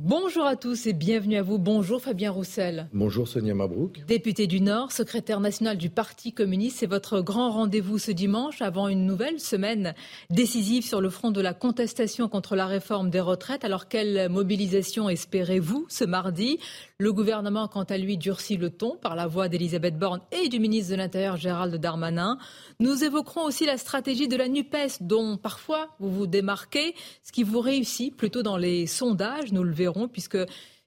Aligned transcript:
Bonjour 0.00 0.46
à 0.46 0.56
tous 0.56 0.86
et 0.86 0.94
bienvenue 0.94 1.36
à 1.36 1.42
vous. 1.42 1.58
Bonjour 1.58 2.00
Fabien 2.00 2.30
Roussel. 2.30 2.88
Bonjour 2.94 3.28
Sonia 3.28 3.52
Mabrouk. 3.52 4.02
Député 4.06 4.46
du 4.46 4.62
Nord, 4.62 4.90
secrétaire 4.90 5.38
national 5.38 5.76
du 5.76 5.90
Parti 5.90 6.32
communiste, 6.32 6.78
c'est 6.78 6.86
votre 6.86 7.20
grand 7.20 7.50
rendez-vous 7.50 7.98
ce 7.98 8.10
dimanche 8.10 8.62
avant 8.62 8.88
une 8.88 9.04
nouvelle 9.04 9.38
semaine 9.38 9.94
décisive 10.30 10.82
sur 10.82 11.02
le 11.02 11.10
front 11.10 11.30
de 11.30 11.42
la 11.42 11.52
contestation 11.52 12.30
contre 12.30 12.56
la 12.56 12.64
réforme 12.64 13.10
des 13.10 13.20
retraites. 13.20 13.66
Alors 13.66 13.86
quelle 13.86 14.30
mobilisation 14.30 15.10
espérez-vous 15.10 15.84
ce 15.90 16.04
mardi? 16.04 16.58
Le 16.96 17.12
gouvernement, 17.12 17.68
quant 17.68 17.82
à 17.82 17.98
lui, 17.98 18.16
durcit 18.16 18.56
le 18.56 18.70
ton 18.70 18.96
par 18.96 19.14
la 19.14 19.26
voix 19.26 19.50
d'Elisabeth 19.50 19.98
Borne 19.98 20.22
et 20.32 20.48
du 20.48 20.58
ministre 20.58 20.92
de 20.92 20.96
l'Intérieur 20.96 21.36
Gérald 21.36 21.74
Darmanin. 21.74 22.38
Nous 22.80 23.04
évoquerons 23.04 23.44
aussi 23.44 23.66
la 23.66 23.76
stratégie 23.76 24.28
de 24.28 24.36
la 24.36 24.48
NUPES 24.48 25.02
dont 25.02 25.36
parfois 25.36 25.88
vous 26.00 26.10
vous 26.10 26.26
démarquez, 26.26 26.94
ce 27.22 27.30
qui 27.30 27.42
vous 27.42 27.60
réussit 27.60 28.16
plutôt 28.16 28.42
dans 28.42 28.56
les 28.56 28.86
sondages, 28.86 29.52
nous 29.52 29.62
le 29.62 29.70
verrons, 29.70 29.81
puisque 30.12 30.38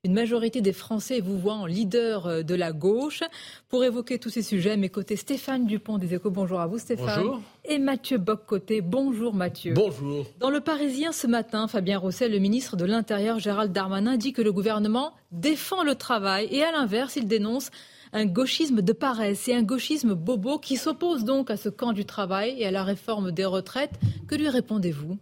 une 0.05 0.13
majorité 0.13 0.61
des 0.61 0.71
Français 0.71 1.19
vous 1.19 1.37
voient 1.37 1.55
en 1.55 1.65
leader 1.65 2.27
euh, 2.27 2.43
de 2.43 2.53
la 2.53 2.71
gauche. 2.71 3.23
Pour 3.69 3.83
évoquer 3.83 4.19
tous 4.19 4.29
ces 4.29 4.43
sujets, 4.43 4.77
mes 4.77 4.89
côtés 4.89 5.15
Stéphane 5.15 5.65
Dupont 5.65 5.97
des 5.97 6.13
Échos. 6.13 6.29
Bonjour 6.29 6.59
à 6.59 6.67
vous 6.67 6.77
Stéphane. 6.77 7.23
Bonjour. 7.23 7.41
Et 7.65 7.79
Mathieu 7.79 8.19
Boccoté. 8.19 8.81
Bonjour 8.81 9.33
Mathieu. 9.33 9.73
Bonjour. 9.73 10.27
Dans 10.39 10.51
le 10.51 10.61
Parisien 10.61 11.11
ce 11.11 11.25
matin, 11.25 11.67
Fabien 11.67 11.97
Roussel, 11.97 12.31
le 12.31 12.37
ministre 12.37 12.77
de 12.77 12.85
l'Intérieur 12.85 13.39
Gérald 13.39 13.71
Darmanin, 13.71 14.17
dit 14.17 14.31
que 14.31 14.43
le 14.43 14.53
gouvernement 14.53 15.13
défend 15.31 15.83
le 15.83 15.95
travail 15.95 16.47
et 16.51 16.61
à 16.61 16.71
l'inverse, 16.71 17.15
il 17.15 17.27
dénonce 17.27 17.71
un 18.13 18.27
gauchisme 18.27 18.83
de 18.83 18.93
paresse 18.93 19.47
et 19.47 19.55
un 19.55 19.63
gauchisme 19.63 20.13
bobo 20.13 20.59
qui 20.59 20.77
s'oppose 20.77 21.23
donc 21.23 21.49
à 21.49 21.57
ce 21.57 21.69
camp 21.69 21.93
du 21.93 22.05
travail 22.05 22.55
et 22.59 22.67
à 22.67 22.71
la 22.71 22.83
réforme 22.83 23.31
des 23.31 23.45
retraites. 23.45 23.99
Que 24.27 24.35
lui 24.35 24.49
répondez-vous? 24.49 25.17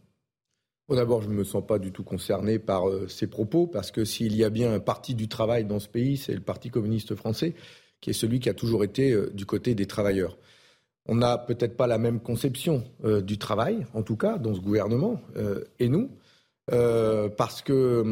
D'abord, 0.95 1.23
je 1.23 1.29
ne 1.29 1.33
me 1.33 1.43
sens 1.43 1.65
pas 1.65 1.79
du 1.79 1.91
tout 1.91 2.03
concerné 2.03 2.59
par 2.59 2.87
euh, 2.87 3.07
ces 3.07 3.27
propos, 3.27 3.67
parce 3.67 3.91
que 3.91 4.05
s'il 4.05 4.35
y 4.35 4.43
a 4.43 4.49
bien 4.49 4.73
un 4.73 4.79
parti 4.79 5.15
du 5.15 5.27
travail 5.27 5.65
dans 5.65 5.79
ce 5.79 5.87
pays, 5.87 6.17
c'est 6.17 6.33
le 6.33 6.39
Parti 6.39 6.69
communiste 6.69 7.15
français, 7.15 7.55
qui 7.99 8.11
est 8.11 8.13
celui 8.13 8.39
qui 8.39 8.49
a 8.49 8.53
toujours 8.53 8.83
été 8.83 9.11
euh, 9.11 9.31
du 9.33 9.45
côté 9.45 9.75
des 9.75 9.87
travailleurs. 9.87 10.37
On 11.07 11.15
n'a 11.15 11.37
peut-être 11.37 11.75
pas 11.75 11.87
la 11.87 11.97
même 11.97 12.19
conception 12.19 12.83
euh, 13.03 13.21
du 13.21 13.37
travail, 13.37 13.85
en 13.93 14.03
tout 14.03 14.17
cas, 14.17 14.37
dans 14.37 14.53
ce 14.53 14.59
gouvernement, 14.59 15.19
et 15.79 15.89
nous, 15.89 16.11
parce 16.67 17.61
que 17.61 18.03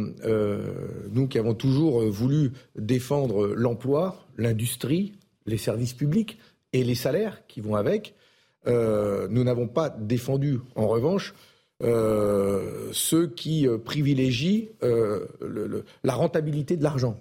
nous 1.09 1.27
qui 1.29 1.39
avons 1.39 1.53
toujours 1.53 2.01
voulu 2.01 2.51
défendre 2.75 3.47
l'emploi, 3.47 4.27
l'industrie, 4.37 5.13
les 5.45 5.57
services 5.57 5.93
publics 5.93 6.37
et 6.73 6.83
les 6.83 6.95
salaires 6.95 7.47
qui 7.47 7.61
vont 7.61 7.75
avec, 7.75 8.13
nous 8.65 9.43
n'avons 9.45 9.69
pas 9.69 9.89
défendu, 9.89 10.59
en 10.75 10.89
revanche, 10.89 11.33
euh, 11.83 12.89
ceux 12.91 13.27
qui 13.27 13.67
euh, 13.67 13.77
privilégient 13.77 14.69
euh, 14.83 15.25
la 16.03 16.13
rentabilité 16.13 16.77
de 16.77 16.83
l'argent. 16.83 17.19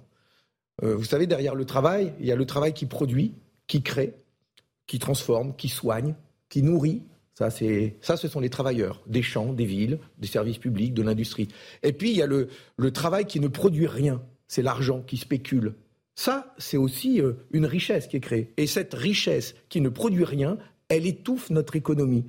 vous 0.82 1.04
savez, 1.04 1.26
derrière 1.26 1.54
le 1.54 1.64
travail, 1.64 2.14
il 2.20 2.26
y 2.26 2.32
a 2.32 2.36
le 2.36 2.46
travail 2.46 2.72
qui 2.72 2.86
produit, 2.86 3.34
qui 3.66 3.82
crée, 3.82 4.14
qui 4.86 4.98
transforme, 4.98 5.54
qui 5.56 5.68
soigne, 5.68 6.14
qui 6.48 6.62
nourrit. 6.62 7.02
Ça, 7.34 7.48
ça, 7.50 8.16
ce 8.16 8.28
sont 8.28 8.40
les 8.40 8.50
travailleurs 8.50 9.02
des 9.06 9.22
champs, 9.22 9.52
des 9.52 9.64
villes, 9.64 9.98
des 10.18 10.26
services 10.26 10.58
publics, 10.58 10.92
de 10.92 11.02
l'industrie. 11.02 11.48
Et 11.82 11.92
puis, 11.92 12.10
il 12.10 12.16
y 12.16 12.22
a 12.22 12.26
le, 12.26 12.48
le 12.76 12.90
travail 12.90 13.24
qui 13.24 13.40
ne 13.40 13.48
produit 13.48 13.86
rien. 13.86 14.22
C'est 14.46 14.62
l'argent 14.62 15.02
qui 15.02 15.16
spécule. 15.16 15.74
Ça, 16.14 16.54
c'est 16.58 16.76
aussi 16.76 17.22
une 17.50 17.66
richesse 17.66 18.08
qui 18.08 18.16
est 18.16 18.20
créée. 18.20 18.52
Et 18.58 18.66
cette 18.66 18.92
richesse 18.92 19.54
qui 19.70 19.80
ne 19.80 19.88
produit 19.88 20.24
rien, 20.24 20.58
elle 20.88 21.06
étouffe 21.06 21.48
notre 21.50 21.76
économie 21.76 22.24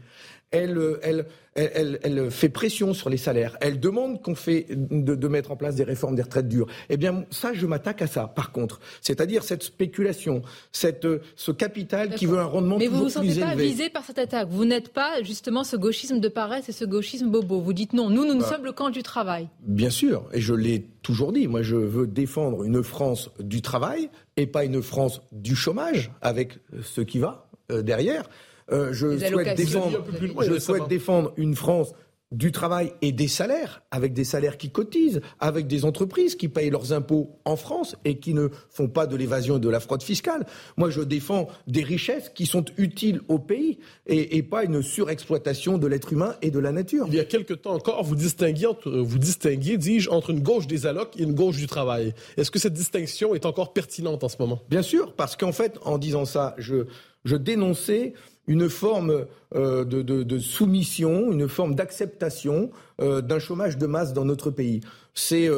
elle, 0.51 1.25
elle, 1.55 2.31
fait 2.31 2.49
pression 2.49 2.93
sur 2.93 3.09
les 3.09 3.17
salaires. 3.17 3.57
Elle 3.61 3.79
demande 3.79 4.21
qu'on 4.21 4.35
fait 4.35 4.67
de, 4.69 5.27
mettre 5.27 5.51
en 5.51 5.55
place 5.55 5.75
des 5.75 5.83
réformes 5.83 6.15
des 6.15 6.21
retraites 6.21 6.47
dures. 6.47 6.67
Eh 6.89 6.97
bien, 6.97 7.25
ça, 7.29 7.53
je 7.53 7.65
m'attaque 7.65 8.01
à 8.01 8.07
ça. 8.07 8.27
Par 8.27 8.51
contre, 8.51 8.79
c'est-à-dire 9.01 9.43
cette 9.43 9.63
spéculation, 9.63 10.41
cette, 10.71 11.07
ce 11.35 11.51
capital 11.51 12.15
qui 12.15 12.25
veut 12.25 12.39
un 12.39 12.45
rendement 12.45 12.77
Mais 12.77 12.87
toujours 12.87 13.07
plus 13.07 13.13
élevé. 13.13 13.21
Mais 13.21 13.29
vous 13.29 13.29
ne 13.29 13.29
vous 13.31 13.35
sentez 13.35 13.55
pas 13.55 13.63
visé 13.63 13.89
par 13.89 14.05
cette 14.05 14.19
attaque. 14.19 14.47
Vous 14.49 14.65
n'êtes 14.65 14.89
pas 14.89 15.21
justement 15.23 15.63
ce 15.63 15.75
gauchisme 15.75 16.19
de 16.19 16.27
paresse 16.27 16.69
et 16.69 16.73
ce 16.73 16.85
gauchisme 16.85 17.29
bobo. 17.29 17.61
Vous 17.61 17.73
dites 17.73 17.93
non. 17.93 18.09
Nous, 18.09 18.25
nous, 18.25 18.33
nous 18.33 18.41
bah, 18.41 18.49
sommes 18.49 18.65
le 18.65 18.73
camp 18.73 18.89
du 18.89 19.03
travail. 19.03 19.49
Bien 19.61 19.89
sûr, 19.89 20.27
et 20.33 20.41
je 20.41 20.53
l'ai 20.53 20.85
toujours 21.01 21.31
dit. 21.31 21.47
Moi, 21.47 21.61
je 21.61 21.75
veux 21.75 22.07
défendre 22.07 22.63
une 22.63 22.83
France 22.83 23.29
du 23.39 23.61
travail 23.61 24.09
et 24.37 24.47
pas 24.47 24.65
une 24.65 24.81
France 24.81 25.21
du 25.31 25.55
chômage 25.55 26.11
avec 26.21 26.59
ce 26.81 27.01
qui 27.01 27.19
va 27.19 27.47
euh, 27.71 27.81
derrière. 27.81 28.23
Euh, 28.71 28.93
je, 28.93 29.17
souhaite 29.17 29.57
défendre, 29.57 30.05
je 30.41 30.59
souhaite 30.59 30.87
défendre 30.87 31.33
une 31.37 31.55
France 31.55 31.93
du 32.31 32.53
travail 32.53 32.93
et 33.01 33.11
des 33.11 33.27
salaires, 33.27 33.83
avec 33.91 34.13
des 34.13 34.23
salaires 34.23 34.57
qui 34.57 34.69
cotisent, 34.69 35.21
avec 35.39 35.67
des 35.67 35.83
entreprises 35.83 36.35
qui 36.35 36.47
payent 36.47 36.69
leurs 36.69 36.93
impôts 36.93 37.37
en 37.43 37.57
France 37.57 37.97
et 38.05 38.19
qui 38.19 38.33
ne 38.33 38.47
font 38.69 38.87
pas 38.87 39.05
de 39.05 39.17
l'évasion 39.17 39.57
et 39.57 39.59
de 39.59 39.69
la 39.69 39.81
fraude 39.81 40.01
fiscale. 40.01 40.45
Moi, 40.77 40.89
je 40.89 41.01
défends 41.01 41.47
des 41.67 41.83
richesses 41.83 42.29
qui 42.29 42.45
sont 42.45 42.63
utiles 42.77 43.21
au 43.27 43.37
pays 43.37 43.79
et, 44.07 44.41
pas 44.43 44.63
une 44.63 44.81
surexploitation 44.81 45.77
de 45.77 45.87
l'être 45.87 46.13
humain 46.13 46.35
et 46.41 46.51
de 46.51 46.59
la 46.59 46.71
nature. 46.71 47.05
Il 47.07 47.15
y 47.15 47.19
a 47.19 47.25
quelque 47.25 47.53
temps 47.53 47.73
encore, 47.73 48.03
vous 48.03 48.15
distinguiez, 48.15 48.67
vous 48.85 49.19
distinguiez, 49.19 49.77
dis-je, 49.77 50.09
entre 50.09 50.29
une 50.29 50.41
gauche 50.41 50.67
des 50.67 50.85
allocs 50.85 51.13
et 51.17 51.23
une 51.23 51.33
gauche 51.33 51.57
du 51.57 51.67
travail. 51.67 52.13
Est-ce 52.37 52.49
que 52.49 52.59
cette 52.59 52.73
distinction 52.73 53.35
est 53.35 53.45
encore 53.45 53.73
pertinente 53.73 54.23
en 54.23 54.29
ce 54.29 54.37
moment? 54.39 54.61
Bien 54.69 54.81
sûr, 54.81 55.13
parce 55.13 55.35
qu'en 55.35 55.51
fait, 55.51 55.77
en 55.83 55.97
disant 55.97 56.25
ça, 56.25 56.55
je, 56.57 56.85
je 57.25 57.35
dénonçais 57.35 58.13
une 58.51 58.69
forme 58.69 59.27
euh, 59.55 59.85
de, 59.85 60.39
soumission, 60.39 61.31
une 61.31 61.47
forme 61.47 61.73
d'acceptation 61.73 62.69
euh, 63.01 63.21
d'un 63.21 63.39
chômage 63.39 63.77
de 63.77 63.87
masse 63.87 64.11
dans 64.11 64.25
notre 64.25 64.51
pays. 64.51 64.81
Ces 65.13 65.49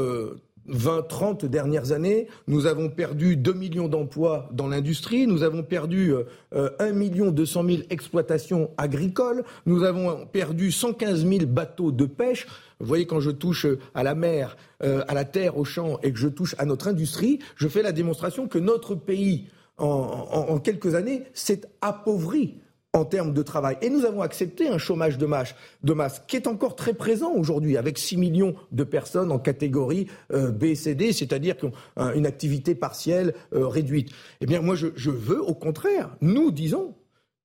20, 0.68 1.08
30 1.08 1.46
dernières 1.46 1.92
années, 1.92 2.28
nous 2.48 2.68
avons 2.68 2.90
perdu 2.90 3.36
2 3.36 3.54
millions 3.54 3.88
d'emplois 3.88 4.48
dans 4.54 4.68
l'industrie, 4.68 5.26
nous 5.26 5.42
avons 5.42 5.64
perdu 5.64 6.14
1 6.52 6.58
euh, 6.58 6.94
million 6.94 7.32
200 7.32 7.66
000 7.66 7.82
exploitations 7.90 8.70
agricoles, 8.78 9.44
nous 9.66 9.84
avons 9.84 10.28
perdu 10.28 10.72
115 10.72 11.26
000 11.28 11.46
bateaux 11.48 11.92
de 11.92 12.06
pêche. 12.06 12.46
Vous 12.80 12.86
voyez, 12.86 13.08
quand 13.08 13.22
je 13.22 13.32
touche 13.32 13.66
à 13.96 14.04
la 14.04 14.14
mer, 14.14 14.58
à 14.82 15.14
la 15.14 15.24
terre, 15.24 15.58
au 15.58 15.64
champ, 15.64 16.00
et 16.04 16.12
que 16.12 16.20
je 16.20 16.28
touche 16.28 16.54
à 16.58 16.66
notre 16.66 16.90
industrie, 16.90 17.40
je 17.56 17.68
fais 17.68 17.82
la 17.82 17.94
démonstration 17.94 18.48
que 18.48 18.60
notre 18.60 18.94
pays, 18.94 19.48
en 19.78 20.60
quelques 20.60 20.94
années, 20.94 21.24
s'est 21.34 21.62
appauvri 21.82 22.60
en 22.94 23.06
termes 23.06 23.34
de 23.34 23.42
travail. 23.42 23.78
Et 23.82 23.90
nous 23.90 24.06
avons 24.06 24.22
accepté 24.22 24.68
un 24.68 24.78
chômage 24.78 25.18
de 25.18 25.26
masse, 25.26 25.56
de 25.84 25.94
masse 25.94 26.22
qui 26.28 26.36
est 26.36 26.48
encore 26.48 26.76
très 26.76 26.94
présent 26.94 27.34
aujourd'hui, 27.34 27.76
avec 27.76 27.98
6 27.98 28.18
millions 28.18 28.56
de 28.72 28.84
personnes 28.84 29.32
en 29.32 29.40
catégorie 29.40 30.08
euh, 30.32 30.52
B, 30.52 30.76
C, 30.76 30.94
D, 30.94 31.12
c'est-à-dire 31.12 31.58
qui 31.58 31.66
ont 31.66 31.74
une 32.16 32.28
activité 32.28 32.76
partielle 32.76 33.34
euh, 33.54 33.68
réduite. 33.68 34.12
Eh 34.42 34.46
bien, 34.46 34.62
moi, 34.62 34.76
je, 34.76 34.88
je 34.96 35.10
veux, 35.10 35.42
au 35.42 35.56
contraire, 35.56 36.16
nous 36.22 36.52
disons 36.52 36.94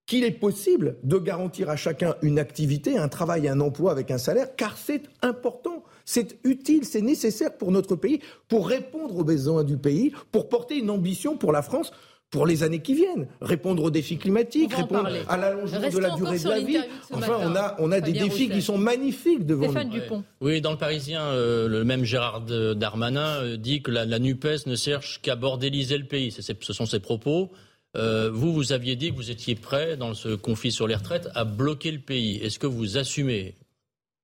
qu'il 0.05 0.23
est 0.23 0.31
possible 0.31 0.97
de 1.03 1.17
garantir 1.17 1.69
à 1.69 1.75
chacun 1.75 2.15
une 2.21 2.39
activité, 2.39 2.97
un 2.97 3.07
travail 3.07 3.47
un 3.47 3.59
emploi 3.59 3.91
avec 3.91 4.11
un 4.11 4.17
salaire, 4.17 4.55
car 4.55 4.77
c'est 4.77 5.03
important. 5.21 5.83
C'est 6.05 6.39
utile, 6.43 6.85
c'est 6.85 7.01
nécessaire 7.01 7.55
pour 7.55 7.71
notre 7.71 7.95
pays, 7.95 8.19
pour 8.47 8.67
répondre 8.67 9.17
aux 9.17 9.23
besoins 9.23 9.63
du 9.63 9.77
pays, 9.77 10.11
pour 10.31 10.49
porter 10.49 10.77
une 10.77 10.89
ambition 10.89 11.37
pour 11.37 11.51
la 11.51 11.61
France 11.61 11.91
pour 12.31 12.45
les 12.45 12.61
années 12.63 12.81
qui 12.81 12.93
viennent, 12.93 13.27
répondre 13.41 13.83
aux 13.83 13.89
défis 13.89 14.17
climatiques, 14.17 14.73
répondre 14.73 15.09
à 15.27 15.37
l'allongement 15.37 15.89
de 15.89 15.97
la 15.97 16.09
durée 16.11 16.37
de 16.37 16.49
la 16.49 16.59
vie. 16.59 16.77
enfin, 17.11 17.37
on 17.41 17.55
a, 17.55 17.75
on 17.79 17.91
a 17.91 18.01
des 18.01 18.11
défis 18.11 18.49
qui 18.49 18.61
sont 18.61 18.77
magnifiques 18.77 19.45
devant 19.45 19.63
Stéphane 19.63 19.89
Dupont. 19.89 20.23
Oui, 20.41 20.61
dans 20.61 20.71
le 20.71 20.77
Parisien, 20.77 21.21
euh, 21.21 21.67
le 21.67 21.83
même 21.83 22.03
Gérard 22.03 22.41
Darmanin 22.41 23.41
euh, 23.41 23.57
dit 23.57 23.81
que 23.81 23.89
la, 23.89 24.19
NUPES 24.19 24.67
ne 24.67 24.75
cherche 24.75 25.21
qu'à 25.21 25.35
bordéliser 25.35 25.97
le 25.97 26.05
pays. 26.05 26.31
ce 26.31 26.73
sont 26.73 26.85
ses 26.85 26.99
propos. 26.99 27.51
Euh, 27.97 28.29
vous, 28.31 28.53
vous 28.53 28.73
aviez 28.73 28.95
dit 28.95 29.09
que 29.09 29.15
vous 29.15 29.31
étiez 29.31 29.55
prêt, 29.55 29.97
dans 29.97 30.13
ce 30.13 30.35
conflit 30.35 30.71
sur 30.71 30.87
les 30.87 30.95
retraites, 30.95 31.29
à 31.33 31.45
bloquer 31.45 31.91
le 31.91 31.99
pays. 31.99 32.37
Est-ce 32.37 32.59
que 32.59 32.67
vous 32.67 32.97
assumez? 32.97 33.55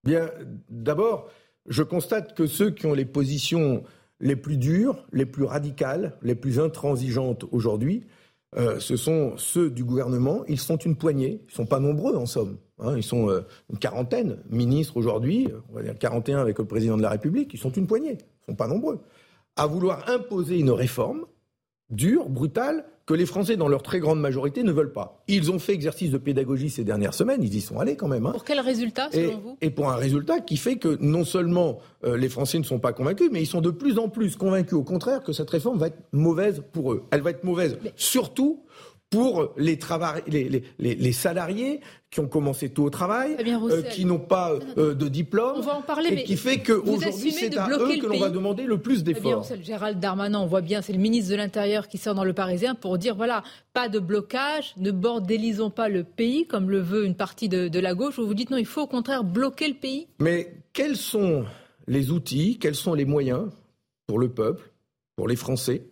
Bien, 0.03 0.29
d'abord, 0.69 1.29
je 1.67 1.81
constate 1.81 2.35
que 2.35 2.45
ceux 2.45 2.69
qui 2.69 2.85
ont 2.85 2.93
les 2.93 3.05
positions 3.05 3.83
les 4.19 4.35
plus 4.35 4.57
dures, 4.57 5.05
les 5.11 5.25
plus 5.25 5.43
radicales, 5.43 6.17
les 6.21 6.35
plus 6.35 6.59
intransigeantes 6.59 7.45
aujourd'hui, 7.51 8.05
euh, 8.57 8.79
ce 8.79 8.95
sont 8.95 9.33
ceux 9.37 9.69
du 9.69 9.83
gouvernement. 9.83 10.43
Ils 10.47 10.59
sont 10.59 10.77
une 10.77 10.95
poignée, 10.95 11.41
ils 11.43 11.51
ne 11.51 11.55
sont 11.55 11.65
pas 11.65 11.79
nombreux 11.79 12.15
en 12.15 12.25
somme. 12.25 12.57
Hein. 12.79 12.95
ils 12.97 13.03
sont 13.03 13.29
euh, 13.29 13.41
une 13.69 13.77
quarantaine, 13.77 14.37
ministres 14.49 14.97
aujourd'hui, 14.97 15.47
on 15.69 15.75
va 15.75 15.83
dire 15.83 15.97
41 15.97 16.39
avec 16.39 16.59
le 16.59 16.65
président 16.65 16.97
de 16.97 17.01
la 17.01 17.09
République, 17.09 17.53
ils 17.53 17.59
sont 17.59 17.71
une 17.71 17.87
poignée, 17.87 18.17
ils 18.19 18.41
ne 18.41 18.45
sont 18.53 18.55
pas 18.55 18.67
nombreux, 18.67 18.99
à 19.55 19.65
vouloir 19.65 20.09
imposer 20.09 20.59
une 20.59 20.71
réforme 20.71 21.25
dure, 21.89 22.27
brutale, 22.27 22.85
que 23.05 23.13
les 23.13 23.25
Français, 23.25 23.55
dans 23.55 23.67
leur 23.67 23.83
très 23.83 23.99
grande 23.99 24.19
majorité, 24.19 24.63
ne 24.63 24.71
veulent 24.71 24.91
pas. 24.91 25.23
Ils 25.27 25.51
ont 25.51 25.59
fait 25.59 25.73
exercice 25.73 26.09
de 26.09 26.17
pédagogie 26.17 26.69
ces 26.69 26.83
dernières 26.83 27.13
semaines, 27.13 27.43
ils 27.43 27.55
y 27.55 27.61
sont 27.61 27.79
allés 27.79 27.95
quand 27.95 28.07
même. 28.07 28.25
Hein. 28.25 28.31
Pour 28.31 28.43
quel 28.43 28.59
résultat, 28.59 29.09
selon 29.11 29.37
vous? 29.37 29.57
Et 29.61 29.69
pour 29.69 29.89
un 29.89 29.95
résultat 29.95 30.39
qui 30.39 30.57
fait 30.57 30.77
que 30.77 30.97
non 31.01 31.23
seulement 31.23 31.79
euh, 32.03 32.17
les 32.17 32.29
Français 32.29 32.57
ne 32.57 32.63
sont 32.63 32.79
pas 32.79 32.93
convaincus, 32.93 33.29
mais 33.31 33.41
ils 33.41 33.47
sont 33.47 33.61
de 33.61 33.69
plus 33.69 33.99
en 33.99 34.09
plus 34.09 34.35
convaincus, 34.35 34.73
au 34.73 34.83
contraire, 34.83 35.21
que 35.21 35.33
cette 35.33 35.49
réforme 35.49 35.77
va 35.77 35.87
être 35.87 36.01
mauvaise 36.11 36.63
pour 36.71 36.93
eux. 36.93 37.03
Elle 37.11 37.21
va 37.21 37.29
être 37.29 37.43
mauvaise 37.43 37.77
surtout 37.95 38.63
pour 39.09 39.53
les, 39.57 39.77
les, 40.27 40.63
les, 40.79 40.95
les, 40.95 41.11
salariés 41.13 41.79
qui 42.09 42.19
ont 42.19 42.27
commencé 42.27 42.69
tôt 42.69 42.85
au 42.85 42.89
travail, 42.89 43.37
euh, 43.39 43.81
qui 43.83 44.03
n'ont 44.03 44.19
pas 44.19 44.51
euh, 44.77 44.93
de 44.93 45.07
diplôme, 45.07 45.53
on 45.57 45.61
va 45.61 45.75
en 45.75 45.81
parler, 45.81 46.09
et 46.09 46.23
qui 46.23 46.35
fait 46.37 46.59
qu'aujourd'hui 46.59 47.31
c'est 47.31 47.55
à 47.57 47.69
eux 47.69 47.97
que 47.99 48.07
l'on 48.07 48.19
va 48.19 48.29
demander 48.29 48.63
le 48.63 48.77
plus 48.77 49.03
d'efforts. 49.03 49.45
Gérald 49.61 49.99
Darmanin, 49.99 50.39
on 50.39 50.47
voit 50.47 50.61
bien, 50.61 50.81
c'est 50.81 50.93
le 50.93 50.99
ministre 50.99 51.31
de 51.31 51.35
l'Intérieur 51.35 51.87
qui 51.87 51.97
sort 51.97 52.15
dans 52.15 52.23
le 52.23 52.33
Parisien 52.33 52.75
pour 52.75 52.97
dire 52.97 53.15
voilà, 53.15 53.43
pas 53.73 53.89
de 53.89 53.99
blocage, 53.99 54.73
ne 54.77 54.91
bordélisons 54.91 55.69
pas 55.69 55.87
le 55.87 56.03
pays 56.03 56.47
comme 56.47 56.69
le 56.69 56.79
veut 56.79 57.05
une 57.05 57.15
partie 57.15 57.47
de, 57.47 57.67
de 57.67 57.79
la 57.79 57.93
gauche. 57.93 58.15
Vous 58.17 58.27
vous 58.27 58.33
dites 58.33 58.49
non, 58.49 58.57
il 58.57 58.65
faut 58.65 58.81
au 58.81 58.87
contraire 58.87 59.23
bloquer 59.23 59.67
le 59.67 59.75
pays. 59.75 60.07
Mais 60.19 60.57
quels 60.73 60.97
sont 60.97 61.45
les 61.87 62.11
outils, 62.11 62.57
quels 62.59 62.75
sont 62.75 62.93
les 62.93 63.05
moyens 63.05 63.49
pour 64.07 64.19
le 64.19 64.29
peuple, 64.29 64.71
pour 65.15 65.27
les 65.27 65.35
Français, 65.35 65.83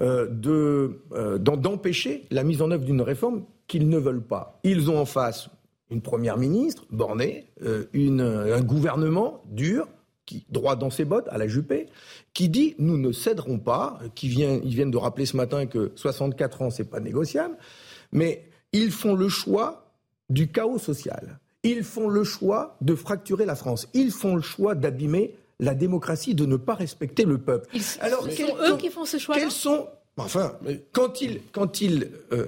euh, 0.00 0.88
euh, 1.12 1.38
d'empêcher 1.38 2.26
la 2.30 2.42
mise 2.42 2.62
en 2.62 2.70
œuvre 2.70 2.84
d'une 2.84 3.02
réforme 3.02 3.44
qu'ils 3.66 3.88
ne 3.88 3.98
veulent 3.98 4.22
pas. 4.22 4.58
Ils 4.64 4.90
ont 4.90 4.98
en 4.98 5.04
face 5.04 5.50
une 5.90 6.00
première 6.00 6.38
ministre 6.38 6.86
bornée, 6.90 7.46
euh, 7.62 7.84
un 7.94 8.62
gouvernement 8.62 9.42
dur, 9.50 9.88
qui, 10.24 10.46
droit 10.48 10.76
dans 10.76 10.90
ses 10.90 11.04
bottes, 11.04 11.28
à 11.30 11.38
la 11.38 11.48
Juppé, 11.48 11.86
qui 12.32 12.48
dit 12.48 12.76
nous 12.78 12.96
ne 12.96 13.12
céderons 13.12 13.58
pas, 13.58 13.98
qui 14.14 14.28
vient, 14.28 14.60
ils 14.64 14.74
viennent 14.74 14.90
de 14.90 14.96
rappeler 14.96 15.26
ce 15.26 15.36
matin 15.36 15.66
que 15.66 15.92
64 15.96 16.62
ans, 16.62 16.70
c'est 16.70 16.84
pas 16.84 17.00
négociable, 17.00 17.56
mais 18.12 18.44
ils 18.72 18.92
font 18.92 19.14
le 19.14 19.28
choix 19.28 19.92
du 20.30 20.50
chaos 20.50 20.78
social. 20.78 21.40
Ils 21.62 21.82
font 21.84 22.08
le 22.08 22.24
choix 22.24 22.76
de 22.80 22.94
fracturer 22.94 23.44
la 23.44 23.54
France. 23.54 23.88
Ils 23.92 24.12
font 24.12 24.36
le 24.36 24.40
choix 24.40 24.74
d'abîmer 24.74 25.34
la 25.60 25.74
démocratie 25.74 26.34
de 26.34 26.46
ne 26.46 26.56
pas 26.56 26.74
respecter 26.74 27.24
le 27.24 27.38
peuple. 27.38 27.68
Alors, 28.00 28.24
ce 28.24 28.30
sont 28.30 28.56
eux 28.68 28.76
qui 28.76 28.90
font 28.90 29.04
ce 29.04 29.18
choix. 29.18 29.36
Quels 29.36 29.50
sont 29.50 29.86
Enfin, 30.16 30.58
quand 30.92 31.22
ils, 31.22 31.40
quand 31.52 31.80
ils 31.80 32.10
euh, 32.32 32.46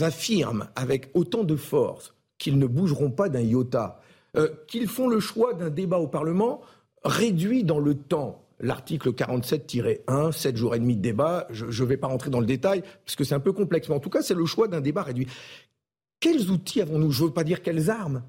affirment 0.00 0.68
avec 0.76 1.08
autant 1.14 1.44
de 1.44 1.56
force 1.56 2.14
qu'ils 2.38 2.58
ne 2.58 2.66
bougeront 2.66 3.10
pas 3.10 3.28
d'un 3.28 3.40
iota, 3.40 4.00
euh, 4.36 4.48
qu'ils 4.68 4.86
font 4.86 5.08
le 5.08 5.20
choix 5.20 5.54
d'un 5.54 5.70
débat 5.70 5.98
au 5.98 6.08
Parlement 6.08 6.60
réduit 7.04 7.64
dans 7.64 7.78
le 7.78 7.94
temps, 7.94 8.44
l'article 8.60 9.12
47-1, 9.12 10.32
7 10.32 10.56
jours 10.56 10.74
et 10.74 10.78
demi 10.78 10.96
de 10.96 11.00
débat, 11.00 11.46
je 11.50 11.64
ne 11.64 11.88
vais 11.88 11.96
pas 11.96 12.08
rentrer 12.08 12.28
dans 12.30 12.40
le 12.40 12.46
détail, 12.46 12.82
parce 13.04 13.16
que 13.16 13.24
c'est 13.24 13.34
un 13.34 13.40
peu 13.40 13.52
complexe, 13.52 13.88
mais 13.88 13.94
en 13.94 14.00
tout 14.00 14.10
cas, 14.10 14.22
c'est 14.22 14.34
le 14.34 14.44
choix 14.44 14.68
d'un 14.68 14.80
débat 14.80 15.02
réduit. 15.02 15.26
Quels 16.20 16.50
outils 16.50 16.82
avons-nous? 16.82 17.12
Je 17.12 17.22
ne 17.22 17.28
veux 17.28 17.32
pas 17.32 17.44
dire 17.44 17.62
quelles 17.62 17.88
armes, 17.88 18.22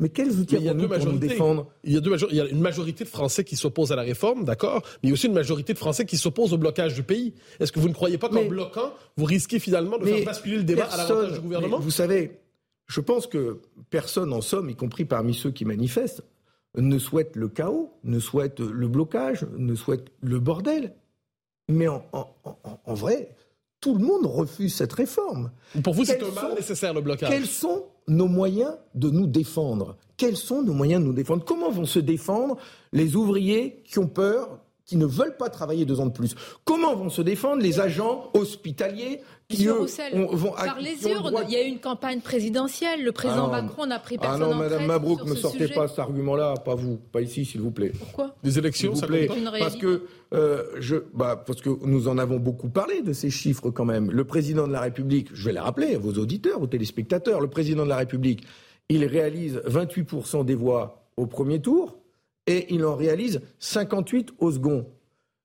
mais 0.00 0.08
quels 0.08 0.38
outils 0.38 0.56
pour 0.56 1.06
nous 1.06 1.18
défendre 1.18 1.70
il 1.84 1.92
y, 1.92 1.96
a 1.96 2.00
deux 2.00 2.16
il 2.30 2.36
y 2.36 2.40
a 2.40 2.46
une 2.46 2.60
majorité 2.60 3.04
de 3.04 3.08
Français 3.08 3.44
qui 3.44 3.56
s'opposent 3.56 3.92
à 3.92 3.96
la 3.96 4.02
réforme, 4.02 4.44
d'accord, 4.44 4.82
mais 4.84 4.98
il 5.04 5.08
y 5.08 5.12
a 5.12 5.14
aussi 5.14 5.26
une 5.28 5.32
majorité 5.32 5.72
de 5.72 5.78
Français 5.78 6.04
qui 6.04 6.16
s'opposent 6.16 6.52
au 6.52 6.58
blocage 6.58 6.94
du 6.94 7.02
pays. 7.02 7.34
Est-ce 7.60 7.70
que 7.70 7.78
vous 7.78 7.88
ne 7.88 7.94
croyez 7.94 8.18
pas 8.18 8.28
qu'en 8.28 8.44
bloquant, 8.44 8.92
vous 9.16 9.24
risquez 9.24 9.58
finalement 9.58 9.98
de 9.98 10.04
faire 10.04 10.24
basculer 10.24 10.56
le 10.56 10.64
débat 10.64 10.84
à 10.86 10.96
l'avantage 10.96 11.34
du 11.34 11.40
gouvernement 11.40 11.78
Vous 11.78 11.90
savez, 11.90 12.40
je 12.88 13.00
pense 13.00 13.26
que 13.26 13.60
personne 13.90 14.32
en 14.32 14.40
somme, 14.40 14.70
y 14.70 14.74
compris 14.74 15.04
parmi 15.04 15.34
ceux 15.34 15.50
qui 15.50 15.64
manifestent, 15.64 16.24
ne 16.76 16.98
souhaite 16.98 17.36
le 17.36 17.48
chaos, 17.48 17.92
ne 18.02 18.18
souhaite 18.18 18.60
le 18.60 18.88
blocage, 18.88 19.46
ne 19.56 19.74
souhaite 19.74 20.08
le 20.20 20.40
bordel. 20.40 20.94
Mais 21.68 21.86
en, 21.86 22.04
en 22.84 22.94
vrai, 22.94 23.36
tout 23.82 23.94
le 23.94 24.04
monde 24.04 24.24
refuse 24.24 24.74
cette 24.74 24.92
réforme. 24.92 25.50
Pour 25.82 25.92
vous, 25.92 26.04
c'est 26.04 26.22
un 26.22 26.30
mal 26.30 26.54
nécessaire, 26.54 26.94
le 26.94 27.02
blocage. 27.02 27.28
Quels 27.28 27.46
sont 27.46 27.84
nos 28.06 28.28
moyens 28.28 28.76
de 28.94 29.10
nous 29.10 29.26
défendre? 29.26 29.96
Quels 30.16 30.36
sont 30.36 30.62
nos 30.62 30.72
moyens 30.72 31.02
de 31.02 31.08
nous 31.08 31.12
défendre? 31.12 31.44
Comment 31.44 31.70
vont 31.70 31.84
se 31.84 31.98
défendre 31.98 32.56
les 32.92 33.16
ouvriers 33.16 33.82
qui 33.84 33.98
ont 33.98 34.06
peur 34.06 34.60
qui 34.84 34.96
ne 34.96 35.04
veulent 35.06 35.36
pas 35.36 35.48
travailler 35.48 35.84
deux 35.84 35.98
ans 35.98 36.06
de 36.06 36.12
plus? 36.12 36.36
Comment 36.64 36.94
vont 36.94 37.10
se 37.10 37.22
défendre 37.22 37.60
les 37.60 37.80
agents 37.80 38.30
hospitaliers 38.34 39.20
vont 39.66 40.52
par 40.52 40.80
les 40.80 41.06
urnes 41.08 41.32
Il 41.48 41.52
y 41.52 41.56
a 41.56 41.64
eu 41.64 41.68
une 41.68 41.80
campagne 41.80 42.20
présidentielle. 42.20 43.04
Le 43.04 43.12
président 43.12 43.50
ah 43.52 43.62
Macron 43.62 43.86
n'a 43.86 43.98
pris 43.98 44.18
personne 44.18 44.42
Ah 44.42 44.46
non, 44.46 44.54
Madame 44.54 44.86
Mabrouk, 44.86 45.24
ne 45.24 45.34
sortez 45.34 45.68
pas 45.68 45.88
cet 45.88 45.98
argument-là, 45.98 46.54
pas 46.64 46.74
vous, 46.74 46.96
pas 46.96 47.20
ici, 47.20 47.44
s'il 47.44 47.60
vous 47.60 47.70
plaît. 47.70 47.92
Pourquoi 47.98 48.34
Des 48.42 48.58
élections, 48.58 48.94
ça 48.94 49.06
plaît. 49.06 49.28
Parce 49.58 49.76
que 49.76 50.04
euh, 50.34 50.64
je, 50.78 50.96
bah, 51.14 51.42
parce 51.46 51.60
que 51.60 51.70
nous 51.84 52.08
en 52.08 52.18
avons 52.18 52.38
beaucoup 52.38 52.68
parlé 52.68 53.02
de 53.02 53.12
ces 53.12 53.30
chiffres 53.30 53.70
quand 53.70 53.84
même. 53.84 54.10
Le 54.10 54.24
président 54.24 54.66
de 54.66 54.72
la 54.72 54.80
République, 54.80 55.28
je 55.34 55.44
vais 55.44 55.52
les 55.52 55.60
rappeler 55.60 55.94
à 55.94 55.98
vos 55.98 56.12
auditeurs, 56.12 56.60
aux 56.62 56.66
téléspectateurs, 56.66 57.40
le 57.40 57.48
président 57.48 57.84
de 57.84 57.88
la 57.88 57.96
République, 57.96 58.44
il 58.88 59.04
réalise 59.04 59.60
28% 59.66 60.44
des 60.44 60.54
voix 60.54 61.06
au 61.16 61.26
premier 61.26 61.60
tour 61.60 61.98
et 62.46 62.72
il 62.74 62.84
en 62.84 62.96
réalise 62.96 63.40
58 63.58 64.32
au 64.38 64.50
second. 64.50 64.86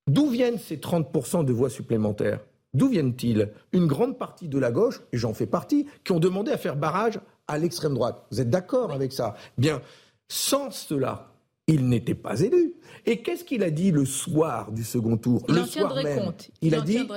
D'où 0.07 0.29
viennent 0.29 0.57
ces 0.57 0.77
30% 0.77 1.45
de 1.45 1.51
voix 1.51 1.69
supplémentaires? 1.69 2.39
D'où 2.73 2.89
viennent-ils? 2.89 3.51
Une 3.71 3.87
grande 3.87 4.17
partie 4.17 4.47
de 4.47 4.59
la 4.59 4.71
gauche, 4.71 5.01
et 5.11 5.17
j'en 5.17 5.33
fais 5.33 5.45
partie, 5.45 5.87
qui 6.03 6.11
ont 6.11 6.19
demandé 6.19 6.51
à 6.51 6.57
faire 6.57 6.75
barrage 6.75 7.19
à 7.47 7.57
l'extrême 7.57 7.93
droite. 7.93 8.25
Vous 8.31 8.41
êtes 8.41 8.49
d'accord 8.49 8.91
avec 8.91 9.13
ça? 9.13 9.35
Bien, 9.57 9.81
sans 10.27 10.71
cela, 10.71 11.31
il 11.67 11.87
n'était 11.87 12.15
pas 12.15 12.39
élu. 12.41 12.75
Et 13.05 13.21
qu'est-ce 13.21 13.43
qu'il 13.43 13.63
a 13.63 13.69
dit 13.69 13.91
le 13.91 14.05
soir 14.05 14.71
du 14.71 14.83
second 14.83 15.17
tour? 15.17 15.43
Il 15.47 15.55
Le 15.55 15.65
soir 15.65 15.95
même, 15.95 16.25
compte. 16.25 16.49
il, 16.61 16.75
a 16.75 16.81
dit 16.81 17.07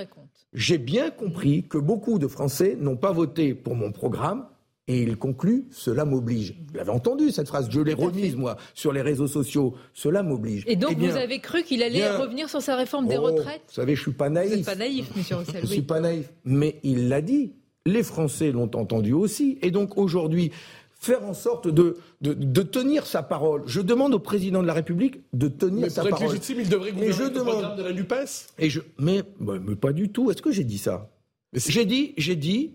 J'ai 0.52 0.79
bien 0.79 1.11
compris 1.11 1.64
que 1.64 1.79
beaucoup 1.79 2.19
de 2.19 2.26
Français 2.26 2.76
n'ont 2.79 2.97
pas 2.97 3.12
voté 3.12 3.55
pour 3.55 3.76
mon 3.76 3.93
programme 3.93 4.47
et 4.91 5.03
il 5.03 5.17
conclut, 5.17 5.67
cela 5.71 6.05
m'oblige. 6.05 6.57
Vous 6.67 6.77
l'avez 6.77 6.91
entendu 6.91 7.31
cette 7.31 7.47
phrase, 7.47 7.69
je 7.71 7.81
l'ai 7.81 7.95
remise 7.95 8.35
moi 8.35 8.57
sur 8.75 8.93
les 8.93 9.03
réseaux 9.03 9.29
sociaux, 9.29 9.77
cela 9.95 10.25
m'oblige. 10.25 10.65
Et 10.67 10.75
donc 10.75 10.97
eh 11.01 11.07
vous 11.07 11.17
avez 11.17 11.39
cru 11.39 11.63
qu'il 11.63 11.85
allait 11.85 12.11
revenir 12.11 12.49
sur 12.49 12.61
sa 12.61 12.75
réforme 12.75 13.07
des 13.07 13.17
oh, 13.17 13.23
retraites 13.23 13.63
Vous 13.69 13.75
savez, 13.75 13.95
je 13.95 14.03
suis 14.03 14.11
pas 14.11 14.29
naïf. 14.29 14.51
Vous 14.51 14.57
n'êtes 14.57 14.67
pas 14.67 14.75
naïf, 14.75 15.17
monsieur 15.17 15.37
Roussel. 15.37 15.55
Je 15.59 15.61
ne 15.61 15.67
suis 15.67 15.83
pas 15.83 16.01
naïf, 16.01 16.29
mais 16.45 16.81
il 16.83 17.09
l'a 17.09 17.21
dit. 17.21 17.53
Les 17.87 18.03
Français 18.03 18.51
l'ont 18.51 18.71
entendu 18.75 19.13
aussi. 19.13 19.59
Et 19.63 19.71
donc 19.71 19.97
aujourd'hui, 19.97 20.51
faire 20.99 21.25
en 21.25 21.35
sorte 21.35 21.69
de, 21.69 21.97
de, 22.21 22.63
tenir 22.63 23.07
sa 23.07 23.23
parole. 23.23 23.63
Je 23.67 23.81
demande 23.81 24.13
au 24.13 24.19
président 24.19 24.61
de 24.61 24.67
la 24.67 24.75
République 24.75 25.21
de 25.33 25.47
tenir 25.47 25.89
sa 25.91 26.03
parole. 26.03 26.19
Mais 26.21 26.35
légitime, 26.35 26.61
il 26.61 26.69
devrait 26.69 26.93
gouverner 26.93 27.15
je 27.15 27.23
le 27.23 27.31
demande... 27.31 27.47
programme 27.47 27.79
de 27.79 27.83
la 27.85 27.93
NUPES 27.93 28.49
et 28.59 28.69
je, 28.69 28.81
mais, 28.99 29.23
mais 29.39 29.77
pas 29.77 29.93
du 29.93 30.11
tout. 30.11 30.31
Est-ce 30.33 30.43
que 30.43 30.51
j'ai 30.51 30.65
dit 30.65 30.79
ça 30.79 31.09
J'ai 31.55 31.87
dit, 31.87 32.13
j'ai 32.19 32.37
dit, 32.37 32.75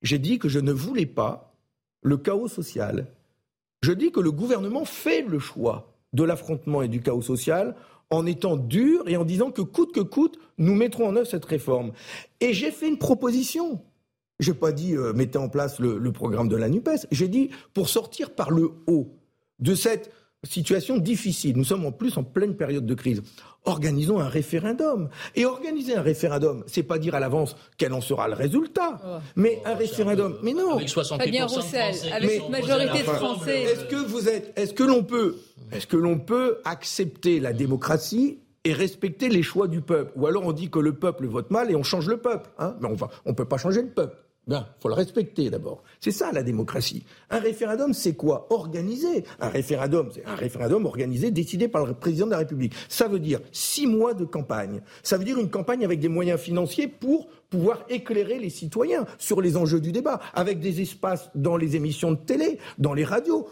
j'ai 0.00 0.18
dit 0.18 0.38
que 0.38 0.48
je 0.48 0.60
ne 0.60 0.72
voulais 0.72 1.06
pas 1.06 1.45
le 2.06 2.16
chaos 2.16 2.46
social. 2.46 3.08
Je 3.82 3.90
dis 3.90 4.12
que 4.12 4.20
le 4.20 4.30
gouvernement 4.30 4.84
fait 4.84 5.22
le 5.22 5.40
choix 5.40 5.92
de 6.12 6.22
l'affrontement 6.22 6.82
et 6.82 6.88
du 6.88 7.02
chaos 7.02 7.20
social 7.20 7.74
en 8.10 8.26
étant 8.26 8.56
dur 8.56 9.08
et 9.08 9.16
en 9.16 9.24
disant 9.24 9.50
que 9.50 9.60
coûte 9.60 9.92
que 9.92 10.00
coûte, 10.00 10.38
nous 10.56 10.76
mettrons 10.76 11.08
en 11.08 11.16
œuvre 11.16 11.26
cette 11.26 11.44
réforme. 11.44 11.90
Et 12.40 12.52
j'ai 12.52 12.70
fait 12.70 12.86
une 12.86 12.98
proposition. 12.98 13.82
Je 14.38 14.52
n'ai 14.52 14.56
pas 14.56 14.70
dit 14.70 14.94
euh, 14.94 15.12
mettez 15.14 15.38
en 15.38 15.48
place 15.48 15.80
le, 15.80 15.98
le 15.98 16.12
programme 16.12 16.48
de 16.48 16.54
la 16.54 16.68
NUPES. 16.68 17.08
J'ai 17.10 17.26
dit 17.26 17.50
pour 17.74 17.88
sortir 17.88 18.30
par 18.30 18.52
le 18.52 18.70
haut 18.86 19.08
de 19.58 19.74
cette 19.74 20.12
situation 20.50 20.98
difficile. 20.98 21.56
Nous 21.56 21.64
sommes 21.64 21.84
en 21.86 21.92
plus 21.92 22.16
en 22.16 22.24
pleine 22.24 22.56
période 22.56 22.86
de 22.86 22.94
crise. 22.94 23.22
Organisons 23.64 24.20
un 24.20 24.28
référendum. 24.28 25.08
Et 25.34 25.44
organiser 25.44 25.96
un 25.96 26.02
référendum, 26.02 26.64
c'est 26.66 26.82
pas 26.82 26.98
dire 26.98 27.14
à 27.14 27.20
l'avance 27.20 27.56
quel 27.76 27.92
en 27.92 28.00
sera 28.00 28.28
le 28.28 28.34
résultat, 28.34 29.00
oh. 29.04 29.18
mais 29.34 29.60
un 29.64 29.74
référendum. 29.74 30.36
Mais 30.42 30.52
non. 30.52 30.76
Avec 30.76 30.88
68 30.88 31.42
Roussel, 31.42 31.94
avec 32.12 32.42
une 32.42 32.50
majorité 32.50 32.98
de 32.98 33.04
Français. 33.04 33.62
Est-ce 33.62 33.84
que 33.84 34.06
vous 34.06 34.28
êtes, 34.28 34.52
est-ce 34.56 34.74
que 34.74 34.84
l'on 34.84 35.02
peut, 35.02 35.36
est-ce 35.72 35.86
que 35.86 35.96
l'on 35.96 36.18
peut 36.18 36.58
accepter 36.64 37.40
la 37.40 37.52
démocratie 37.52 38.38
et 38.64 38.72
respecter 38.72 39.28
les 39.28 39.42
choix 39.42 39.68
du 39.68 39.80
peuple? 39.80 40.12
Ou 40.16 40.26
alors 40.26 40.44
on 40.44 40.52
dit 40.52 40.70
que 40.70 40.78
le 40.78 40.94
peuple 40.94 41.26
vote 41.26 41.50
mal 41.50 41.70
et 41.70 41.76
on 41.76 41.82
change 41.82 42.08
le 42.08 42.18
peuple. 42.18 42.50
Hein? 42.58 42.76
Mais 42.80 42.88
on 42.88 42.94
va, 42.94 43.10
on 43.24 43.34
peut 43.34 43.44
pas 43.44 43.58
changer 43.58 43.82
le 43.82 43.90
peuple. 43.90 44.16
Bien, 44.46 44.64
faut 44.78 44.88
le 44.88 44.94
respecter 44.94 45.50
d'abord. 45.50 45.82
C'est 45.98 46.12
ça 46.12 46.30
la 46.30 46.44
démocratie. 46.44 47.04
Un 47.30 47.40
référendum, 47.40 47.92
c'est 47.92 48.14
quoi? 48.14 48.46
Organiser. 48.50 49.24
Un 49.40 49.48
référendum, 49.48 50.10
c'est 50.14 50.24
un 50.24 50.36
référendum 50.36 50.86
organisé, 50.86 51.32
décidé 51.32 51.66
par 51.66 51.84
le 51.84 51.94
président 51.94 52.26
de 52.26 52.30
la 52.30 52.38
République. 52.38 52.72
Ça 52.88 53.08
veut 53.08 53.18
dire 53.18 53.40
six 53.50 53.88
mois 53.88 54.14
de 54.14 54.24
campagne. 54.24 54.82
Ça 55.02 55.18
veut 55.18 55.24
dire 55.24 55.38
une 55.40 55.50
campagne 55.50 55.84
avec 55.84 55.98
des 55.98 56.08
moyens 56.08 56.38
financiers 56.38 56.86
pour 56.86 57.26
pouvoir 57.50 57.84
éclairer 57.88 58.38
les 58.38 58.50
citoyens 58.50 59.04
sur 59.18 59.40
les 59.40 59.56
enjeux 59.56 59.80
du 59.80 59.90
débat, 59.90 60.20
avec 60.32 60.60
des 60.60 60.80
espaces 60.80 61.28
dans 61.34 61.56
les 61.56 61.74
émissions 61.74 62.12
de 62.12 62.18
télé, 62.18 62.58
dans 62.78 62.94
les 62.94 63.04
radios, 63.04 63.48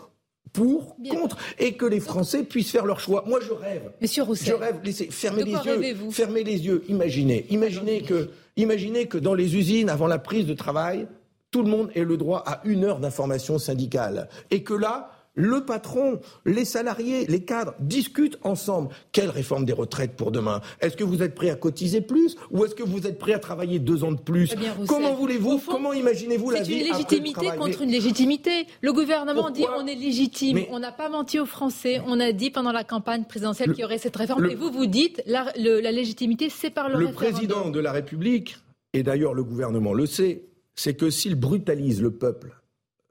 pour, 0.53 0.97
contre, 1.11 1.39
et 1.59 1.73
que 1.73 1.87
les 1.87 1.99
Français 1.99 2.45
puissent 2.45 2.71
faire 2.71 2.87
leur 2.87 3.01
choix. 3.01 3.25
Moi, 3.27 3.41
je 3.41 3.53
rêve. 3.53 3.91
Monsieur 4.01 4.23
Roussel. 4.23 4.55
Je 4.55 4.55
rêve. 4.55 4.81
Laissez, 4.85 5.09
fermez 5.11 5.43
les 5.43 5.51
yeux. 5.51 6.11
Fermez 6.13 6.45
les 6.45 6.65
yeux. 6.65 6.85
Imaginez, 6.89 7.47
imaginez 7.51 8.03
que 8.03 8.31
Imaginez 8.57 9.07
que 9.07 9.19
dans 9.19 9.35
les 9.35 9.57
usines, 9.57 9.89
avant 9.89 10.07
la 10.07 10.19
prise 10.19 10.47
de 10.47 10.55
travail, 10.55 11.09
tout 11.51 11.63
le 11.63 11.71
monde 11.71 11.91
ait 11.95 12.05
le 12.05 12.17
droit 12.17 12.43
à 12.47 12.61
une 12.65 12.85
heure 12.85 13.01
d'information 13.01 13.59
syndicale. 13.59 14.29
Et 14.51 14.63
que 14.63 14.75
là, 14.75 15.11
le 15.35 15.65
patron, 15.65 16.21
les 16.47 16.65
salariés, 16.65 17.27
les 17.27 17.45
cadres 17.45 17.75
discutent 17.81 18.39
ensemble. 18.43 18.89
Quelle 19.13 19.31
réforme 19.31 19.65
des 19.65 19.73
retraites 19.73 20.17
pour 20.17 20.31
demain? 20.31 20.61
Est-ce 20.81 20.97
que 20.97 21.05
vous 21.05 21.23
êtes 21.23 21.35
prêt 21.35 21.51
à 21.51 21.57
cotiser 21.57 22.01
plus 22.01 22.37
ou 22.51 22.65
est-ce 22.65 22.75
que 22.75 22.83
vous 22.83 23.07
êtes 23.07 23.19
prêt 23.19 23.33
à 23.33 23.39
travailler 23.39 23.79
deux 23.79 24.05
ans 24.05 24.13
de 24.13 24.21
plus? 24.21 24.53
Eh 24.55 24.87
Comment 24.87 25.15
voulez-vous 25.15 25.61
Comment 25.67 25.93
imaginez-vous 25.93 26.51
la 26.51 26.63
vie 26.63 26.75
C'est 26.75 26.81
une 26.87 26.93
légitimité 26.93 27.47
contre 27.59 27.83
une 27.83 27.91
légitimité. 27.91 28.67
Le 28.81 28.93
gouvernement 28.93 29.51
dit 29.51 29.65
on 29.77 29.87
est 29.87 29.95
légitime. 29.95 30.61
on 30.71 30.79
n'a 30.79 30.93
pas 30.93 31.09
menti 31.09 31.39
aux 31.41 31.47
Français. 31.47 32.01
On 32.07 32.21
a 32.21 32.33
dit 32.33 32.51
pendant 32.51 32.73
la 32.73 32.85
campagne 32.85 33.25
présidentielle 33.25 33.73
qu'il 33.73 33.81
y 33.81 33.85
aurait 33.85 33.99
cette 33.99 34.17
réforme. 34.17 34.47
Et 34.51 34.55
vous, 34.55 34.71
vous 34.71 34.87
dites 34.87 35.23
la, 35.27 35.53
la 35.57 35.93
légitimité, 35.93 36.49
c'est 36.49 36.71
par 36.71 36.89
le, 36.89 36.99
le 36.99 37.07
référendum. 37.07 37.33
président 37.33 37.71
de 37.71 37.81
la 37.81 37.93
République, 37.93 38.57
et 38.93 39.03
d'ailleurs 39.03 39.35
le 39.35 39.43
gouvernement 39.45 39.93
le 39.93 40.07
sait, 40.07 40.45
c'est 40.77 40.95
que 40.95 41.11
s'ils 41.11 41.35
brutalisent 41.35 42.03
le 42.03 42.11
peuple, 42.13 42.55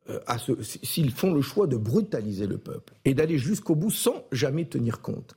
euh, 0.10 0.20
s'ils 0.62 1.12
font 1.12 1.34
le 1.34 1.42
choix 1.42 1.68
de 1.68 1.78
brutaliser 1.78 2.48
le 2.48 2.58
peuple 2.58 2.94
et 3.06 3.14
d'aller 3.14 3.38
jusqu'au 3.38 3.76
bout 3.76 3.92
sans 3.92 4.26
jamais 4.32 4.66
tenir 4.66 5.02
compte, 5.02 5.36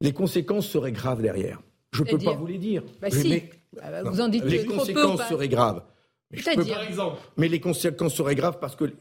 les 0.00 0.12
conséquences 0.12 0.68
seraient 0.68 0.92
graves 0.92 1.22
derrière. 1.22 1.60
Je 1.92 2.02
ne 2.02 2.08
peux 2.10 2.18
pas 2.18 2.34
vous 2.34 2.46
les 2.46 2.58
dire. 2.58 2.82
Bah 3.00 3.08
mais, 3.24 3.50
ah 3.80 3.90
bah, 3.90 4.10
vous 4.10 4.20
en 4.20 4.28
dites 4.28 4.44
les 4.44 4.66
conséquences 4.66 5.26
seraient 5.28 5.48
graves. 5.48 5.82
Mais, 6.30 6.42
par 6.42 6.82
exemple. 6.82 7.20
mais 7.36 7.48
les 7.48 7.60
conséquences 7.60 8.14
seraient 8.14 8.34
graves 8.34 8.58
parce 8.60 8.74
que 8.74 8.92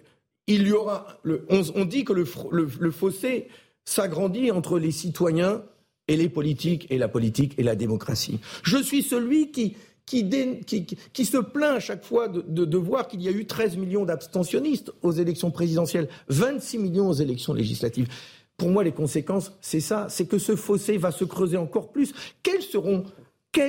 il 0.46 0.68
y 0.68 0.72
aura. 0.72 1.08
Le, 1.24 1.46
on, 1.50 1.86
dit 1.86 2.04
que 2.04 2.14
le, 2.14 2.26
le 2.52 2.92
fossé 2.92 3.48
s'agrandit 3.86 4.52
entre 4.52 4.78
les 4.78 4.92
citoyens 4.92 5.64
et 6.08 6.18
les 6.18 6.30
politiques 6.30 6.88
et 6.90 6.98
la 6.98 7.08
politique 7.08 7.56
et 7.58 7.64
la 7.64 7.76
démocratie. 7.76 8.40
Je 8.64 8.78
suis 8.78 9.02
celui 9.02 9.52
qui, 9.52 9.76
qui, 10.06 11.26
se 11.26 11.38
plaint 11.38 11.78
à 11.78 11.80
chaque 11.80 12.04
fois 12.04 12.28
de, 12.28 12.78
voir 12.78 13.08
qu'il 13.08 13.22
y 13.22 13.28
a 13.28 13.32
eu 13.32 13.46
13 13.46 13.78
millions 13.78 14.06
d'abstentionnistes 14.06 14.92
aux 15.02 15.12
élections 15.12 15.52
présidentielles, 15.52 16.10
26 16.30 16.78
millions 16.78 17.10
aux 17.10 17.14
élections 17.14 17.54
législatives. 17.54 18.08
Pour 18.58 18.70
moi, 18.70 18.84
les 18.84 18.92
conséquences, 18.92 19.54
c'est 19.62 19.80
ça, 19.80 20.08
c'est 20.10 20.26
que 20.26 20.38
ce 20.38 20.56
fossé 20.56 20.98
va 20.98 21.12
se 21.12 21.26
creuser 21.26 21.58
encore 21.58 21.92
plus. 21.92 22.14
Quels 22.44 22.62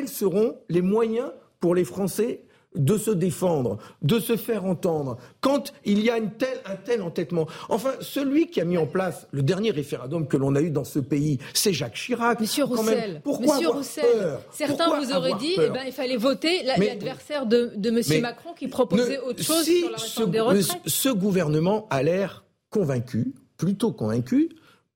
seront 0.08 0.56
les 0.68 0.82
moyens 0.82 1.30
pour 1.60 1.74
les 1.74 1.84
Français 1.84 2.44
de 2.74 2.98
se 2.98 3.10
défendre, 3.10 3.78
de 4.02 4.18
se 4.18 4.36
faire 4.36 4.64
entendre, 4.64 5.16
quand 5.40 5.72
il 5.84 6.00
y 6.00 6.10
a 6.10 6.18
une 6.18 6.32
telle, 6.32 6.58
un 6.66 6.76
tel 6.76 7.02
entêtement. 7.02 7.46
Enfin, 7.68 7.92
celui 8.00 8.48
qui 8.48 8.60
a 8.60 8.64
mis 8.64 8.76
en 8.76 8.86
place 8.86 9.26
le 9.30 9.42
dernier 9.42 9.70
référendum 9.70 10.26
que 10.26 10.36
l'on 10.36 10.54
a 10.54 10.60
eu 10.60 10.70
dans 10.70 10.84
ce 10.84 10.98
pays, 10.98 11.38
c'est 11.52 11.72
Jacques 11.72 11.94
Chirac. 11.94 12.40
Monsieur 12.40 12.64
Roussel, 12.64 13.20
pourquoi 13.22 13.54
Monsieur 13.54 13.68
Roussel, 13.68 14.38
certains 14.50 15.00
vous 15.00 15.12
auraient 15.12 15.34
dit 15.34 15.54
eh 15.56 15.70
ben, 15.70 15.82
il 15.86 15.92
fallait 15.92 16.16
voter 16.16 16.62
l'adversaire 16.64 17.46
de, 17.46 17.72
de 17.76 17.90
Monsieur 17.90 18.20
Macron 18.20 18.54
qui 18.54 18.68
proposait 18.68 19.18
autre 19.18 19.42
chose 19.42 19.64
sur 19.64 19.90
la 19.90 19.96
réforme 19.96 20.30
des 20.30 20.40
retraites. 20.40 20.80
Ce 20.86 21.08
gouvernement 21.08 21.86
a 21.90 22.02
l'air 22.02 22.44
convaincu, 22.70 23.34
plutôt 23.56 23.92
convaincu, 23.92 24.48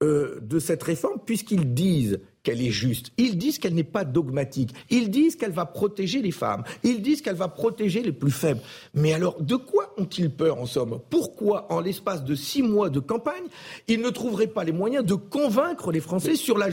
euh, 0.03 0.39
de 0.43 0.59
cette 0.59 0.83
réforme, 0.83 1.19
puisqu'ils 1.25 1.75
disent 1.75 2.21
qu'elle 2.49 2.63
est 2.63 2.71
juste. 2.71 3.13
Ils 3.19 3.37
disent 3.37 3.59
qu'elle 3.59 3.75
n'est 3.75 3.85
pas 3.85 4.05
dogmatique. 4.05 4.71
Ils 4.89 5.11
disent 5.11 5.37
qu'elle 5.37 5.53
va 5.53 5.67
protéger 5.67 6.23
les 6.23 6.31
femmes. 6.31 6.65
Ils 6.83 7.03
disent 7.03 7.21
qu'elle 7.21 7.37
va 7.37 7.49
protéger 7.49 8.03
les 8.03 8.13
plus 8.13 8.31
faibles. 8.31 8.61
Mais 8.95 9.13
alors, 9.13 9.41
de 9.43 9.57
quoi 9.57 9.93
ont-ils 9.99 10.31
peur 10.31 10.59
en 10.59 10.65
somme? 10.65 11.01
Pourquoi, 11.11 11.71
en 11.71 11.81
l'espace 11.81 12.25
de 12.25 12.35
six 12.35 12.63
mois 12.63 12.89
de 12.89 13.01
campagne, 13.01 13.45
ils 13.87 14.01
ne 14.01 14.09
trouveraient 14.09 14.47
pas 14.47 14.65
les 14.65 14.73
moyens 14.73 15.05
de 15.05 15.15
convaincre 15.15 15.93
les 15.93 16.01
Français 16.01 16.37
sur 16.37 16.57
la, 16.57 16.69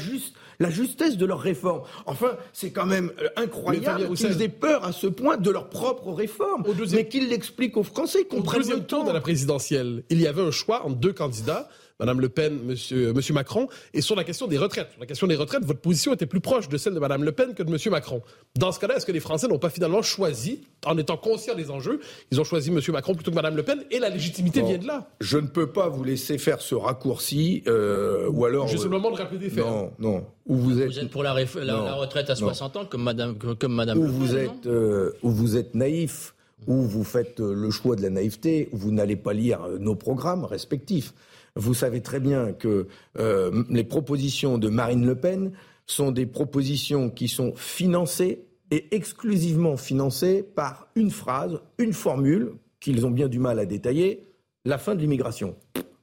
la 0.59 0.69
justesse 0.69 1.17
de 1.17 1.25
leur 1.25 1.41
réforme? 1.41 1.81
Enfin, 2.05 2.37
c'est 2.53 2.71
quand 2.71 2.85
même 2.85 3.11
euh, 3.21 3.27
incroyable 3.35 4.13
qu'ils 4.13 4.41
aient 4.41 4.47
peur 4.47 4.85
à 4.85 4.93
ce 4.93 5.07
point 5.07 5.35
de 5.35 5.51
leur 5.51 5.67
propre 5.67 6.13
réforme, 6.13 6.63
mais 6.93 7.09
qu'ils 7.09 7.27
l'expliquent 7.27 7.75
aux 7.75 7.83
Français, 7.83 8.23
qu'on 8.23 8.43
prenne 8.43 8.69
le 8.69 8.85
temps. 8.85 9.03
de 9.03 9.11
la 9.11 9.19
présidentielle, 9.19 10.03
il 10.09 10.21
y 10.21 10.27
avait 10.27 10.41
un 10.41 10.51
choix 10.51 10.85
entre 10.85 10.95
deux 10.95 11.13
candidats 11.13 11.67
Madame 11.99 12.19
Le 12.19 12.27
Pen, 12.27 12.59
Monsieur, 12.65 13.13
Monsieur 13.13 13.33
Macron. 13.33 13.67
Et 13.93 14.01
sur 14.01 14.15
la 14.15 14.23
question 14.25 14.47
des 14.47 14.57
retraites, 14.57 14.91
sur 14.91 14.99
la 14.99 15.05
question 15.05 15.27
des 15.27 15.35
retraites, 15.35 15.63
votre 15.63 15.79
position 15.79 16.13
était 16.13 16.25
plus 16.25 16.41
proche 16.41 16.67
de 16.67 16.77
celle 16.77 16.93
de 16.93 16.99
Madame 16.99 17.23
Le 17.23 17.31
Pen 17.31 17.53
que 17.53 17.63
de 17.63 17.71
Monsieur 17.71 17.89
Macron. 17.89 18.21
Dans 18.57 18.71
ce 18.71 18.79
cas-là, 18.79 18.97
est-ce 18.97 19.05
que 19.05 19.13
les 19.13 19.21
Français 19.21 19.47
n'ont 19.47 19.59
pas 19.59 19.69
finalement 19.69 20.01
choisi, 20.01 20.61
en 20.85 20.97
étant 20.97 21.15
conscients 21.15 21.55
des 21.55 21.71
enjeux, 21.71 22.01
ils 22.31 22.41
ont 22.41 22.43
choisi 22.43 22.69
Monsieur 22.69 22.91
Macron 22.91 23.15
plutôt 23.15 23.31
que 23.31 23.35
Madame 23.35 23.55
Le 23.55 23.63
Pen 23.63 23.83
et 23.91 23.99
la 23.99 24.09
légitimité 24.09 24.61
vient 24.61 24.77
de 24.77 24.87
là? 24.87 25.09
Je 25.21 25.37
ne 25.37 25.47
peux 25.47 25.71
pas 25.71 25.87
vous 25.87 26.03
laisser 26.03 26.37
faire 26.37 26.61
ce 26.61 26.75
raccourci, 26.75 27.63
euh, 27.67 28.29
ou 28.29 28.43
alors. 28.43 28.67
Juste 28.67 28.83
le 28.83 28.89
moment 28.89 29.11
de 29.11 29.17
rappeler 29.17 29.39
des 29.39 29.49
faits. 29.49 29.63
Non, 29.65 29.91
non. 29.99 30.25
Où 30.45 30.55
vous 30.57 30.81
êtes. 30.81 30.87
Vous 30.87 30.99
êtes 30.99 31.09
pour 31.09 31.23
la, 31.23 31.33
retraite 31.33 32.29
à 32.29 32.35
60 32.35 32.75
ans, 32.75 32.85
comme 32.85 33.03
Madame, 33.03 33.37
comme 33.37 33.73
Madame. 33.73 34.01
Le 34.01 34.09
vous 34.09 34.35
êtes, 34.35 34.65
euh, 34.65 35.11
où 35.23 35.31
vous 35.31 35.55
êtes 35.57 35.75
naïf 35.75 36.33
où 36.67 36.81
vous 36.81 37.03
faites 37.03 37.41
euh, 37.41 37.53
le 37.53 37.69
choix 37.69 37.95
de 37.95 38.01
la 38.01 38.09
naïveté, 38.09 38.69
où 38.71 38.77
vous 38.77 38.91
n'allez 38.91 39.15
pas 39.15 39.33
lire 39.33 39.67
nos 39.79 39.93
programmes 39.93 40.45
respectifs. 40.45 41.13
Vous 41.55 41.73
savez 41.73 42.01
très 42.01 42.19
bien 42.19 42.51
que 42.51 42.87
euh, 43.17 43.63
les 43.69 43.85
propositions 43.85 44.57
de 44.57 44.67
Marine 44.67 45.05
Le 45.05 45.15
Pen 45.15 45.53
sont 45.87 46.11
des 46.11 46.25
propositions 46.25 47.09
qui 47.09 47.27
sont 47.27 47.53
financées 47.55 48.45
et 48.71 48.93
exclusivement 48.93 49.77
financées 49.77 50.43
par 50.43 50.87
une 50.95 51.11
phrase, 51.11 51.61
une 51.77 51.93
formule 51.93 52.55
qu'ils 52.79 53.05
ont 53.05 53.11
bien 53.11 53.29
du 53.29 53.39
mal 53.39 53.59
à 53.59 53.65
détailler, 53.65 54.27
la 54.65 54.77
fin 54.77 54.95
de 54.95 54.99
l'immigration. 54.99 55.55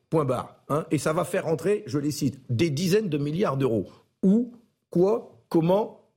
Point 0.09 0.25
barre. 0.25 0.57
Hein. 0.69 0.87
et 0.91 0.99
ça 0.99 1.13
va 1.13 1.25
faire 1.25 1.47
entrer, 1.47 1.83
je 1.87 1.99
les 1.99 2.11
cite, 2.11 2.41
des 2.49 2.71
dizaines 2.71 3.09
de 3.09 3.19
milliards 3.19 3.57
d'euros. 3.57 3.87
Où, 4.23 4.53
quoi, 4.91 5.45
comment 5.49 6.09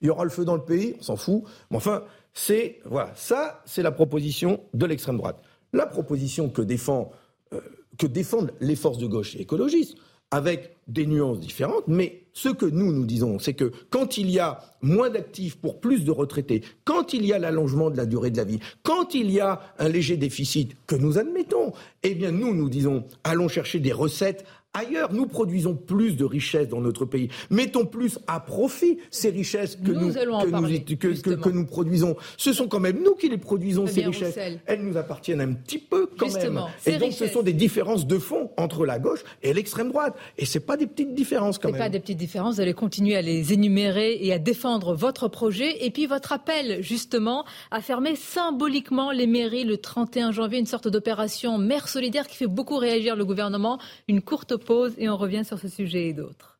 Il 0.00 0.06
y 0.06 0.10
aura 0.10 0.24
le 0.24 0.30
feu 0.30 0.44
dans 0.44 0.54
le 0.54 0.64
pays, 0.64 0.94
on 0.98 1.02
s'en 1.02 1.16
fout. 1.16 1.42
Mais 1.70 1.76
enfin, 1.76 2.04
c'est 2.34 2.80
voilà, 2.84 3.12
ça, 3.16 3.62
c'est 3.64 3.82
la 3.82 3.92
proposition 3.92 4.60
de 4.74 4.86
l'extrême 4.86 5.16
droite. 5.16 5.40
La 5.72 5.86
proposition 5.86 6.48
que 6.48 6.62
défend 6.62 7.10
euh, 7.52 7.60
que 7.98 8.06
défendent 8.06 8.52
les 8.60 8.76
forces 8.76 8.98
de 8.98 9.06
gauche 9.06 9.36
et 9.36 9.42
écologistes, 9.42 9.96
avec 10.30 10.76
des 10.88 11.06
nuances 11.06 11.40
différentes, 11.40 11.84
mais 11.86 12.24
ce 12.32 12.48
que 12.48 12.66
nous 12.66 12.92
nous 12.92 13.06
disons, 13.06 13.38
c'est 13.38 13.54
que 13.54 13.72
quand 13.90 14.18
il 14.18 14.30
y 14.30 14.38
a 14.38 14.60
moins 14.82 15.08
d'actifs 15.08 15.56
pour 15.56 15.80
plus 15.80 16.04
de 16.04 16.10
retraités, 16.10 16.62
quand 16.84 17.12
il 17.12 17.24
y 17.24 17.32
a 17.32 17.38
l'allongement 17.38 17.90
de 17.90 17.96
la 17.96 18.06
durée 18.06 18.30
de 18.30 18.36
la 18.36 18.44
vie, 18.44 18.58
quand 18.82 19.14
il 19.14 19.30
y 19.30 19.40
a 19.40 19.60
un 19.78 19.88
léger 19.88 20.16
déficit 20.16 20.76
que 20.86 20.96
nous 20.96 21.18
admettons, 21.18 21.72
eh 22.02 22.14
bien 22.14 22.32
nous 22.32 22.54
nous 22.54 22.68
disons 22.68 23.04
allons 23.24 23.48
chercher 23.48 23.78
des 23.78 23.92
recettes 23.92 24.44
ailleurs. 24.74 25.12
Nous 25.12 25.26
produisons 25.26 25.74
plus 25.74 26.16
de 26.16 26.24
richesses 26.24 26.68
dans 26.68 26.80
notre 26.80 27.04
pays. 27.04 27.28
Mettons 27.50 27.86
plus 27.86 28.18
à 28.26 28.40
profit 28.40 28.98
ces 29.10 29.30
richesses 29.30 29.76
que 29.76 29.92
nous, 29.92 30.12
que, 30.12 31.50
nous, 31.50 31.66
produisons. 31.66 32.16
Ce 32.36 32.52
sont 32.52 32.68
quand 32.68 32.80
même 32.80 33.02
nous 33.02 33.14
qui 33.14 33.28
les 33.28 33.38
produisons, 33.38 33.86
ces 33.86 34.04
richesses. 34.04 34.38
Elles 34.66 34.82
nous 34.82 34.96
appartiennent 34.96 35.40
un 35.40 35.52
petit 35.52 35.78
peu 35.78 36.08
quand 36.18 36.32
même. 36.34 36.60
Et 36.86 36.98
donc 36.98 37.12
ce 37.12 37.26
sont 37.26 37.42
des 37.42 37.52
différences 37.52 38.06
de 38.06 38.18
fond 38.18 38.50
entre 38.56 38.84
la 38.84 38.98
gauche 38.98 39.24
et 39.42 39.52
l'extrême 39.52 39.88
droite. 39.88 40.16
Et 40.38 40.44
ce 40.44 40.58
pas 40.58 40.76
des 40.76 40.86
petites 40.86 41.14
différences 41.14 41.58
quand 41.58 41.70
même. 41.70 41.78
pas 41.78 41.88
des 41.88 42.00
petites 42.00 42.18
différences. 42.18 42.56
Vous 42.56 42.60
allez 42.60 42.74
continuer 42.74 43.16
à 43.16 43.22
les 43.22 43.52
énumérer 43.52 44.18
et 44.20 44.32
à 44.32 44.38
défendre 44.38 44.94
votre 44.94 45.28
projet. 45.28 45.84
Et 45.84 45.90
puis 45.90 46.06
votre 46.06 46.32
appel, 46.32 46.82
justement, 46.82 47.44
à 47.70 47.80
fermer 47.80 48.16
symboliquement 48.16 49.10
les 49.10 49.26
mairies 49.26 49.64
le 49.64 49.78
31 49.78 50.32
janvier, 50.32 50.58
une 50.58 50.66
sorte 50.66 50.88
d'opération 50.88 51.58
mère 51.58 51.88
solidaire 51.88 52.26
qui 52.26 52.36
fait 52.36 52.46
beaucoup 52.46 52.76
réagir 52.76 53.16
le 53.16 53.24
gouvernement. 53.24 53.78
Une 54.08 54.20
courte 54.20 54.56
pause 54.66 54.92
et 54.98 55.08
on 55.08 55.16
revient 55.16 55.44
sur 55.44 55.58
ce 55.58 55.68
sujet 55.68 56.08
et 56.08 56.12
d'autres. 56.12 56.56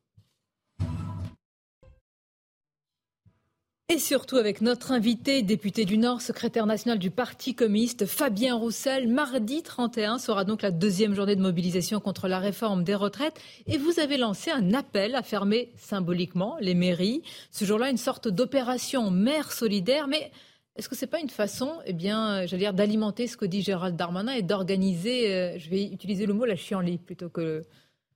Et 3.89 3.99
surtout 3.99 4.35
avec 4.35 4.59
notre 4.59 4.91
invité, 4.91 5.41
député 5.43 5.85
du 5.85 5.97
Nord, 5.97 6.21
secrétaire 6.21 6.65
national 6.65 6.99
du 6.99 7.09
Parti 7.09 7.55
communiste, 7.55 8.05
Fabien 8.05 8.55
Roussel. 8.55 9.07
Mardi 9.07 9.63
31 9.63 10.17
sera 10.17 10.43
donc 10.43 10.61
la 10.61 10.71
deuxième 10.71 11.13
journée 11.13 11.37
de 11.37 11.41
mobilisation 11.41 12.01
contre 12.01 12.27
la 12.27 12.39
réforme 12.39 12.83
des 12.83 12.95
retraites. 12.95 13.39
Et 13.65 13.77
vous 13.77 14.01
avez 14.01 14.17
lancé 14.17 14.51
un 14.51 14.73
appel 14.73 15.15
à 15.15 15.23
fermer 15.23 15.71
symboliquement 15.77 16.57
les 16.59 16.75
mairies. 16.75 17.21
Ce 17.49 17.63
jour-là, 17.63 17.89
une 17.89 17.97
sorte 17.97 18.27
d'opération 18.27 19.09
mère 19.09 19.53
solidaire. 19.53 20.09
Mais 20.09 20.31
est-ce 20.75 20.89
que 20.89 20.95
ce 20.97 21.05
n'est 21.05 21.09
pas 21.09 21.21
une 21.21 21.29
façon, 21.29 21.71
eh 21.85 21.93
bien, 21.93 22.45
j'allais 22.45 22.63
dire, 22.63 22.73
d'alimenter 22.73 23.27
ce 23.27 23.37
que 23.37 23.45
dit 23.45 23.61
Gérald 23.61 23.95
Darmanin 23.95 24.33
et 24.33 24.41
d'organiser, 24.41 25.33
euh, 25.33 25.57
je 25.57 25.69
vais 25.69 25.85
utiliser 25.85 26.25
le 26.25 26.33
mot 26.33 26.43
la 26.43 26.57
chienlit 26.57 26.97
plutôt 26.97 27.29
que 27.29 27.63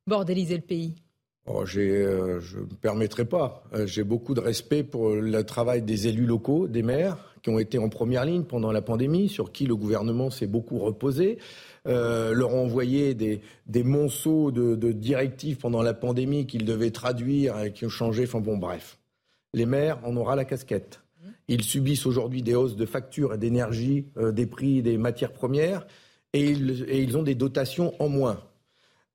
bordéliser 0.08 0.55
le 0.55 0.62
pays 0.62 0.96
oh, 1.46 1.63
euh, 1.75 2.39
Je 2.41 2.58
ne 2.58 2.63
me 2.63 2.75
permettrai 2.81 3.25
pas. 3.25 3.63
Euh, 3.74 3.86
j'ai 3.86 4.03
beaucoup 4.03 4.34
de 4.34 4.39
respect 4.39 4.84
pour 4.84 5.10
le 5.12 5.43
travail 5.43 5.81
des 5.81 6.08
élus 6.08 6.25
locaux, 6.25 6.67
des 6.67 6.84
maires, 6.84 7.17
qui 7.41 7.50
ont 7.50 7.60
été 7.60 7.77
en 7.77 7.89
première 7.89 8.25
ligne 8.25 8.43
pendant 8.43 8.72
la 8.72 8.81
pandémie, 8.81 9.29
sur 9.29 9.51
qui 9.51 9.65
le 9.65 9.75
gouvernement 9.75 10.29
s'est 10.29 10.48
beaucoup 10.48 10.79
reposé. 10.79 11.39
Euh, 11.88 12.34
leur 12.34 12.53
ont 12.53 12.65
envoyé 12.65 13.15
des, 13.15 13.41
monceaux 13.84 14.51
de, 14.51 14.91
directives 14.91 15.58
pendant 15.58 15.81
la 15.81 15.93
pandémie 15.93 16.46
qu'ils 16.46 16.65
devaient 16.65 16.91
traduire 16.91 17.60
et 17.60 17.74
qui 17.74 17.86
ont 17.86 17.89
changé. 17.89 18.24
Enfin 18.24 18.39
bon, 18.39 18.58
bref. 18.58 19.00
Les 19.53 19.65
maires 19.65 20.00
en 20.05 20.15
aura 20.15 20.36
la 20.36 20.46
casquette. 20.46 21.01
Ils 21.48 21.63
subissent 21.63 22.05
aujourd'hui 22.05 22.43
des 22.43 22.55
hausses 22.55 22.77
de 22.77 22.86
factures 22.86 23.34
et 23.34 23.38
d'énergie, 23.38 24.05
des 24.15 24.46
prix 24.46 24.81
des 24.81 24.98
matières 24.98 25.34
premières, 25.34 25.86
et 26.31 26.51
ils 26.51 27.17
ont 27.17 27.24
des 27.24 27.36
dotations 27.36 27.93
en 28.01 28.08
moins. 28.08 28.39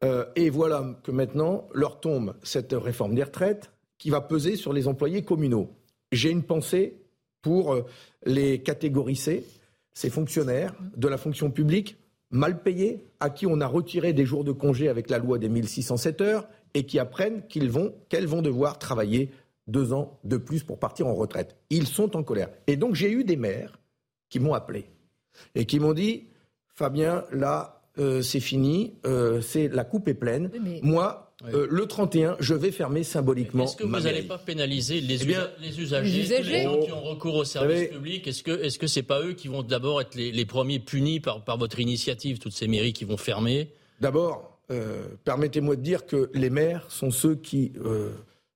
Euh, 0.04 0.26
et 0.36 0.50
voilà 0.50 0.98
que 1.02 1.10
maintenant 1.10 1.68
leur 1.72 2.00
tombe 2.00 2.34
cette 2.42 2.72
réforme 2.72 3.14
des 3.14 3.22
retraites 3.22 3.70
qui 3.98 4.10
va 4.10 4.20
peser 4.20 4.56
sur 4.56 4.72
les 4.72 4.88
employés 4.88 5.22
communaux. 5.22 5.70
J'ai 6.12 6.30
une 6.30 6.42
pensée 6.42 7.00
pour 7.40 7.72
euh, 7.72 7.84
les 8.24 8.62
catégories 8.62 9.16
C, 9.16 9.44
ces 9.94 10.10
fonctionnaires 10.10 10.74
de 10.96 11.08
la 11.08 11.16
fonction 11.16 11.50
publique 11.50 11.96
mal 12.30 12.62
payés, 12.62 13.06
à 13.20 13.30
qui 13.30 13.46
on 13.46 13.60
a 13.60 13.66
retiré 13.66 14.12
des 14.12 14.26
jours 14.26 14.44
de 14.44 14.52
congé 14.52 14.88
avec 14.88 15.08
la 15.10 15.18
loi 15.18 15.38
des 15.38 15.48
1607 15.48 16.20
heures 16.20 16.48
et 16.74 16.84
qui 16.84 16.98
apprennent 16.98 17.46
qu'ils 17.46 17.70
vont, 17.70 17.94
qu'elles 18.08 18.26
vont 18.26 18.42
devoir 18.42 18.78
travailler 18.78 19.30
deux 19.68 19.92
ans 19.92 20.18
de 20.24 20.36
plus 20.36 20.62
pour 20.62 20.78
partir 20.78 21.06
en 21.06 21.14
retraite. 21.14 21.56
Ils 21.70 21.86
sont 21.86 22.16
en 22.16 22.22
colère. 22.22 22.50
Et 22.66 22.76
donc 22.76 22.94
j'ai 22.94 23.10
eu 23.10 23.24
des 23.24 23.36
maires 23.36 23.78
qui 24.28 24.40
m'ont 24.40 24.54
appelé 24.54 24.90
et 25.54 25.64
qui 25.64 25.80
m'ont 25.80 25.94
dit 25.94 26.26
Fabien, 26.68 27.24
là, 27.32 27.75
euh, 27.98 28.22
c'est 28.22 28.40
fini, 28.40 28.94
euh, 29.06 29.40
c'est 29.40 29.68
la 29.68 29.84
coupe 29.84 30.08
est 30.08 30.14
pleine. 30.14 30.50
Moi, 30.82 31.32
euh, 31.52 31.66
le 31.70 31.86
31, 31.86 32.36
je 32.40 32.54
vais 32.54 32.70
fermer 32.70 33.02
symboliquement. 33.02 33.64
Est-ce 33.64 33.76
que 33.76 33.84
vous 33.84 34.00
n'allez 34.00 34.22
pas 34.22 34.38
pénaliser 34.38 35.00
les, 35.00 35.22
eh 35.22 35.36
les 35.60 35.80
usagers, 35.80 36.42
les, 36.42 36.62
gens 36.62 36.80
qui 36.80 36.92
ont 36.92 37.02
recours 37.02 37.34
au 37.34 37.44
service 37.44 37.88
public? 37.88 38.26
Est-ce 38.26 38.42
que 38.42 38.62
est-ce 38.62 38.78
que 38.78 38.86
c'est 38.86 39.02
pas 39.02 39.20
eux 39.20 39.34
qui 39.34 39.48
vont 39.48 39.62
d'abord 39.62 40.00
être 40.00 40.14
les, 40.14 40.46
premiers 40.46 40.78
punis 40.78 41.20
par, 41.20 41.44
par 41.44 41.58
votre 41.58 41.78
initiative, 41.78 42.38
toutes 42.38 42.54
ces 42.54 42.68
mairies 42.68 42.94
qui 42.94 43.04
vont 43.04 43.18
fermer? 43.18 43.68
D'abord, 44.00 44.58
euh, 44.70 45.06
permettez-moi 45.24 45.76
de 45.76 45.82
dire 45.82 46.06
que 46.06 46.30
les 46.32 46.50
maires 46.50 46.86
sont 46.90 47.10
ceux 47.10 47.34
qui 47.34 47.72
euh, 47.84 48.10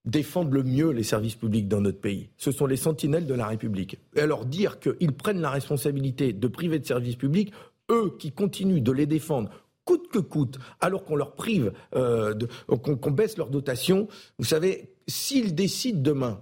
défendent 0.07 0.53
le 0.53 0.63
mieux 0.63 0.91
les 0.91 1.03
services 1.03 1.37
publics 1.37 1.69
dans 1.69 1.81
notre 1.81 2.01
pays. 2.01 2.31
Ce 2.37 2.51
sont 2.51 2.67
les 2.67 2.77
sentinelles 2.77 3.27
de 3.27 3.35
la 3.35 3.47
République. 3.47 3.99
Et 4.17 4.21
alors 4.21 4.47
dire 4.47 4.81
qu'ils 4.81 5.13
prennent 5.13 5.41
la 5.41 5.51
responsabilité 5.51 6.33
de 6.33 6.49
priver 6.49 6.79
de 6.79 6.87
services 6.87 7.17
publics, 7.17 7.53
eux 7.91 8.17
qui 8.19 8.33
continuent 8.33 8.83
de 8.83 8.93
les 8.93 9.07
défendre 9.07 9.51
coûte 9.85 10.09
que 10.09 10.19
coûte, 10.19 10.59
alors 10.81 11.05
qu'on 11.05 11.17
leur 11.17 11.35
prive, 11.35 11.73
euh, 11.97 12.35
qu'on 12.69 13.11
baisse 13.11 13.37
leur 13.37 13.51
dotation, 13.51 14.07
vous 14.39 14.45
savez, 14.45 14.95
s'ils 15.09 15.55
décident 15.55 16.01
demain, 16.01 16.41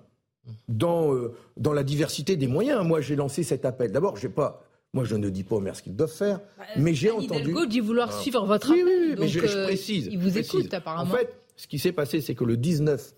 dans, 0.69 1.15
euh, 1.15 1.35
dans 1.57 1.73
la 1.73 1.83
diversité 1.83 2.37
des 2.37 2.47
moyens, 2.47 2.85
moi 2.85 3.01
j'ai 3.01 3.17
lancé 3.17 3.43
cet 3.43 3.65
appel. 3.65 3.93
D'abord, 3.93 4.17
j'ai 4.17 4.29
pas 4.29 4.65
moi, 4.95 5.05
je 5.05 5.17
ne 5.17 5.29
dis 5.29 5.45
pas 5.45 5.57
aux 5.57 5.61
maires 5.61 5.77
ce 5.77 5.83
qu'ils 5.83 5.95
doivent 5.95 6.11
faire, 6.11 6.41
bah, 6.57 6.65
mais 6.79 6.95
j'ai 6.95 7.11
entendu. 7.11 7.51
Hidalgo 7.51 7.67
dit 7.67 7.81
vouloir 7.81 8.09
ah. 8.11 8.21
suivre 8.23 8.47
votre 8.47 8.71
appel. 8.71 8.85
Oui, 8.87 9.17
mais 9.19 9.29
je, 9.29 9.39
euh, 9.41 9.65
précise. 9.65 10.09
Il 10.11 10.19
vous 10.19 10.39
écoute, 10.39 10.73
apparemment. 10.73 11.13
En 11.13 11.15
fait, 11.15 11.43
ce 11.57 11.67
qui 11.67 11.79
s'est 11.79 11.93
passé, 11.93 12.23
c'est 12.23 12.35
que 12.35 12.45
le 12.45 12.57
19 12.57 13.15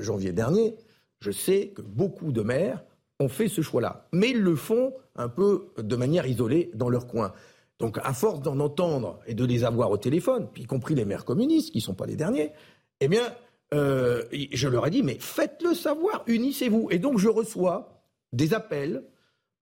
janvier 0.00 0.32
dernier, 0.32 0.74
je 1.20 1.30
sais 1.30 1.72
que 1.74 1.80
beaucoup 1.80 2.30
de 2.30 2.42
maires 2.42 2.84
ont 3.20 3.28
fait 3.28 3.48
ce 3.48 3.62
choix-là. 3.62 4.06
Mais 4.12 4.30
ils 4.30 4.40
le 4.40 4.54
font 4.54 4.92
un 5.16 5.28
peu 5.28 5.68
de 5.78 5.96
manière 5.96 6.26
isolée 6.26 6.70
dans 6.74 6.90
leur 6.90 7.06
coin. 7.06 7.32
Donc, 7.80 7.98
à 8.02 8.12
force 8.12 8.40
d'en 8.40 8.60
entendre 8.60 9.18
et 9.26 9.34
de 9.34 9.44
les 9.44 9.64
avoir 9.64 9.90
au 9.90 9.96
téléphone, 9.96 10.48
y 10.56 10.64
compris 10.64 10.94
les 10.94 11.04
maires 11.04 11.24
communistes, 11.24 11.72
qui 11.72 11.78
ne 11.78 11.82
sont 11.82 11.94
pas 11.94 12.06
les 12.06 12.16
derniers, 12.16 12.52
eh 13.00 13.08
bien, 13.08 13.34
euh, 13.72 14.22
je 14.52 14.68
leur 14.68 14.86
ai 14.86 14.90
dit, 14.90 15.02
mais 15.02 15.16
faites-le 15.18 15.74
savoir, 15.74 16.22
unissez-vous. 16.26 16.88
Et 16.90 16.98
donc, 16.98 17.18
je 17.18 17.28
reçois 17.28 18.02
des 18.32 18.54
appels 18.54 19.04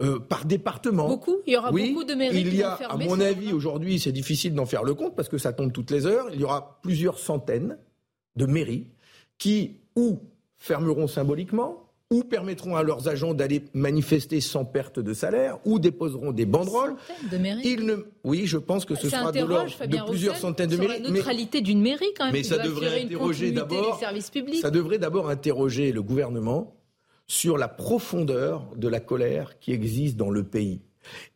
euh, 0.02 0.19
par 0.19 0.45
département. 0.45 1.09
Beaucoup? 1.09 1.38
Il 1.47 1.54
y 1.54 1.57
aura 1.57 1.71
beaucoup 1.71 2.04
de 2.04 2.14
mairies 2.14 2.40
il 2.40 2.54
y 2.54 2.62
a, 2.62 2.75
à 2.75 2.97
mon 2.97 3.21
avis, 3.21 3.52
aujourd'hui, 3.52 3.99
c'est 3.99 4.12
difficile 4.12 4.54
d'en 4.54 4.66
faire 4.66 4.83
le 4.83 4.95
compte 4.95 5.14
parce 5.14 5.28
que 5.28 5.38
ça 5.38 5.52
tombe 5.52 5.73
toutes 5.73 5.90
les 5.90 6.07
heures. 6.07 6.28
Il 6.33 6.40
y 6.40 6.45
aura 6.45 6.81
plusieurs 6.83 7.19
centaines 7.19 7.78
de 8.37 8.47
mairies 8.47 8.88
qui, 9.38 9.78
ou 9.97 10.19
fermeront 10.59 11.07
symboliquement, 11.07 11.81
ou 12.12 12.25
permettront 12.25 12.76
à 12.76 12.83
leurs 12.83 13.09
agents 13.09 13.33
d'aller 13.33 13.64
manifester 13.73 14.42
sans 14.42 14.66
perte 14.66 15.00
de 15.00 15.14
salaire, 15.14 15.59
ou 15.64 15.78
déposeront 15.78 16.31
des 16.31 16.45
banderoles. 16.45 16.95
De 17.31 17.38
mairies 17.38 17.76
ne... 17.78 17.97
Oui, 18.23 18.47
je 18.47 18.59
pense 18.59 18.85
que 18.85 18.95
ce 18.95 19.09
sera 19.09 19.33
de, 19.33 19.40
de 19.40 20.07
plusieurs 20.07 20.37
centaines 20.37 20.69
de 20.69 20.76
mairies. 20.76 21.02
la 21.02 21.09
neutralité 21.09 21.62
d'une 21.62 21.81
mairie, 21.81 22.12
quand 22.16 22.26
même. 22.26 22.35
Mais 22.35 22.42
ça 22.42 22.59
devrait 22.59 23.02
interroger 23.02 23.50
d'abord. 23.50 23.99
Ça 24.61 24.71
devrait 24.71 24.99
d'abord 24.99 25.31
interroger 25.31 25.90
le 25.90 26.02
gouvernement 26.02 26.76
sur 27.26 27.57
la 27.57 27.69
profondeur 27.69 28.69
de 28.76 28.88
la 28.88 29.00
colère 29.00 29.59
qui 29.59 29.73
existe 29.73 30.16
dans 30.16 30.31
le 30.31 30.45
pays 30.45 30.83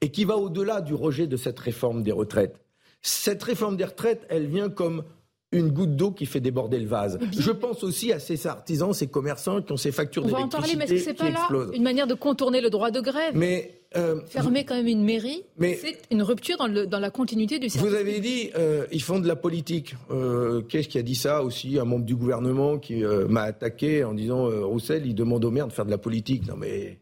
et 0.02 0.10
qui 0.10 0.26
va 0.26 0.36
au-delà 0.36 0.82
du 0.82 0.92
rejet 0.92 1.26
de 1.26 1.38
cette 1.38 1.58
réforme 1.58 2.02
des 2.02 2.12
retraites. 2.12 2.60
Cette 3.00 3.42
réforme 3.42 3.76
des 3.76 3.84
retraites, 3.84 4.26
elle 4.28 4.46
vient 4.46 4.68
comme 4.68 5.04
une 5.52 5.70
goutte 5.70 5.94
d'eau 5.94 6.10
qui 6.10 6.26
fait 6.26 6.40
déborder 6.40 6.78
le 6.78 6.86
vase. 6.86 7.18
Je 7.38 7.50
pense 7.52 7.84
aussi 7.84 8.12
à 8.12 8.18
ces 8.18 8.46
artisans, 8.46 8.92
ces 8.92 9.06
commerçants 9.06 9.62
qui 9.62 9.72
ont 9.72 9.76
ces 9.76 9.92
factures 9.92 10.24
d'électricité 10.24 10.50
qui 10.50 10.56
explosent. 10.58 10.58
On 10.58 10.58
va 10.58 10.58
en 10.58 10.62
parler, 10.62 10.76
mais 10.76 10.84
est-ce 10.84 11.04
que 11.04 11.10
c'est 11.10 11.14
pas 11.14 11.30
là 11.30 11.66
une 11.72 11.82
manière 11.82 12.06
de 12.06 12.14
contourner 12.14 12.60
le 12.60 12.68
droit 12.68 12.90
de 12.90 13.00
grève? 13.00 13.32
Mais, 13.34 13.80
euh, 13.96 14.20
Fermer 14.26 14.64
quand 14.64 14.74
même 14.74 14.88
une 14.88 15.04
mairie, 15.04 15.44
c'est 15.60 15.98
une 16.10 16.22
rupture 16.22 16.56
dans, 16.58 16.66
le, 16.66 16.86
dans, 16.86 16.98
la 16.98 17.10
continuité 17.10 17.58
du 17.58 17.68
service. 17.68 17.88
Vous 17.88 17.96
avez 17.96 18.18
dit, 18.18 18.50
euh, 18.56 18.86
ils 18.90 19.02
font 19.02 19.20
de 19.20 19.28
la 19.28 19.36
politique. 19.36 19.94
Euh, 20.10 20.62
Qu'est-ce 20.62 20.88
qui 20.88 20.98
a 20.98 21.02
dit 21.02 21.14
ça 21.14 21.42
aussi 21.42 21.78
Un 21.78 21.84
membre 21.84 22.04
du 22.04 22.16
gouvernement 22.16 22.78
qui 22.78 23.04
m'a 23.28 23.42
attaqué 23.42 24.02
en 24.04 24.14
disant 24.14 24.48
Roussel, 24.66 25.06
il 25.06 25.14
demande 25.14 25.44
aux 25.44 25.50
maires 25.50 25.68
de 25.68 25.72
faire 25.72 25.86
de 25.86 25.90
la 25.90 25.98
politique. 25.98 26.46
Non 26.48 26.56
mais... 26.56 27.00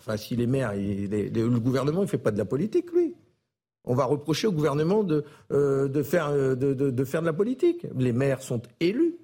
Enfin, 0.00 0.16
si 0.16 0.36
les 0.36 0.46
maires, 0.46 0.72
le 0.74 1.58
gouvernement, 1.58 2.02
il 2.02 2.08
fait 2.08 2.18
pas 2.18 2.30
de 2.30 2.38
la 2.38 2.44
politique, 2.44 2.92
lui. 2.92 3.14
On 3.88 3.94
va 3.94 4.04
reprocher 4.04 4.46
au 4.46 4.52
gouvernement 4.52 5.02
de, 5.02 5.24
euh, 5.50 5.88
de, 5.88 6.02
faire, 6.02 6.28
euh, 6.28 6.54
de, 6.54 6.74
de, 6.74 7.04
faire 7.04 7.22
de 7.22 7.26
la 7.26 7.32
politique. 7.32 7.86
Les 7.96 8.12
maires 8.12 8.42
sont 8.42 8.62
élus 8.80 9.16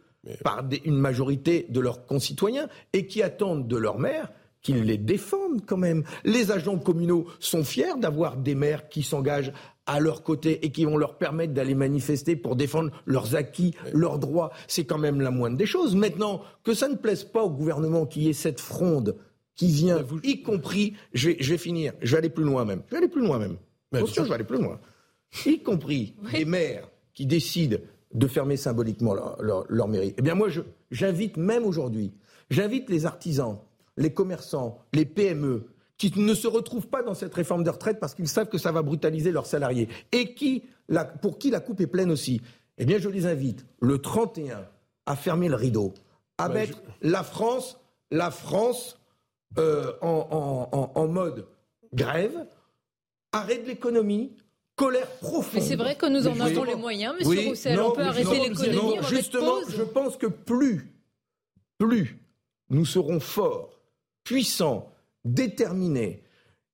par 0.43 0.65
une 0.85 0.97
majorité 0.97 1.67
de 1.69 1.81
leurs 1.81 2.07
concitoyens 2.07 2.69
et 2.95 3.07
qui 3.07 3.23
attendent 3.23 3.69
de 3.69 3.77
leurs 3.77 3.99
maires 3.99 4.33
qu'ils 4.63 4.83
les 4.83 4.97
défendent 4.97 5.65
quand 5.67 5.77
même. 5.77 6.03
Les 6.25 6.51
agents 6.51 6.79
communaux 6.79 7.27
sont 7.39 7.63
fiers 7.63 7.95
d'avoir 7.99 8.39
des 8.39 8.55
maires 8.55 8.89
qui 8.89 9.03
s'engagent 9.03 9.53
à 9.87 10.01
leur 10.01 10.23
côté 10.23 10.65
et 10.65 10.73
qui 10.73 10.87
vont 10.87 10.97
leur 10.97 11.19
permettre 11.19 11.53
d'aller 11.53 11.75
manifester 11.75 12.35
pour 12.35 12.57
défendre 12.57 12.91
leurs 13.05 13.37
acquis, 13.37 13.75
leurs 13.93 14.19
droits. 14.19 14.51
C'est 14.67 14.87
quand 14.87 14.97
même 14.97 15.21
la 15.21 15.31
moindre 15.31 15.59
des 15.59 15.67
choses. 15.67 15.95
Maintenant, 15.95 16.41
que 16.65 16.73
ça 16.73 16.89
ne 16.89 16.97
plaise 16.97 17.25
pas 17.25 17.43
au 17.45 17.51
gouvernement 17.51 18.07
qui 18.07 18.31
ait 18.31 18.33
cette 18.33 18.61
fronde 18.61 19.17
qui 19.55 19.69
vient, 19.69 20.05
y 20.25 20.43
compris, 20.43 20.95
je 21.13 21.29
vais, 21.29 21.37
je 21.39 21.53
vais 21.53 21.59
finir, 21.59 21.93
je 22.01 22.13
vais 22.13 22.19
aller 22.19 22.31
plus 22.31 22.43
loin 22.43 22.65
même, 22.65 22.83
je 22.87 22.93
vais 22.93 22.97
aller 22.97 23.09
plus 23.09 23.25
loin 23.25 23.39
même. 23.39 23.57
Attention, 23.93 24.25
je 24.25 24.29
vais 24.29 24.35
aller 24.35 24.45
plus 24.45 24.61
loin. 24.61 24.81
Y 25.47 25.63
compris 25.63 26.15
les 26.33 26.45
maires 26.45 26.89
qui 27.13 27.27
décident 27.27 27.79
de 28.13 28.27
fermer 28.29 28.57
symboliquement 28.57 29.15
leur, 29.15 29.89
mairie. 29.89 30.15
Eh 30.17 30.23
bien, 30.23 30.35
moi, 30.35 30.49
j'invite 30.91 31.37
même 31.37 31.65
aujourd'hui, 31.65 32.13
j'invite 32.49 32.89
les 32.89 33.07
artisans, 33.07 33.59
les 33.97 34.13
commerçants, 34.13 34.79
les 34.93 35.05
PME, 35.05 35.67
qui 35.97 36.13
ne 36.17 36.35
se 36.35 36.47
retrouvent 36.47 36.89
pas 36.89 37.03
dans 37.03 37.15
cette 37.15 37.35
réforme 37.35 37.65
de 37.65 37.71
retraite 37.71 37.99
parce 38.01 38.15
qu'ils 38.15 38.29
savent 38.29 38.49
que 38.49 38.59
ça 38.59 38.73
va 38.73 38.83
brutaliser 38.83 39.31
leurs 39.31 39.47
salariés 39.47 39.89
et 40.13 40.35
qui, 40.35 40.65
pour 41.23 41.39
qui 41.39 41.51
la 41.51 41.61
coupe 41.61 41.81
est 41.81 41.87
pleine 41.87 42.11
aussi. 42.11 42.41
Eh 42.79 42.85
bien, 42.85 42.99
je 42.99 43.09
les 43.09 43.27
invite 43.27 43.65
le 43.81 43.99
31 43.99 44.67
à 45.07 45.17
fermer 45.17 45.49
le 45.49 45.55
rideau, 45.55 45.95
à 46.39 46.49
mettre 46.49 46.83
la 47.03 47.23
France, 47.23 47.79
la 48.11 48.31
France 48.31 49.01
euh, 49.59 49.93
en 50.01 51.09
mode 51.09 51.47
grève, 51.93 52.47
arrêt 53.35 53.59
de 53.59 53.67
l'économie, 53.67 54.33
colère 54.77 55.11
profonde. 55.19 55.55
Mais 55.55 55.61
c'est 55.61 55.77
vrai 55.77 55.97
que 55.97 56.07
nous 56.07 56.27
en 56.27 56.39
avons 56.41 56.65
les 56.65 56.75
moyens, 56.75 57.15
Monsieur 57.19 57.49
Roussel. 57.49 57.81
on 57.81 57.93
peut 57.93 58.03
arrêter 58.03 58.41
l'économie. 58.49 58.97
Justement, 59.09 59.57
je 59.69 59.83
pense 59.83 60.17
que 60.17 60.27
plus, 60.27 60.93
plus 61.79 62.19
nous 62.71 62.85
serons 62.85 63.21
forts, 63.21 63.81
puissants, 64.25 64.93
déterminés, 65.25 66.23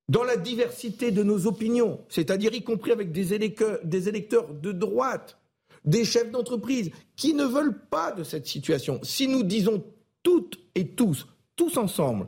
dans 0.09 0.25
la 0.25 0.37
diversité 0.37 1.13
de 1.13 1.23
nos 1.23 1.47
opinions, 1.47 2.01
c'est-à-dire 2.09 2.53
y 2.53 2.63
compris 2.63 2.91
avec 2.91 3.13
des 3.13 3.33
électeurs, 3.33 3.79
des 3.85 4.09
électeurs 4.09 4.53
de 4.53 4.73
droite, 4.73 5.39
des 5.85 6.05
chefs 6.05 6.31
d'entreprise, 6.31 6.91
qui 7.15 7.33
ne 7.33 7.45
veulent 7.45 7.79
pas 7.91 8.11
de 8.13 8.25
cette 8.25 8.47
situation. 8.47 8.99
Si 9.05 9.29
nous 9.29 9.45
disons 9.45 9.85
toutes 10.23 10.59
et 10.75 10.89
tous, 10.89 11.29
tous 11.55 11.77
ensemble, 11.77 12.27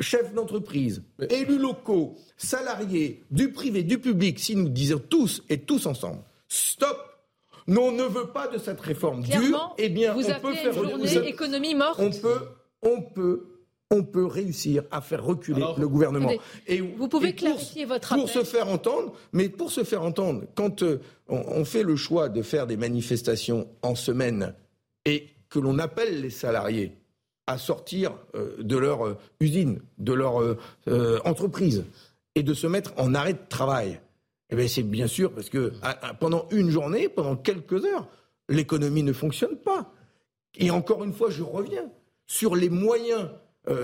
chefs 0.00 0.32
d'entreprise, 0.32 1.02
élus 1.30 1.58
locaux, 1.58 2.16
salariés, 2.36 3.24
du 3.30 3.52
privé, 3.52 3.82
du 3.82 3.98
public, 3.98 4.38
si 4.38 4.54
nous 4.56 4.68
disons 4.68 5.00
tous 5.08 5.42
et 5.48 5.58
tous 5.58 5.86
ensemble, 5.86 6.22
stop 6.48 7.08
nous, 7.68 7.82
on 7.82 7.92
ne 7.92 8.04
veut 8.04 8.28
pas 8.28 8.48
de 8.48 8.56
cette 8.56 8.80
réforme 8.80 9.22
dure, 9.22 9.74
eh 9.76 9.90
bien, 9.90 10.14
vous 10.14 10.24
on 10.24 10.40
peut 10.40 10.54
faire 10.54 10.82
une 10.82 11.24
économie 11.24 11.74
morte. 11.74 12.00
On 12.00 12.10
peut, 12.10 12.48
on 12.80 13.02
peut, 13.02 13.58
on 13.90 14.04
peut 14.04 14.24
réussir 14.24 14.84
à 14.90 15.02
faire 15.02 15.22
reculer 15.22 15.62
le 15.76 15.86
gouvernement. 15.86 16.32
et 16.66 16.80
vous 16.80 17.08
pouvez 17.08 17.34
clarifier 17.34 17.84
votre 17.84 18.14
Pour 18.14 18.30
se 18.30 18.42
faire 18.42 18.68
entendre, 18.68 19.12
mais 19.34 19.50
pour 19.50 19.70
se 19.70 19.84
faire 19.84 20.02
entendre, 20.02 20.44
quand 20.54 20.82
euh, 20.82 21.02
on, 21.28 21.62
fait 21.66 21.82
le 21.82 21.94
choix 21.94 22.30
de 22.30 22.40
faire 22.40 22.66
des 22.66 22.78
manifestations 22.78 23.68
en 23.82 23.94
semaine 23.94 24.54
et 25.04 25.28
que 25.50 25.58
l'on 25.58 25.78
appelle 25.78 26.22
les 26.22 26.30
salariés 26.30 26.96
à 27.48 27.56
sortir 27.56 28.12
euh, 28.34 28.62
de 28.62 28.76
leur 28.76 29.06
euh, 29.06 29.16
usine, 29.40 29.80
de 29.96 30.12
leur 30.12 30.42
euh, 30.42 31.18
entreprise, 31.24 31.86
et 32.34 32.42
de 32.42 32.54
se 32.54 32.66
mettre 32.66 32.92
en 32.98 33.14
arrêt 33.14 33.32
de 33.32 33.48
travail. 33.48 34.00
Eh 34.50 34.68
c'est 34.68 34.82
bien 34.82 35.06
sûr 35.06 35.32
parce 35.32 35.50
que 35.50 35.72
pendant 36.20 36.46
une 36.50 36.70
journée, 36.70 37.08
pendant 37.08 37.36
quelques 37.36 37.84
heures, 37.84 38.06
l'économie 38.48 39.02
ne 39.02 39.12
fonctionne 39.12 39.56
pas. 39.56 39.92
Et 40.56 40.70
encore 40.70 41.04
une 41.04 41.12
fois, 41.12 41.28
je 41.28 41.42
reviens 41.42 41.90
sur 42.26 42.54
les 42.56 42.70
moyens 42.70 43.28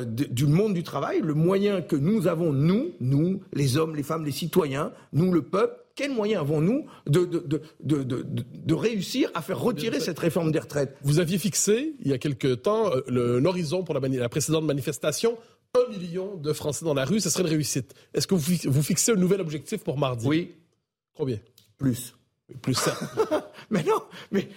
du 0.06 0.46
monde 0.46 0.72
du 0.72 0.82
travail, 0.82 1.20
le 1.20 1.34
moyen 1.34 1.82
que 1.82 1.96
nous 1.96 2.28
avons, 2.28 2.54
nous, 2.54 2.92
nous, 3.00 3.42
les 3.52 3.76
hommes, 3.76 3.94
les 3.94 4.02
femmes, 4.02 4.24
les 4.24 4.32
citoyens, 4.32 4.92
nous, 5.12 5.32
le 5.32 5.42
peuple, 5.42 5.83
quels 5.94 6.12
moyens 6.12 6.40
avons-nous 6.40 6.86
de, 7.06 7.24
de, 7.24 8.74
réussir 8.74 9.30
à 9.34 9.42
faire 9.42 9.60
retirer 9.60 10.00
cette 10.00 10.18
réforme 10.18 10.50
des 10.50 10.58
retraites? 10.58 10.96
Vous 11.02 11.20
aviez 11.20 11.38
fixé, 11.38 11.94
il 12.00 12.08
y 12.08 12.12
a 12.12 12.18
quelque 12.18 12.54
temps, 12.54 12.90
euh, 12.90 13.38
l'horizon 13.40 13.84
pour 13.84 13.94
la, 13.94 14.00
la, 14.08 14.28
précédente 14.28 14.64
manifestation. 14.64 15.38
Un 15.74 15.90
million 15.90 16.36
de 16.36 16.52
Français 16.52 16.84
dans 16.84 16.94
la 16.94 17.04
rue, 17.04 17.20
ce 17.20 17.30
serait 17.30 17.42
une 17.42 17.48
réussite. 17.48 17.94
Est-ce 18.12 18.26
que 18.26 18.34
vous, 18.34 18.54
vous 18.64 18.82
fixez 18.82 19.12
un 19.12 19.16
nouvel 19.16 19.40
objectif 19.40 19.82
pour 19.82 19.98
mardi? 19.98 20.26
Oui. 20.26 20.54
Combien? 21.16 21.38
Plus. 21.78 22.14
Plus 22.60 22.74
ça. 22.74 22.96
mais 23.70 23.82
non, 23.82 24.02
mais 24.30 24.48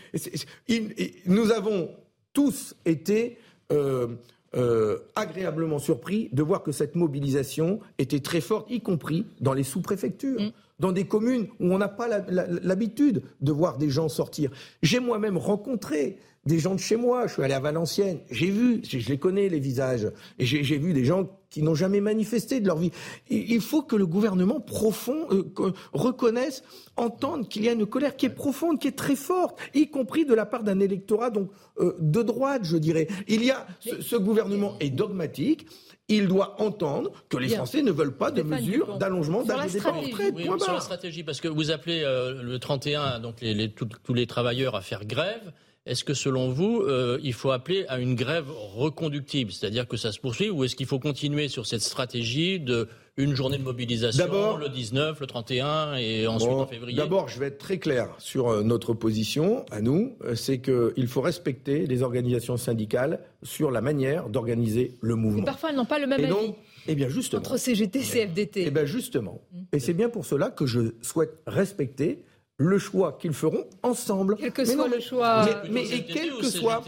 nous 1.26 1.52
avons 1.52 1.92
tous 2.34 2.76
été... 2.86 3.38
Euh, 3.72 4.08
euh, 4.56 5.00
agréablement 5.16 5.78
surpris 5.78 6.30
de 6.32 6.42
voir 6.42 6.64
que 6.64 6.72
cette 6.72 6.96
mobilisation 6.96 7.82
était 7.98 8.22
très 8.22 8.40
forte, 8.40 8.72
y 8.72 8.80
compris 8.80 9.26
dans 9.42 9.52
les 9.52 9.64
sous-préfectures. 9.64 10.42
Mm. 10.42 10.52
Dans 10.80 10.92
des 10.92 11.06
communes 11.06 11.48
où 11.60 11.74
on 11.74 11.78
n'a 11.78 11.88
pas 11.88 12.08
l'habitude 12.08 13.24
de 13.42 13.52
voir 13.52 13.78
des 13.78 13.90
gens 13.90 14.10
sortir. 14.10 14.52
J'ai 14.84 15.00
moi-même 15.00 15.38
rencontré 15.38 16.20
des 16.48 16.60
gens 16.60 16.74
de 16.74 16.80
chez 16.80 16.96
moi. 16.96 17.28
Je 17.28 17.34
suis 17.34 17.44
allé 17.44 17.54
à 17.54 17.60
Valenciennes. 17.60 18.20
J'ai 18.32 18.50
vu, 18.50 18.82
je 18.84 19.10
les 19.10 19.18
connais 19.18 19.50
les 19.50 19.60
visages. 19.60 20.12
Et 20.40 20.46
j'ai 20.46 20.78
vu 20.78 20.94
des 20.94 21.06
gens 21.06 21.30
qui 21.50 21.62
n'ont 21.62 21.76
jamais 21.76 22.02
manifesté 22.02 22.60
de 22.60 22.68
leur 22.68 22.78
vie. 22.78 22.92
il 23.30 23.62
faut 23.62 23.82
que 23.82 23.96
le 23.96 24.06
gouvernement 24.06 24.60
profond 24.60 25.28
euh, 25.32 25.72
reconnaisse, 25.94 26.64
entende 26.98 27.48
qu'il 27.48 27.64
y 27.64 27.70
a 27.70 27.72
une 27.72 27.86
colère 27.86 28.16
qui 28.18 28.26
est 28.26 28.36
profonde, 28.36 28.80
qui 28.80 28.88
est 28.88 28.98
très 28.98 29.16
forte, 29.16 29.58
y 29.74 29.90
compris 29.90 30.26
de 30.26 30.34
la 30.34 30.46
part 30.46 30.64
d'un 30.64 30.80
électorat 30.80 31.30
donc 31.30 31.50
euh, 31.80 31.96
de 32.00 32.22
droite, 32.22 32.64
je 32.64 32.78
dirais. 32.78 33.08
Il 33.28 33.44
y 33.44 33.52
a 33.52 33.66
ce, 33.80 34.16
gouvernement 34.16 34.76
est 34.80 34.90
dogmatique. 34.90 35.68
Il 36.10 36.28
doit 36.28 36.62
entendre 36.62 37.12
que 37.28 37.38
les 37.38 37.50
Français 37.50 37.82
ne 37.82 37.92
veulent 37.92 38.16
pas 38.16 38.32
de 38.32 38.42
mesures 38.42 38.98
d'allongement 38.98 39.44
d'âge 39.44 39.74
de 39.74 39.80
départ. 39.80 40.62
sur 40.62 40.74
la 40.74 40.80
stratégie, 40.80 41.24
parce 41.24 41.42
que 41.42 41.50
vous 41.50 41.72
appelez 41.72 42.02
euh, 42.04 42.42
le 42.42 42.60
31 42.60 43.20
donc 43.20 43.42
les, 43.42 43.70
tous 43.70 44.14
les 44.14 44.26
travailleurs 44.26 44.76
à 44.76 44.82
faire 44.82 45.06
grève. 45.06 45.52
Est-ce 45.88 46.04
que 46.04 46.14
selon 46.14 46.50
vous, 46.50 46.82
euh, 46.82 47.18
il 47.24 47.34
faut 47.34 47.52
appeler 47.52 47.86
à 47.88 48.00
une 48.00 48.16
grève 48.16 48.48
reconductible, 48.76 49.52
c'est-à-dire 49.52 49.88
que 49.88 49.96
ça 49.96 50.12
se 50.12 50.20
poursuit, 50.20 50.50
ou 50.50 50.64
est-ce 50.64 50.76
qu'il 50.76 50.86
faut 50.86 51.00
continuer 51.00 51.48
sur 51.48 51.66
cette 51.66 51.82
stratégie 51.82 52.60
de 52.60 52.90
une 53.16 53.36
journée 53.36 53.58
de 53.58 53.64
mobilisation, 53.64 54.58
le 54.58 54.70
19, 54.70 55.20
le 55.20 55.26
31 55.26 55.96
et 55.96 56.28
ensuite 56.28 56.52
en 56.52 56.68
février 56.68 56.98
D'abord, 56.98 57.30
je 57.30 57.40
vais 57.40 57.48
être 57.48 57.58
très 57.58 57.80
clair 57.80 58.10
sur 58.20 58.50
euh, 58.50 58.62
notre 58.62 58.94
position 58.94 59.66
à 59.72 59.82
nous, 59.82 60.16
euh, 60.24 60.36
c'est 60.36 60.60
qu'il 60.60 61.08
faut 61.08 61.22
respecter 61.22 61.88
les 61.88 62.04
organisations 62.04 62.58
syndicales 62.58 63.22
sur 63.42 63.72
la 63.72 63.82
manière 63.82 64.30
d'organiser 64.30 64.98
le 65.02 65.16
mouvement. 65.16 65.44
parfois, 65.44 65.72
elles 65.72 65.78
n'ont 65.78 65.86
pas 65.86 66.00
le 66.00 66.06
même 66.06 66.24
avis. 66.24 66.54
Eh 66.90 66.96
bien 66.96 67.10
justement. 67.10 67.40
Entre 67.40 67.58
CGT 67.58 68.00
et 68.00 68.04
CFDT. 68.04 68.64
Eh 68.68 68.72
bien 68.72 68.86
justement. 68.86 69.42
Mmh. 69.52 69.58
Et 69.74 69.80
c'est 69.80 69.94
bien 69.94 70.10
pour 70.10 70.26
cela 70.26 70.50
que 70.50 70.66
je 70.66 70.94
souhaite 71.02 71.38
respecter 71.46 72.24
le 72.58 72.80
choix 72.80 73.18
qu'ils 73.20 73.34
feront 73.34 73.66
ensemble. 73.84 74.36
Quel 74.38 74.52
que 74.52 74.66
soit 74.66 74.88
le 74.88 75.00
choix. 75.00 75.46
Mais, 75.70 75.88
et 75.90 76.04
quel 76.06 76.32
que 76.32 76.46
soit 76.46 76.84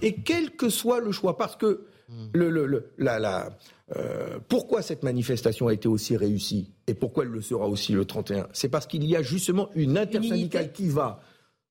et 0.00 0.14
quel 0.14 0.50
que 0.50 0.68
soit 0.68 1.00
le 1.00 1.12
choix, 1.12 1.36
parce 1.36 1.56
que 1.56 1.86
hmm. 2.08 2.26
le, 2.34 2.50
le, 2.50 2.92
la, 2.98 3.18
la, 3.18 3.50
euh, 3.96 4.38
pourquoi 4.48 4.82
cette 4.82 5.02
manifestation 5.02 5.68
a 5.68 5.72
été 5.72 5.88
aussi 5.88 6.16
réussie 6.16 6.72
et 6.86 6.94
pourquoi 6.94 7.24
elle 7.24 7.30
le 7.30 7.40
sera 7.40 7.68
aussi 7.68 7.92
le 7.92 8.04
31, 8.04 8.48
c'est 8.52 8.68
parce 8.68 8.86
qu'il 8.86 9.04
y 9.04 9.16
a 9.16 9.22
justement 9.22 9.70
une 9.74 9.96
intersyndicale 9.96 10.72
qui 10.72 10.88
va 10.88 11.20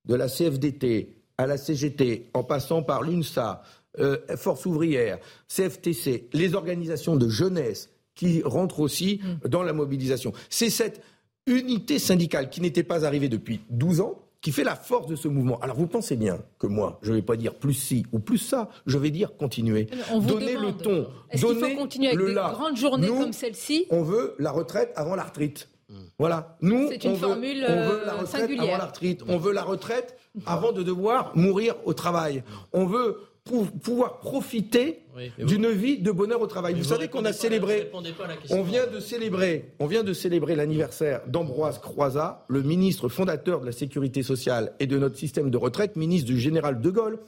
de 0.05 0.15
la 0.15 0.27
CFDT 0.27 1.17
à 1.37 1.47
la 1.47 1.57
CGT, 1.57 2.29
en 2.33 2.43
passant 2.43 2.83
par 2.83 3.01
l'UNSA, 3.01 3.63
euh, 3.99 4.17
Force 4.37 4.65
ouvrière, 4.65 5.17
CFTC, 5.47 6.29
les 6.33 6.53
organisations 6.53 7.15
de 7.15 7.27
jeunesse 7.27 7.89
qui 8.13 8.41
rentrent 8.43 8.79
aussi 8.79 9.19
hmm. 9.21 9.49
dans 9.49 9.63
la 9.63 9.73
mobilisation. 9.73 10.31
C'est 10.49 10.69
cette 10.69 11.01
unité 11.47 11.99
syndicale 11.99 12.49
qui 12.49 12.61
n'était 12.61 12.83
pas 12.83 13.05
arrivée 13.05 13.29
depuis 13.29 13.61
12 13.69 14.01
ans, 14.01 14.19
qui 14.41 14.51
fait 14.51 14.63
la 14.63 14.75
force 14.75 15.07
de 15.07 15.15
ce 15.15 15.27
mouvement. 15.27 15.59
Alors 15.59 15.75
vous 15.75 15.87
pensez 15.87 16.15
bien 16.15 16.39
que 16.59 16.67
moi, 16.67 16.99
je 17.03 17.11
ne 17.11 17.17
vais 17.17 17.21
pas 17.21 17.35
dire 17.35 17.53
plus 17.53 17.73
ci 17.73 18.05
ou 18.11 18.19
plus 18.19 18.39
ça, 18.39 18.69
je 18.87 18.97
vais 18.97 19.11
dire 19.11 19.37
continuer. 19.37 19.87
On 20.11 20.19
donner 20.19 20.55
le 20.55 20.71
ton, 20.73 21.07
continuer 21.77 22.09
avec 22.09 22.25
des 22.25 22.33
grandes 22.33 22.77
journées 22.77 23.07
comme 23.07 23.33
celle-ci 23.33 23.85
On 23.91 24.01
veut 24.01 24.35
la 24.39 24.51
retraite 24.51 24.91
avant 24.95 25.15
la 25.15 25.23
retraite. 25.23 25.69
Voilà. 26.17 26.57
Nous, 26.61 26.87
c'est 26.89 27.03
une 27.03 27.11
on 27.11 27.15
formule 27.15 27.61
veut, 27.61 27.67
on 27.69 27.89
veut 27.89 28.05
la 28.05 28.13
retraite 28.13 28.41
singulière. 28.41 28.63
avant 28.63 28.77
la 28.77 28.85
retraite. 28.85 29.23
On 29.27 29.37
veut 29.37 29.51
la 29.51 29.63
retraite 29.63 30.17
avant 30.45 30.71
de 30.71 30.83
devoir 30.83 31.35
mourir 31.35 31.75
au 31.85 31.93
travail. 31.93 32.43
On 32.73 32.85
veut 32.85 33.17
pour 33.43 33.71
pouvoir 33.71 34.19
profiter 34.19 35.03
d'une 35.39 35.69
vie 35.69 35.97
de 35.97 36.11
bonheur 36.11 36.41
au 36.41 36.47
travail. 36.47 36.75
Vous, 36.75 36.83
savez 36.83 37.07
qu'on 37.07 37.25
a 37.25 37.33
célébré, 37.33 37.91
on 38.49 38.61
vient 38.61 38.87
de 38.87 38.99
célébrer, 38.99 39.73
on 39.79 39.87
vient 39.87 40.03
de 40.03 40.13
célébrer 40.13 40.55
l'anniversaire 40.55 41.21
d'Ambroise 41.27 41.79
Croizat, 41.79 42.45
le 42.47 42.61
ministre 42.61 43.09
fondateur 43.09 43.61
de 43.61 43.65
la 43.65 43.71
sécurité 43.71 44.21
sociale 44.23 44.73
et 44.79 44.87
de 44.87 44.97
notre 44.97 45.17
système 45.17 45.49
de 45.49 45.57
retraite, 45.57 45.95
ministre 45.95 46.27
du 46.27 46.39
général 46.39 46.81
de 46.81 46.89
Gaulle, 46.89 47.19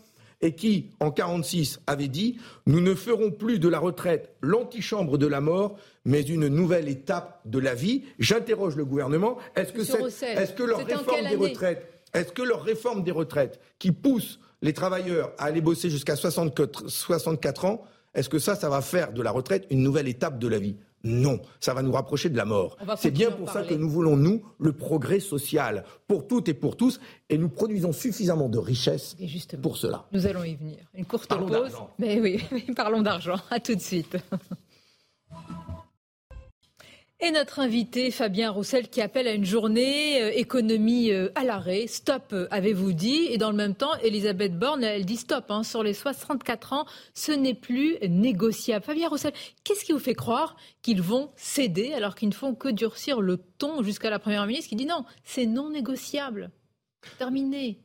et 0.42 0.54
qui, 0.54 0.92
en 1.00 1.10
46, 1.10 1.80
avait 1.88 2.10
dit 2.10 2.38
Nous 2.68 2.82
ne 2.82 2.94
ferons 2.94 3.32
plus 3.32 3.60
de 3.60 3.70
la 3.70 3.80
retraite 3.80 4.36
l'antichambre 4.42 5.18
de 5.18 5.26
la 5.26 5.42
mort, 5.42 5.78
mais 6.06 6.22
une 6.22 6.48
nouvelle 6.48 6.90
étape 6.90 7.40
de 7.46 7.60
la 7.60 7.74
vie. 7.74 8.04
J'interroge 8.20 8.76
le 8.76 8.86
gouvernement 8.86 9.38
est-ce 9.56 9.72
que, 9.72 9.82
est, 9.82 10.56
que 10.56 10.64
leur 10.64 10.86
réforme 10.86 11.30
des 11.30 11.36
retraites, 11.36 12.02
est-ce 12.14 12.32
que 12.32 12.44
leur 12.44 12.62
réforme 12.62 13.04
des 13.04 13.12
retraites, 13.12 13.60
qui 13.80 13.92
pousse 13.92 14.40
les 14.64 14.74
travailleurs 14.74 15.34
à 15.38 15.44
aller 15.44 15.62
bosser 15.62 15.90
jusqu'à 15.90 16.16
64, 16.16 17.66
ans, 17.66 17.84
est-ce 18.16 18.30
que 18.30 18.40
ça, 18.40 18.56
ça 18.56 18.70
va 18.70 18.82
faire 18.82 19.12
de 19.12 19.22
la 19.22 19.30
retraite 19.30 19.68
une 19.70 19.84
nouvelle 19.84 20.08
étape 20.08 20.40
de 20.40 20.48
la 20.48 20.58
vie? 20.58 20.78
Non, 21.04 21.42
ça 21.60 21.74
va 21.74 21.82
nous 21.82 21.92
rapprocher 21.92 22.30
de 22.30 22.38
la 22.38 22.46
mort. 22.46 22.78
C'est 22.96 23.12
bien 23.12 23.30
pour 23.30 23.50
ça 23.50 23.64
que 23.64 23.74
nous 23.74 23.90
voulons, 23.90 24.16
nous, 24.16 24.42
le 24.58 24.72
progrès 24.72 25.20
social 25.20 25.84
pour 26.08 26.28
toutes 26.28 26.48
et 26.48 26.54
pour 26.54 26.78
tous, 26.78 27.02
et 27.30 27.38
nous 27.38 27.50
produisons 27.50 27.92
suffisamment 27.92 28.48
de 28.48 28.58
richesses 28.58 29.18
pour 29.62 29.76
cela. 29.76 30.06
Nous 30.14 30.26
allons 30.28 30.46
y 30.46 30.56
venir. 30.56 30.78
Une 30.94 31.06
courte 31.06 31.28
pause. 31.28 31.74
Mais 32.00 32.22
oui, 32.22 32.42
parlons 32.76 33.02
d'argent. 33.02 33.36
À 33.52 33.60
tout 33.60 33.76
de 33.76 33.82
suite. 33.82 34.16
Et 37.26 37.32
notre 37.32 37.62
invité, 37.62 38.12
Fabien 38.12 38.52
Roussel, 38.52 38.90
qui 38.90 39.00
appelle 39.00 39.30
à 39.30 39.32
une 39.32 39.46
journée 39.46 40.22
euh, 40.22 40.32
économie 40.36 41.10
euh, 41.14 41.30
à 41.36 41.46
l'arrêt. 41.46 41.88
Stop, 41.88 42.34
euh, 42.34 42.48
avez-vous 42.52 42.92
dit 42.92 43.28
Et 43.30 43.38
dans 43.38 43.50
le 43.50 43.56
même 43.56 43.76
temps, 43.76 43.96
Elisabeth 44.04 44.60
Borne, 44.60 44.84
elle 44.84 45.06
dit 45.06 45.16
stop. 45.16 45.46
Hein. 45.48 45.64
sur 45.64 45.84
les 45.84 45.94
64 45.94 46.74
ans, 46.74 46.86
ce 47.14 47.32
n'est 47.32 47.54
plus 47.54 47.96
négociable. 48.10 48.84
Fabien 48.84 49.08
Roussel, 49.08 49.32
qu'est-ce 49.64 49.86
qui 49.86 49.94
vous 49.94 50.00
fait 50.00 50.16
croire 50.16 50.58
qu'ils 50.82 51.02
vont 51.02 51.30
céder 51.38 51.94
alors 51.94 52.16
qu'ils 52.16 52.28
ne 52.28 52.34
font 52.34 52.56
que 52.56 52.68
durcir 52.68 53.22
le 53.22 53.38
ton 53.38 53.84
jusqu'à 53.84 54.10
la 54.10 54.20
Première 54.20 54.46
ministre 54.46 54.68
qui 54.68 54.76
dit 54.76 54.86
non, 54.86 55.06
c'est 55.24 55.46
non 55.46 55.70
négociable. 55.70 56.52
Terminé. 57.20 57.80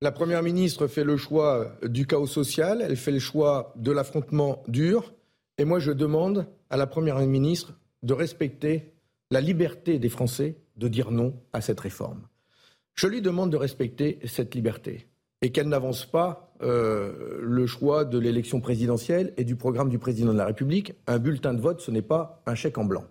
La 0.00 0.10
Première 0.10 0.42
ministre 0.42 0.86
fait 0.86 1.04
le 1.04 1.18
choix 1.18 1.76
du 1.82 2.06
chaos 2.06 2.26
social, 2.26 2.80
elle 2.80 2.96
fait 2.96 3.12
le 3.12 3.18
choix 3.18 3.74
de 3.76 3.92
l'affrontement 3.92 4.62
dur. 4.68 5.12
Et 5.58 5.66
moi, 5.66 5.80
je 5.80 5.92
demande 5.92 6.46
à 6.70 6.78
la 6.78 6.86
Première 6.86 7.18
ministre 7.18 7.74
de 8.04 8.14
respecter 8.14 8.92
la 9.30 9.40
liberté 9.40 9.98
des 9.98 10.08
Français 10.08 10.56
de 10.76 10.88
dire 10.88 11.10
non 11.10 11.34
à 11.52 11.60
cette 11.60 11.80
réforme. 11.80 12.22
Je 12.94 13.08
lui 13.08 13.20
demande 13.20 13.50
de 13.50 13.56
respecter 13.56 14.20
cette 14.24 14.54
liberté 14.54 15.08
et 15.42 15.50
qu'elle 15.50 15.68
n'avance 15.68 16.06
pas 16.06 16.54
euh, 16.62 17.40
le 17.42 17.66
choix 17.66 18.04
de 18.04 18.18
l'élection 18.18 18.60
présidentielle 18.60 19.32
et 19.36 19.44
du 19.44 19.56
programme 19.56 19.88
du 19.88 19.98
président 19.98 20.32
de 20.32 20.38
la 20.38 20.46
République. 20.46 20.94
Un 21.06 21.18
bulletin 21.18 21.54
de 21.54 21.60
vote, 21.60 21.80
ce 21.80 21.90
n'est 21.90 22.02
pas 22.02 22.42
un 22.46 22.54
chèque 22.54 22.78
en 22.78 22.84
blanc. 22.84 23.04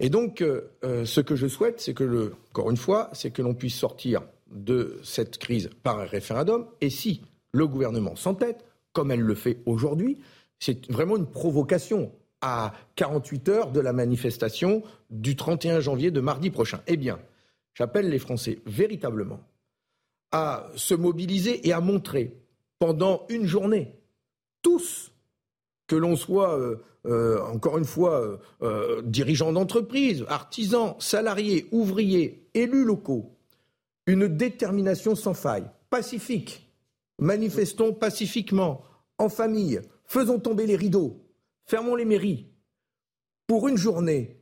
Et 0.00 0.08
donc, 0.08 0.42
euh, 0.42 0.72
euh, 0.84 1.04
ce 1.04 1.20
que 1.20 1.36
je 1.36 1.46
souhaite, 1.46 1.80
c'est 1.80 1.94
que, 1.94 2.02
le, 2.02 2.34
encore 2.50 2.70
une 2.70 2.76
fois, 2.76 3.10
c'est 3.12 3.30
que 3.30 3.42
l'on 3.42 3.54
puisse 3.54 3.76
sortir 3.76 4.22
de 4.50 4.98
cette 5.04 5.38
crise 5.38 5.70
par 5.82 6.00
un 6.00 6.04
référendum. 6.04 6.66
Et 6.80 6.90
si 6.90 7.22
le 7.52 7.66
gouvernement 7.66 8.16
s'entête, 8.16 8.64
comme 8.92 9.10
elle 9.10 9.20
le 9.20 9.34
fait 9.34 9.58
aujourd'hui, 9.64 10.18
c'est 10.58 10.90
vraiment 10.90 11.16
une 11.16 11.26
provocation 11.26 12.12
à 12.42 12.74
48 12.96 13.48
heures 13.48 13.70
de 13.70 13.80
la 13.80 13.92
manifestation 13.92 14.82
du 15.10 15.36
31 15.36 15.80
janvier 15.80 16.10
de 16.10 16.20
mardi 16.20 16.50
prochain. 16.50 16.80
Eh 16.86 16.96
bien, 16.96 17.18
j'appelle 17.74 18.10
les 18.10 18.18
Français 18.18 18.58
véritablement 18.66 19.40
à 20.32 20.68
se 20.76 20.94
mobiliser 20.94 21.66
et 21.66 21.72
à 21.72 21.80
montrer 21.80 22.36
pendant 22.78 23.26
une 23.28 23.46
journée, 23.46 23.94
tous, 24.62 25.12
que 25.86 25.94
l'on 25.94 26.16
soit, 26.16 26.58
euh, 26.58 26.82
euh, 27.06 27.40
encore 27.42 27.78
une 27.78 27.84
fois, 27.84 28.40
euh, 28.62 29.02
dirigeants 29.02 29.52
d'entreprise, 29.52 30.24
artisans, 30.28 30.96
salariés, 30.98 31.68
ouvriers, 31.70 32.48
élus 32.54 32.84
locaux, 32.84 33.36
une 34.06 34.26
détermination 34.26 35.14
sans 35.14 35.34
faille, 35.34 35.70
pacifique. 35.90 36.66
Manifestons 37.18 37.92
pacifiquement, 37.92 38.82
en 39.18 39.28
famille, 39.28 39.80
faisons 40.06 40.40
tomber 40.40 40.66
les 40.66 40.76
rideaux, 40.76 41.21
Fermons 41.64 41.94
les 41.94 42.04
mairies 42.04 42.46
pour 43.46 43.68
une 43.68 43.76
journée 43.76 44.36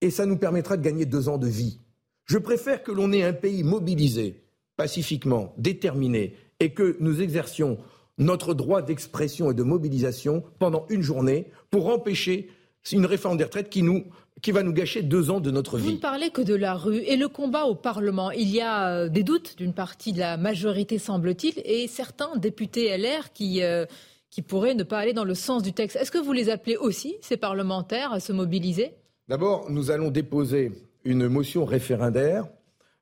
et 0.00 0.10
ça 0.10 0.26
nous 0.26 0.36
permettra 0.36 0.76
de 0.76 0.82
gagner 0.82 1.06
deux 1.06 1.28
ans 1.28 1.38
de 1.38 1.48
vie. 1.48 1.80
Je 2.24 2.38
préfère 2.38 2.82
que 2.82 2.92
l'on 2.92 3.12
ait 3.12 3.22
un 3.22 3.32
pays 3.32 3.62
mobilisé, 3.62 4.44
pacifiquement, 4.76 5.54
déterminé, 5.58 6.34
et 6.60 6.72
que 6.72 6.96
nous 7.00 7.20
exercions 7.22 7.78
notre 8.18 8.54
droit 8.54 8.82
d'expression 8.82 9.50
et 9.50 9.54
de 9.54 9.62
mobilisation 9.62 10.42
pendant 10.58 10.86
une 10.88 11.02
journée 11.02 11.50
pour 11.70 11.88
empêcher 11.88 12.50
une 12.92 13.06
réforme 13.06 13.36
des 13.36 13.44
retraites 13.44 13.68
qui, 13.68 13.82
nous, 13.82 14.04
qui 14.42 14.52
va 14.52 14.62
nous 14.62 14.72
gâcher 14.72 15.02
deux 15.02 15.30
ans 15.30 15.40
de 15.40 15.50
notre 15.50 15.76
vie. 15.76 15.84
Vous 15.84 15.92
ne 15.92 15.98
parlez 15.98 16.30
que 16.30 16.40
de 16.40 16.54
la 16.54 16.74
rue 16.74 16.98
et 16.98 17.16
le 17.16 17.28
combat 17.28 17.64
au 17.64 17.74
Parlement. 17.74 18.30
Il 18.30 18.48
y 18.48 18.60
a 18.60 18.90
euh, 18.90 19.08
des 19.08 19.22
doutes 19.22 19.56
d'une 19.58 19.74
partie 19.74 20.12
de 20.12 20.20
la 20.20 20.36
majorité, 20.36 20.98
semble-t-il, 20.98 21.60
et 21.64 21.88
certains 21.88 22.36
députés 22.36 22.96
LR 22.96 23.32
qui... 23.32 23.62
Euh, 23.62 23.86
qui 24.30 24.42
pourraient 24.42 24.74
ne 24.74 24.82
pas 24.82 24.98
aller 24.98 25.12
dans 25.12 25.24
le 25.24 25.34
sens 25.34 25.62
du 25.62 25.72
texte. 25.72 25.96
Est-ce 25.96 26.10
que 26.10 26.18
vous 26.18 26.32
les 26.32 26.50
appelez 26.50 26.76
aussi, 26.76 27.16
ces 27.20 27.36
parlementaires, 27.36 28.12
à 28.12 28.20
se 28.20 28.32
mobiliser? 28.32 28.92
D'abord, 29.28 29.70
nous 29.70 29.90
allons 29.90 30.10
déposer 30.10 30.72
une 31.04 31.28
motion 31.28 31.64
référendaire 31.64 32.46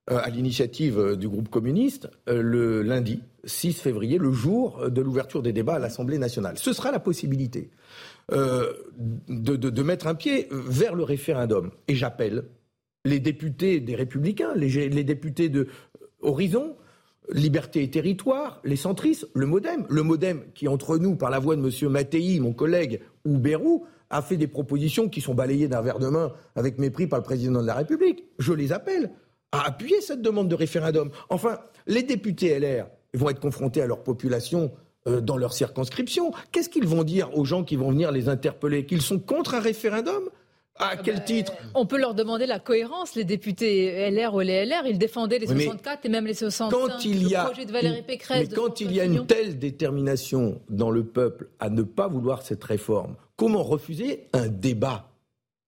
à 0.07 0.29
l'initiative 0.29 1.17
du 1.17 1.29
groupe 1.29 1.49
communiste, 1.49 2.11
le 2.27 2.83
lundi 2.83 3.23
6 3.45 3.73
février, 3.73 4.19
le 4.19 4.33
jour 4.33 4.91
de 4.91 5.01
l'ouverture 5.01 5.43
des 5.43 5.53
débats 5.53 5.77
à 5.77 5.79
l'Assemblée 5.79 6.19
nationale. 6.19 6.59
Ce 6.59 6.75
sera 6.75 6.93
la 6.93 7.01
possibilité 7.01 7.71
de, 8.31 8.77
de, 9.29 9.83
mettre 9.83 10.07
un 10.07 10.15
pied 10.15 10.49
vers 10.51 10.95
le 10.95 11.05
référendum. 11.05 11.71
Et 11.89 11.95
j'appelle 11.95 12.45
les 13.05 13.21
députés 13.21 13.81
des 13.81 13.95
Républicains, 13.95 14.55
les, 14.55 14.89
les 14.89 15.05
députés 15.05 15.49
de 15.49 15.69
Horizon, 16.21 16.77
Liberté 17.33 17.83
et 17.83 17.91
Territoire, 17.91 18.61
les 18.65 18.77
centristes, 18.77 19.29
le 19.35 19.47
Modem. 19.47 19.87
Le 19.89 20.03
Modem 20.03 20.43
qui, 20.55 20.69
entre 20.69 20.99
nous, 20.99 21.17
par 21.17 21.31
la 21.31 21.39
voix 21.39 21.57
de 21.57 21.63
M. 21.63 21.91
Mattei, 21.91 22.39
mon 22.41 22.53
collègue, 22.53 23.01
ou 23.25 23.39
Bérou, 23.39 23.87
a 24.11 24.23
fait 24.23 24.37
des 24.37 24.47
propositions 24.47 25.09
qui 25.09 25.21
sont 25.21 25.35
balayées 25.35 25.69
d'un 25.69 25.81
verre 25.81 25.99
de 25.99 26.09
main 26.09 26.33
avec 26.55 26.79
mépris 26.79 27.07
par 27.07 27.19
le 27.19 27.25
président 27.25 27.63
de 27.63 27.67
la 27.67 27.75
République. 27.75 28.25
Je 28.39 28.53
les 28.53 28.73
appelle 28.73 29.11
à 29.53 29.67
appuyer 29.67 30.01
cette 30.01 30.23
demande 30.23 30.49
de 30.49 30.55
référendum. 30.55 31.11
Enfin, 31.31 31.59
les 31.87 32.03
députés 32.03 32.59
LR 32.59 32.87
vont 33.15 33.31
être 33.31 33.41
confrontés 33.41 33.81
à 33.81 33.87
leur 33.87 34.03
population 34.03 34.73
euh, 35.09 35.21
dans 35.21 35.37
leur 35.37 35.53
circonscription. 35.53 36.33
Qu'est-ce 36.53 36.69
qu'ils 36.69 36.87
vont 36.87 37.05
dire 37.05 37.37
aux 37.37 37.45
gens 37.45 37.65
qui 37.65 37.77
vont 37.77 37.91
venir 37.91 38.13
les 38.13 38.29
interpeller? 38.29 38.87
Qu'ils 38.87 39.03
sont 39.03 39.19
contre 39.19 39.55
un 39.55 39.61
référendum? 39.61 40.29
À 40.77 40.91
ah 40.93 40.97
quel 40.97 41.17
ben, 41.17 41.25
titre 41.25 41.53
On 41.75 41.87
peut 41.87 41.99
leur 41.99 42.15
demander 42.15 42.47
la 42.47 42.59
cohérence. 42.59 43.15
Les 43.15 43.25
députés 43.25 44.11
LR 44.11 44.35
ou 44.35 44.41
les 44.41 44.65
LR, 44.65 44.87
ils 44.87 44.99
défendaient 44.99 45.39
les 45.39 45.47
64 45.47 46.05
et 46.05 46.09
même 46.09 46.27
les 46.27 46.35
65. 46.35 46.71
Quand 46.77 47.05
il 47.05 47.29
y 47.29 47.37
a, 47.37 47.45
projet 47.45 47.65
de 47.65 47.73
Valérie 47.73 48.03
Pécresse. 48.03 48.49
Mais 48.51 48.57
quand 48.57 48.81
il 48.81 48.93
y 48.93 49.01
a 49.01 49.05
une 49.05 49.27
telle 49.27 49.59
détermination 49.59 50.61
dans 50.69 50.91
le 50.91 51.05
peuple 51.05 51.49
à 51.61 51.71
ne 51.71 51.83
pas 51.83 52.09
vouloir 52.09 52.43
cette 52.43 52.65
réforme, 52.65 53.15
comment 53.37 53.63
refuser 53.63 54.29
un 54.33 54.49
débat 54.49 55.13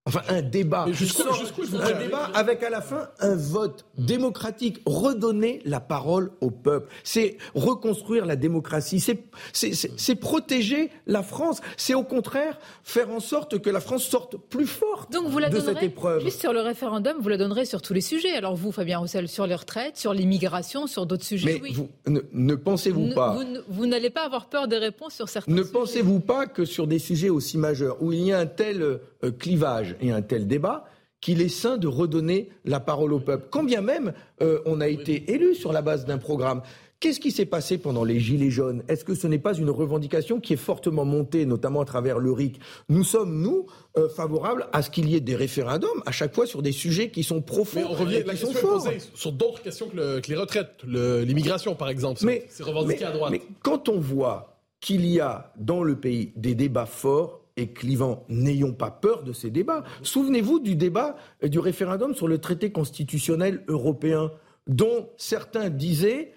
Enfin, 0.07 0.21
un 0.29 0.41
débat. 0.41 0.85
un 0.85 1.99
débat 1.99 2.31
avec 2.33 2.63
à 2.63 2.69
la 2.69 2.81
fin 2.81 3.09
un 3.19 3.35
vote 3.35 3.85
démocratique. 3.97 4.81
Redonner 4.85 5.61
la 5.65 5.81
parole 5.81 6.31
au 6.39 6.49
peuple. 6.49 6.89
C'est 7.03 7.37
reconstruire 7.53 8.25
la 8.25 8.37
démocratie. 8.37 9.03
C'est 9.51 10.15
protéger 10.15 10.89
la 11.07 11.23
France. 11.23 11.59
C'est 11.75 11.93
au 11.93 12.03
contraire 12.03 12.57
faire 12.83 13.09
en 13.09 13.19
sorte 13.19 13.59
que 13.59 13.69
la 13.69 13.81
France 13.81 14.03
sorte 14.03 14.37
plus 14.37 14.65
forte 14.65 15.11
Donc 15.11 15.27
vous 15.27 15.39
la 15.39 15.49
de 15.49 15.59
cette 15.59 15.83
épreuve. 15.83 16.23
Juste 16.23 16.39
sur 16.39 16.53
le 16.53 16.61
référendum, 16.61 17.17
vous 17.19 17.29
la 17.29 17.37
donnerez 17.37 17.65
sur 17.65 17.81
tous 17.81 17.93
les 17.93 18.01
sujets. 18.01 18.31
Alors 18.31 18.55
vous, 18.55 18.71
Fabien 18.71 18.99
Roussel, 18.99 19.27
sur 19.27 19.45
les 19.45 19.55
retraites, 19.55 19.97
sur 19.97 20.13
l'immigration, 20.13 20.87
sur 20.87 21.05
d'autres 21.05 21.25
sujets. 21.25 21.59
Mais 21.61 21.71
vous, 21.71 21.89
ne, 22.05 22.55
pensez-vous 22.55 23.13
pas. 23.13 23.37
Vous, 23.67 23.85
n'allez 23.85 24.09
pas 24.09 24.25
avoir 24.25 24.47
peur 24.47 24.67
des 24.67 24.77
réponses 24.77 25.15
sur 25.15 25.27
certains 25.27 25.51
ne 25.51 25.57
sujets. 25.57 25.69
Ne 25.69 25.73
pensez-vous 25.73 26.19
pas 26.19 26.47
que 26.47 26.65
sur 26.65 26.87
des 26.87 26.99
sujets 26.99 27.29
aussi 27.29 27.57
majeurs, 27.57 27.97
où 28.01 28.13
il 28.13 28.21
y 28.21 28.31
a 28.31 28.39
un 28.39 28.45
tel 28.45 28.81
euh, 28.81 28.97
clivage, 29.39 29.95
et 30.01 30.11
un 30.11 30.21
tel 30.21 30.47
débat 30.47 30.85
qu'il 31.21 31.41
est 31.41 31.49
sain 31.49 31.77
de 31.77 31.87
redonner 31.87 32.49
la 32.65 32.79
parole 32.79 33.13
au 33.13 33.19
peuple. 33.19 33.47
Quand 33.49 33.63
bien 33.63 33.81
même 33.81 34.13
euh, 34.41 34.59
on 34.65 34.81
a 34.81 34.87
été 34.87 35.31
élu 35.31 35.55
sur 35.55 35.73
la 35.73 35.81
base 35.81 36.05
d'un 36.05 36.17
programme. 36.17 36.61
Qu'est-ce 36.99 37.19
qui 37.19 37.29
s'est 37.29 37.45
passé 37.45 37.77
pendant 37.77 38.03
les 38.03 38.19
Gilets 38.19 38.49
jaunes? 38.49 38.81
Est-ce 38.87 39.05
que 39.05 39.13
ce 39.13 39.27
n'est 39.27 39.37
pas 39.37 39.53
une 39.53 39.69
revendication 39.69 40.39
qui 40.39 40.53
est 40.53 40.57
fortement 40.57 41.05
montée, 41.05 41.45
notamment 41.45 41.81
à 41.81 41.85
travers 41.85 42.17
le 42.17 42.31
RIC? 42.31 42.59
Nous 42.89 43.03
sommes, 43.03 43.39
nous, 43.39 43.67
euh, 43.97 44.09
favorables 44.09 44.67
à 44.73 44.81
ce 44.81 44.89
qu'il 44.89 45.07
y 45.07 45.15
ait 45.15 45.19
des 45.19 45.35
référendums, 45.35 46.01
à 46.07 46.11
chaque 46.11 46.33
fois 46.33 46.47
sur 46.47 46.63
des 46.63 46.71
sujets 46.71 47.11
qui 47.11 47.23
sont 47.23 47.41
profonds. 47.41 47.81
Mais 47.81 47.85
on 47.85 47.93
revient, 47.93 48.23
la 48.25 48.33
question 48.33 48.51
posée 48.51 48.97
sur 49.13 49.31
d'autres 49.31 49.61
questions 49.61 49.89
que, 49.89 50.21
les 50.27 50.35
retraites, 50.35 50.83
l'immigration 50.85 51.75
par 51.75 51.89
exemple. 51.89 52.19
C'est 52.49 52.63
revendiqué 52.63 53.05
à 53.05 53.11
droite. 53.11 53.31
Mais 53.31 53.41
quand 53.61 53.89
on 53.89 53.99
voit 53.99 54.57
qu'il 54.79 55.05
y 55.05 55.19
a 55.19 55.53
dans 55.57 55.83
le 55.83 55.99
pays 55.99 56.31
des 56.35 56.55
débats 56.55 56.87
forts, 56.87 57.41
et 57.57 57.67
clivant. 57.73 58.23
N'ayons 58.29 58.71
pas 58.71 58.91
peur 58.91 59.23
de 59.23 59.33
ces 59.33 59.49
débats. 59.49 59.83
Souvenez-vous 60.03 60.59
du 60.59 60.75
débat 60.75 61.17
du 61.43 61.59
référendum 61.59 62.15
sur 62.15 62.27
le 62.27 62.37
traité 62.37 62.71
constitutionnel 62.71 63.63
européen, 63.67 64.31
dont 64.67 65.09
certains 65.17 65.69
disaient 65.69 66.33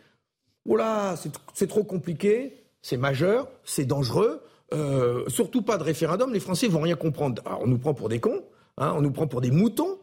Voilà, 0.65 1.15
c'est 1.55 1.67
trop 1.69 1.85
compliqué, 1.85 2.65
c'est 2.83 2.97
majeur, 2.97 3.49
c'est 3.65 3.85
dangereux, 3.85 4.43
euh, 4.73 5.25
surtout 5.29 5.63
pas 5.63 5.79
de 5.79 5.83
référendum, 5.83 6.33
les 6.33 6.41
Français 6.41 6.69
vont 6.69 6.81
rien 6.81 6.97
comprendre. 6.97 7.43
Alors 7.45 7.61
on 7.63 7.67
nous 7.67 7.79
prend 7.79 7.95
pour 7.95 8.09
des 8.09 8.21
cons, 8.21 8.43
hein, 8.79 8.95
on 8.97 9.03
nous 9.03 9.11
prend 9.11 9.27
pour 9.27 9.41
des 9.41 9.51
moutons, 9.51 9.99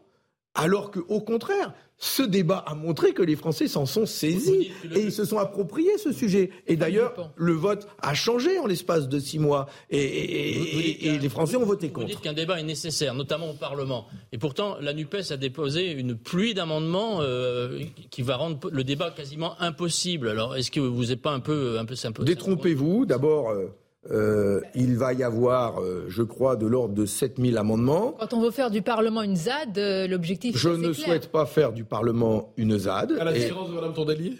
alors 0.58 0.92
qu'au 0.92 1.22
contraire, 1.22 1.74
ce 2.00 2.22
débat 2.22 2.64
a 2.68 2.76
montré 2.76 3.14
que 3.14 3.24
les 3.24 3.36
Français 3.36 3.68
s'en 3.68 3.86
sont 3.86 4.06
saisis 4.06 4.72
et 4.96 5.00
ils 5.00 5.12
se 5.12 5.26
sont 5.26 5.38
appropriés 5.38 5.98
ce 5.98 6.12
sujet. 6.12 6.52
Et 6.68 6.76
d'ailleurs, 6.76 7.32
le 7.36 7.54
vote 7.54 7.88
a 8.02 8.14
changé 8.14 8.60
en 8.60 8.68
l'espace 8.68 9.08
de 9.08 9.20
six 9.20 9.40
mois 9.40 9.68
et, 9.90 11.18
les 11.20 11.30
Français 11.30 11.56
ont 11.58 11.66
voté 11.66 11.90
contre. 11.90 12.08
Vous 12.08 12.14
dites 12.14 12.22
qu'un 12.22 12.34
débat 12.34 12.60
est 12.60 12.64
nécessaire, 12.64 13.16
notamment 13.16 13.50
au 13.52 13.54
Parlement. 13.54 14.08
Et 14.32 14.38
pourtant, 14.38 14.78
la 14.80 14.94
NUPES 14.94 15.32
a 15.32 15.38
déposé 15.38 15.92
une 15.92 16.16
pluie 16.16 16.54
d'amendements 16.54 17.20
euh, 17.22 17.80
qui 18.12 18.22
va 18.22 18.36
rendre 18.36 18.70
le 18.72 18.84
débat 18.84 19.10
quasiment 19.12 19.60
impossible. 19.60 20.30
Alors, 20.30 20.56
est-ce 20.56 20.70
que 20.70 20.80
vous 20.80 21.06
n'êtes 21.06 21.22
pas 21.22 21.32
un 21.32 21.40
peu, 21.40 21.80
un 21.80 21.86
peu 21.86 21.96
simple 21.96 22.24
Détrompez-vous. 22.24 23.06
D'abord. 23.06 23.50
Euh, 23.50 23.68
euh, 24.12 24.62
il 24.76 24.96
va 24.96 25.14
y 25.14 25.24
avoir, 25.24 25.82
euh, 25.82 26.06
je 26.08 26.24
crois, 26.24 26.56
de 26.56 26.66
l'ordre 26.66 26.94
de 26.94 27.06
7000 27.06 27.58
amendements. 27.58 28.16
Quand 28.20 28.34
on 28.34 28.42
veut 28.42 28.52
faire 28.52 28.72
du 28.72 28.82
Parlement 28.82 29.22
une 29.22 29.36
ZAD, 29.36 29.78
euh, 29.78 30.08
l'objectif 30.08 30.56
est 30.56 30.58
Je 30.58 30.70
ne 30.70 30.94
souhaite 30.94 31.30
pas 31.30 31.46
faire 31.46 31.74
du 31.74 31.84
Parlement 31.84 32.54
une 32.58 32.78
ZAD. 32.78 33.14
À 33.20 33.24
la 33.24 33.34
différence 33.34 33.70
de 33.70 33.76
Mme 33.76 33.94
Tondelier 33.94 34.34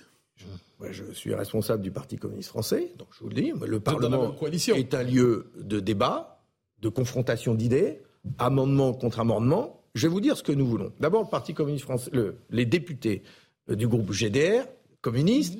je, 0.92 1.04
suis 1.12 1.34
responsable 1.34 1.82
du 1.82 1.90
Parti 1.90 2.18
communiste 2.18 2.50
français, 2.50 2.92
donc 3.00 3.08
je 3.12 3.22
vous 3.22 3.30
le 3.30 3.34
dis. 3.34 3.52
Le 3.66 3.80
Parlement 3.80 4.36
est 4.76 4.94
un 4.94 5.02
lieu 5.04 5.48
de 5.60 5.80
débat, 5.80 6.40
de 6.82 6.90
confrontation 6.90 7.56
d'idées, 7.56 8.04
amendement 8.38 8.94
contre 8.94 9.20
amendement. 9.20 9.82
Je 9.96 10.04
vais 10.04 10.14
vous 10.14 10.22
dire 10.22 10.38
ce 10.38 10.44
que 10.44 10.52
nous 10.52 10.68
voulons. 10.68 10.94
D'abord, 11.00 11.24
le 11.24 11.30
Parti 11.30 11.56
communiste 11.56 11.86
français, 11.86 12.12
les 12.52 12.66
députés 12.68 13.24
du 13.68 13.88
groupe 13.88 14.12
GDR, 14.12 14.66
communistes, 15.02 15.58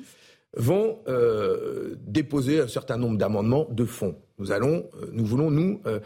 vont 0.56 0.98
euh, 1.08 1.96
déposer 2.06 2.60
un 2.60 2.68
certain 2.68 2.96
nombre 2.96 3.18
d'amendements 3.18 3.66
de 3.70 3.84
fonds. 3.84 4.16
Nous, 4.38 4.52
allons, 4.52 4.88
euh, 5.00 5.10
nous 5.12 5.24
voulons, 5.24 5.50
nous, 5.50 5.80
euh, 5.86 6.00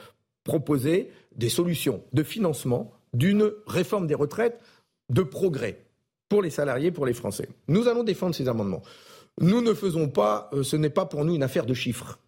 proposer 0.44 1.11
des 1.37 1.48
solutions 1.48 2.02
de 2.12 2.22
financement 2.22 2.92
d'une 3.14 3.52
réforme 3.66 4.07
des 4.07 4.14
retraites 4.14 4.61
de 5.11 5.22
progrès 5.22 5.85
pour 6.28 6.42
les 6.42 6.50
salariés, 6.50 6.90
pour 6.90 7.07
les 7.07 7.14
Français. 7.14 7.48
Nous 7.68 7.88
allons 7.88 8.02
défendre 8.02 8.35
ces 8.35 8.48
amendements. 8.48 8.83
Nous 9.40 9.62
ne 9.62 9.74
faisons 9.74 10.09
pas, 10.09 10.50
ce 10.62 10.76
n'est 10.76 10.90
pas 10.90 11.07
pour 11.07 11.24
nous 11.24 11.35
une 11.35 11.42
affaire 11.42 11.66
de 11.66 11.74
chiffres. 11.74 12.18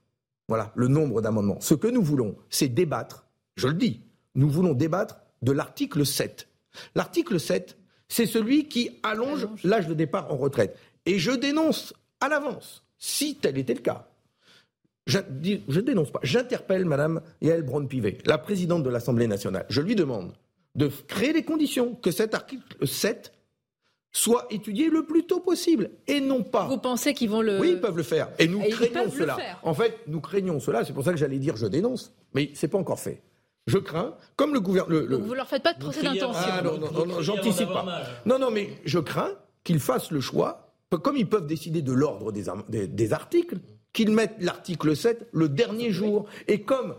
Voilà, 0.49 0.73
le 0.77 0.89
nombre 0.89 1.23
d'amendements. 1.23 1.61
Ce 1.61 1.75
que 1.75 1.89
nous 1.89 2.03
voulons, 2.03 2.37
c'est 2.51 2.69
débattre, 2.69 3.27
je 3.57 3.67
le 3.67 3.75
dis, 3.75 4.03
nous 4.35 4.49
voulons 4.49 4.75
débattre 4.75 5.17
de 5.43 5.53
l'article 5.53 6.05
7. 6.05 6.49
L'article 6.95 7.41
7, 7.41 7.79
c'est 8.09 8.27
celui 8.27 8.69
qui 8.69 8.91
allonge 9.03 9.49
l'âge 9.65 9.89
de 9.89 9.95
départ 9.95 10.33
en 10.33 10.37
retraite. 10.37 10.79
Et 11.07 11.19
je 11.19 11.31
dénonce 11.31 11.95
à 12.25 12.29
l'avance, 12.29 12.85
si 12.99 13.37
tel 13.37 13.59
était 13.59 13.75
le 13.75 13.81
cas. 13.81 14.09
Je, 15.07 15.19
ne 15.19 15.81
dénonce 15.81 16.11
pas, 16.11 16.21
j'interpelle 16.23 16.87
Mme 16.87 17.21
Yael 17.43 17.63
Braun-Pivet, 17.63 18.19
la 18.25 18.39
présidente 18.39 18.83
de 18.83 18.89
l'Assemblée 18.89 19.27
nationale. 19.27 19.67
Je 19.69 19.83
lui 19.83 19.95
demande 19.95 20.33
de 20.75 20.91
créer 21.07 21.35
les 21.35 21.45
conditions 21.45 21.95
que 21.95 22.11
cet 22.11 22.35
article 22.35 22.87
7 22.87 23.33
soit 24.13 24.47
étudié 24.51 24.89
le 24.89 25.05
plus 25.05 25.25
tôt 25.25 25.41
possible 25.41 25.91
et 26.07 26.21
non 26.21 26.43
pas. 26.43 26.67
Vous 26.69 26.79
pensez 26.79 27.13
qu'ils 27.13 27.29
vont 27.29 27.43
le. 27.43 27.59
Oui, 27.61 27.73
ils 27.73 27.81
peuvent 27.81 27.97
le 27.97 28.03
faire. 28.03 28.31
Et 28.39 28.49
nous 28.49 28.61
craignons 28.61 29.11
cela. 29.11 29.37
En 29.63 29.75
fait, 29.75 29.99
nous 30.07 30.21
craignons 30.21 30.61
cela. 30.61 30.85
C'est 30.85 30.95
pour 30.95 31.05
ça 31.05 31.11
que 31.11 31.19
j'allais 31.19 31.39
dire 31.39 31.57
je 31.57 31.67
dénonce. 31.67 32.13
Mais 32.33 32.51
c'est 32.55 32.69
pas 32.69 32.79
encore 32.79 33.01
fait. 33.01 33.23
Je 33.67 33.79
crains, 33.79 34.15
comme 34.37 34.53
le 34.55 34.61
gouvernement. 34.61 35.07
Le, 35.07 35.17
vous 35.17 35.35
leur 35.35 35.49
faites 35.49 35.63
pas 35.63 35.73
de 35.75 35.79
procès 35.79 36.03
d'intention. 36.03 36.51
Ah 36.53 36.63
non, 36.63 36.79
non, 36.79 37.07
non, 37.07 37.21
j'anticipe 37.21 37.69
pas. 37.69 38.05
Non, 38.25 38.39
non, 38.39 38.51
mais 38.51 38.71
je 38.85 38.99
crains 38.99 39.33
qu'ils 39.65 39.81
fassent 39.81 40.11
le 40.11 40.21
choix 40.21 40.64
comme 40.97 41.17
ils 41.17 41.29
peuvent 41.29 41.47
décider 41.47 41.83
de 41.83 41.93
l'ordre 41.93 42.33
des, 42.33 43.13
articles, 43.13 43.59
qu'ils 43.93 44.11
mettent 44.11 44.37
l'article 44.41 44.97
7 44.97 45.29
le 45.33 45.49
dernier 45.49 45.91
jour. 45.91 46.27
Et 46.49 46.63
comme 46.63 46.95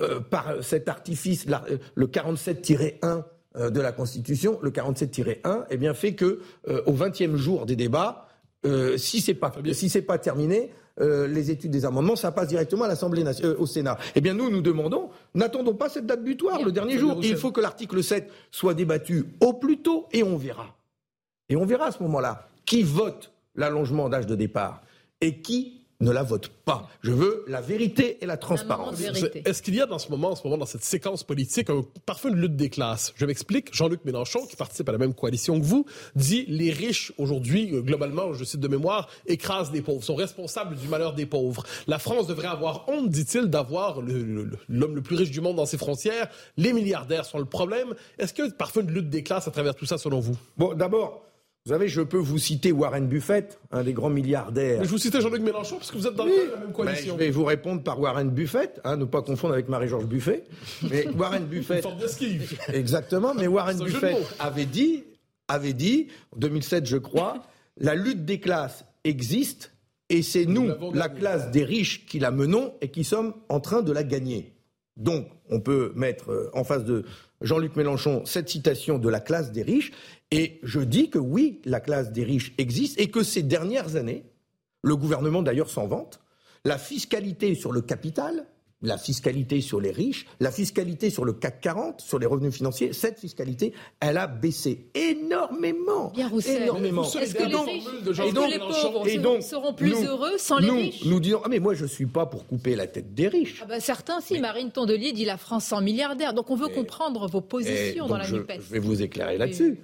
euh, 0.00 0.20
par 0.20 0.62
cet 0.62 0.88
artifice, 0.88 1.46
euh, 1.48 1.76
le 1.94 2.06
47-1 2.06 3.24
euh, 3.56 3.70
de 3.70 3.80
la 3.80 3.92
Constitution, 3.92 4.58
le 4.62 4.70
47-1, 4.70 5.66
eh 5.68 5.76
bien, 5.76 5.92
fait 5.92 6.14
que 6.14 6.40
au 6.86 6.92
20e 6.92 7.36
jour 7.36 7.66
des 7.66 7.76
débats, 7.76 8.28
si 8.96 9.20
c'est 9.20 9.34
pas 9.34 9.52
si 9.72 9.88
c'est 9.88 10.02
pas 10.02 10.18
terminé, 10.18 10.70
les 11.00 11.50
études 11.50 11.72
des 11.72 11.84
amendements, 11.84 12.16
ça 12.16 12.30
passe 12.30 12.48
directement 12.48 12.84
à 12.84 12.88
l'Assemblée 12.88 13.24
au 13.58 13.66
Sénat. 13.66 13.98
Eh 14.14 14.20
bien, 14.20 14.34
nous, 14.34 14.50
nous 14.50 14.60
demandons, 14.62 15.10
n'attendons 15.34 15.74
pas 15.74 15.88
cette 15.88 16.06
date 16.06 16.22
butoir, 16.22 16.62
le 16.62 16.70
dernier 16.70 16.96
jour. 16.96 17.18
Il 17.22 17.36
faut 17.36 17.50
que 17.50 17.60
l'article 17.60 18.04
7 18.04 18.30
soit 18.52 18.74
débattu 18.74 19.24
au 19.40 19.54
plus 19.54 19.78
tôt 19.78 20.06
et 20.12 20.22
on 20.22 20.36
verra. 20.36 20.76
Et 21.48 21.56
on 21.56 21.66
verra 21.66 21.86
à 21.86 21.92
ce 21.92 22.02
moment-là 22.04 22.48
qui 22.64 22.82
vote 22.82 23.32
l'allongement 23.54 24.08
d'âge 24.08 24.26
de 24.26 24.34
départ 24.34 24.82
et 25.20 25.40
qui 25.40 25.82
ne 26.02 26.10
la 26.10 26.22
vote 26.22 26.48
pas? 26.48 26.88
Je 27.02 27.12
veux 27.12 27.44
la 27.48 27.60
vérité 27.60 28.18
et 28.20 28.26
la 28.26 28.36
transparence. 28.36 29.00
Est-ce 29.00 29.62
qu'il 29.62 29.74
y 29.74 29.80
a 29.80 29.86
dans 29.86 29.98
ce 29.98 30.10
moment, 30.10 30.30
en 30.30 30.34
ce 30.34 30.42
moment, 30.42 30.58
dans 30.58 30.66
cette 30.66 30.84
séquence 30.84 31.22
politique, 31.22 31.70
un, 31.70 31.84
parfois 32.04 32.30
une 32.30 32.38
lutte 32.38 32.56
des 32.56 32.70
classes? 32.70 33.12
Je 33.16 33.24
m'explique. 33.24 33.72
Jean-Luc 33.72 34.04
Mélenchon, 34.04 34.44
qui 34.46 34.56
participe 34.56 34.88
à 34.88 34.92
la 34.92 34.98
même 34.98 35.14
coalition 35.14 35.58
que 35.60 35.64
vous, 35.64 35.86
dit 36.16 36.44
les 36.48 36.72
riches 36.72 37.12
aujourd'hui, 37.18 37.70
euh, 37.72 37.82
globalement, 37.82 38.32
je 38.32 38.44
cite 38.44 38.60
de 38.60 38.68
mémoire, 38.68 39.08
écrasent 39.26 39.72
les 39.72 39.80
pauvres, 39.80 40.02
sont 40.02 40.16
responsables 40.16 40.76
du 40.76 40.88
malheur 40.88 41.14
des 41.14 41.26
pauvres. 41.26 41.64
La 41.86 41.98
France 41.98 42.26
devrait 42.26 42.48
avoir 42.48 42.88
honte, 42.88 43.08
dit-il, 43.08 43.46
d'avoir 43.46 44.00
l'homme 44.02 44.94
le, 44.94 45.02
plus 45.02 45.16
riche 45.16 45.30
du 45.30 45.40
monde 45.40 45.56
dans 45.56 45.66
ses 45.66 45.78
frontières. 45.78 46.28
Les 46.56 46.72
milliardaires 46.72 47.24
sont 47.24 47.38
le 47.38 47.44
problème. 47.44 47.94
Est-ce 48.18 48.34
qu'il 48.34 48.44
y 48.44 48.48
a 48.48 48.50
parfois 48.50 48.82
une 48.82 48.90
lutte 48.90 49.10
des 49.10 49.22
classes 49.22 49.46
à 49.46 49.50
travers 49.50 49.74
tout 49.74 49.86
ça, 49.86 49.98
selon 49.98 50.20
vous? 50.20 50.36
Bon, 50.56 50.74
d'abord 50.74 51.22
Vous 51.64 51.70
savez, 51.70 51.86
je 51.86 52.00
peux 52.00 52.18
vous 52.18 52.38
citer 52.38 52.72
Warren 52.72 53.06
Buffett, 53.06 53.60
un 53.70 53.84
des 53.84 53.92
grands 53.92 54.10
milliardaires. 54.10 54.80
Mais 54.80 54.84
je 54.84 54.90
vous 54.90 54.98
citais 54.98 55.20
Jean-Luc 55.20 55.42
Mélenchon 55.42 55.76
parce 55.76 55.92
que 55.92 55.96
vous 55.96 56.08
êtes 56.08 56.14
dans 56.16 56.24
Oui, 56.24 56.32
la 56.52 56.58
même 56.58 56.72
coalition. 56.72 57.14
je 57.16 57.24
vais 57.24 57.30
vous 57.30 57.44
répondre 57.44 57.84
par 57.84 58.00
Warren 58.00 58.30
Buffett, 58.30 58.80
hein, 58.82 58.96
ne 58.96 59.04
pas 59.04 59.22
confondre 59.22 59.54
avec 59.54 59.68
Marie-Georges 59.68 60.06
Buffet. 60.06 60.42
Mais 60.90 61.06
Warren 61.16 61.42
Une 61.44 61.48
Buffett, 61.48 61.80
forme 61.84 62.00
d'esquive. 62.00 62.58
exactement, 62.72 63.32
mais 63.34 63.46
Warren 63.46 63.78
Buffett 63.78 64.16
avait 64.40 64.64
dit, 64.64 65.04
avait 65.46 65.72
dit, 65.72 66.08
en 66.34 66.38
2007 66.40 66.84
je 66.84 66.96
crois, 66.96 67.44
la 67.76 67.94
lutte 67.94 68.24
des 68.24 68.40
classes 68.40 68.84
existe 69.04 69.72
et 70.08 70.22
c'est 70.22 70.46
nous, 70.46 70.68
la 70.92 71.08
classe 71.08 71.52
des 71.52 71.62
riches, 71.64 72.06
qui 72.06 72.18
la 72.18 72.32
menons 72.32 72.74
et 72.80 72.88
qui 72.88 73.04
sommes 73.04 73.34
en 73.48 73.60
train 73.60 73.82
de 73.82 73.92
la 73.92 74.02
gagner. 74.02 74.52
Donc, 74.96 75.26
on 75.48 75.60
peut 75.60 75.92
mettre 75.94 76.30
euh, 76.32 76.50
en 76.52 76.64
face 76.64 76.84
de 76.84 77.04
Jean-Luc 77.40 77.76
Mélenchon 77.76 78.26
cette 78.26 78.50
citation 78.50 78.98
de 78.98 79.08
la 79.08 79.20
classe 79.20 79.50
des 79.52 79.62
riches. 79.62 79.90
Et 80.32 80.58
je 80.62 80.80
dis 80.80 81.10
que 81.10 81.18
oui, 81.18 81.60
la 81.64 81.78
classe 81.80 82.10
des 82.10 82.24
riches 82.24 82.54
existe 82.58 82.98
et 83.00 83.10
que 83.10 83.22
ces 83.22 83.42
dernières 83.42 83.96
années, 83.96 84.24
le 84.82 84.96
gouvernement 84.96 85.42
d'ailleurs 85.42 85.70
s'en 85.70 85.86
vante, 85.86 86.18
la 86.64 86.78
fiscalité 86.78 87.54
sur 87.54 87.70
le 87.70 87.82
capital, 87.82 88.46
la 88.84 88.98
fiscalité 88.98 89.60
sur 89.60 89.80
les 89.80 89.92
riches, 89.92 90.26
la 90.40 90.50
fiscalité 90.50 91.08
sur 91.10 91.24
le 91.24 91.32
CAC 91.34 91.60
40, 91.60 92.00
sur 92.00 92.18
les 92.18 92.26
revenus 92.26 92.52
financiers, 92.54 92.92
cette 92.92 93.20
fiscalité, 93.20 93.72
elle 94.00 94.16
a 94.16 94.26
baissé 94.26 94.90
énormément. 94.94 96.10
Bien, 96.14 96.28
Roussel. 96.28 96.62
énormément. 96.64 97.04
Est-ce 97.04 97.34
que 97.34 97.42
Et 97.42 97.46
les 97.46 97.52
donc- 97.52 97.66
riches, 97.66 97.84
est-ce 98.02 98.12
Jean-Luc 98.12 98.34
que 98.34 98.50
les 98.50 98.58
pauvres 98.58 99.06
Et 99.06 99.14
se- 99.16 99.18
donc, 99.20 99.42
seront 99.42 99.72
plus 99.74 99.90
nous- 99.92 100.04
heureux 100.06 100.36
sans 100.38 100.58
les 100.58 100.70
riches? 100.70 101.04
Nous 101.04 101.20
disons, 101.20 101.40
ah 101.44 101.48
mais 101.48 101.60
moi 101.60 101.74
je 101.74 101.86
suis 101.86 102.06
pas 102.06 102.26
pour 102.26 102.46
couper 102.46 102.74
la 102.74 102.86
tête 102.88 103.14
des 103.14 103.28
riches. 103.28 103.60
Ah 103.62 103.66
bah, 103.68 103.78
Certains, 103.80 104.20
si. 104.20 104.40
Marine 104.40 104.72
Tondelier 104.72 105.12
dit 105.12 105.24
la 105.26 105.36
France 105.36 105.66
sans 105.66 105.80
milliardaires. 105.80 106.34
Donc 106.34 106.50
on 106.50 106.56
veut 106.56 106.68
comprendre 106.68 107.28
vos 107.28 107.38
Et 107.40 107.42
positions 107.42 108.06
dans 108.06 108.14
donc 108.14 108.18
la 108.18 108.24
je, 108.24 108.36
NUPES. 108.36 108.54
je 108.62 108.72
vais 108.72 108.78
vous 108.80 109.00
éclairer 109.02 109.38
là-dessus. 109.38 109.78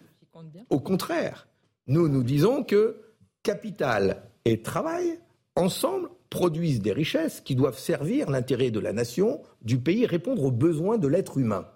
Au 0.70 0.80
contraire, 0.80 1.48
nous 1.86 2.08
nous 2.08 2.22
disons 2.22 2.64
que 2.64 3.00
capital 3.42 4.22
et 4.44 4.62
travail, 4.62 5.18
ensemble, 5.56 6.08
produisent 6.30 6.80
des 6.80 6.92
richesses 6.92 7.40
qui 7.40 7.54
doivent 7.54 7.78
servir 7.78 8.30
l'intérêt 8.30 8.70
de 8.70 8.80
la 8.80 8.92
nation, 8.92 9.40
du 9.62 9.78
pays, 9.78 10.06
répondre 10.06 10.44
aux 10.44 10.50
besoins 10.50 10.98
de 10.98 11.08
l'être 11.08 11.38
humain. 11.38 11.66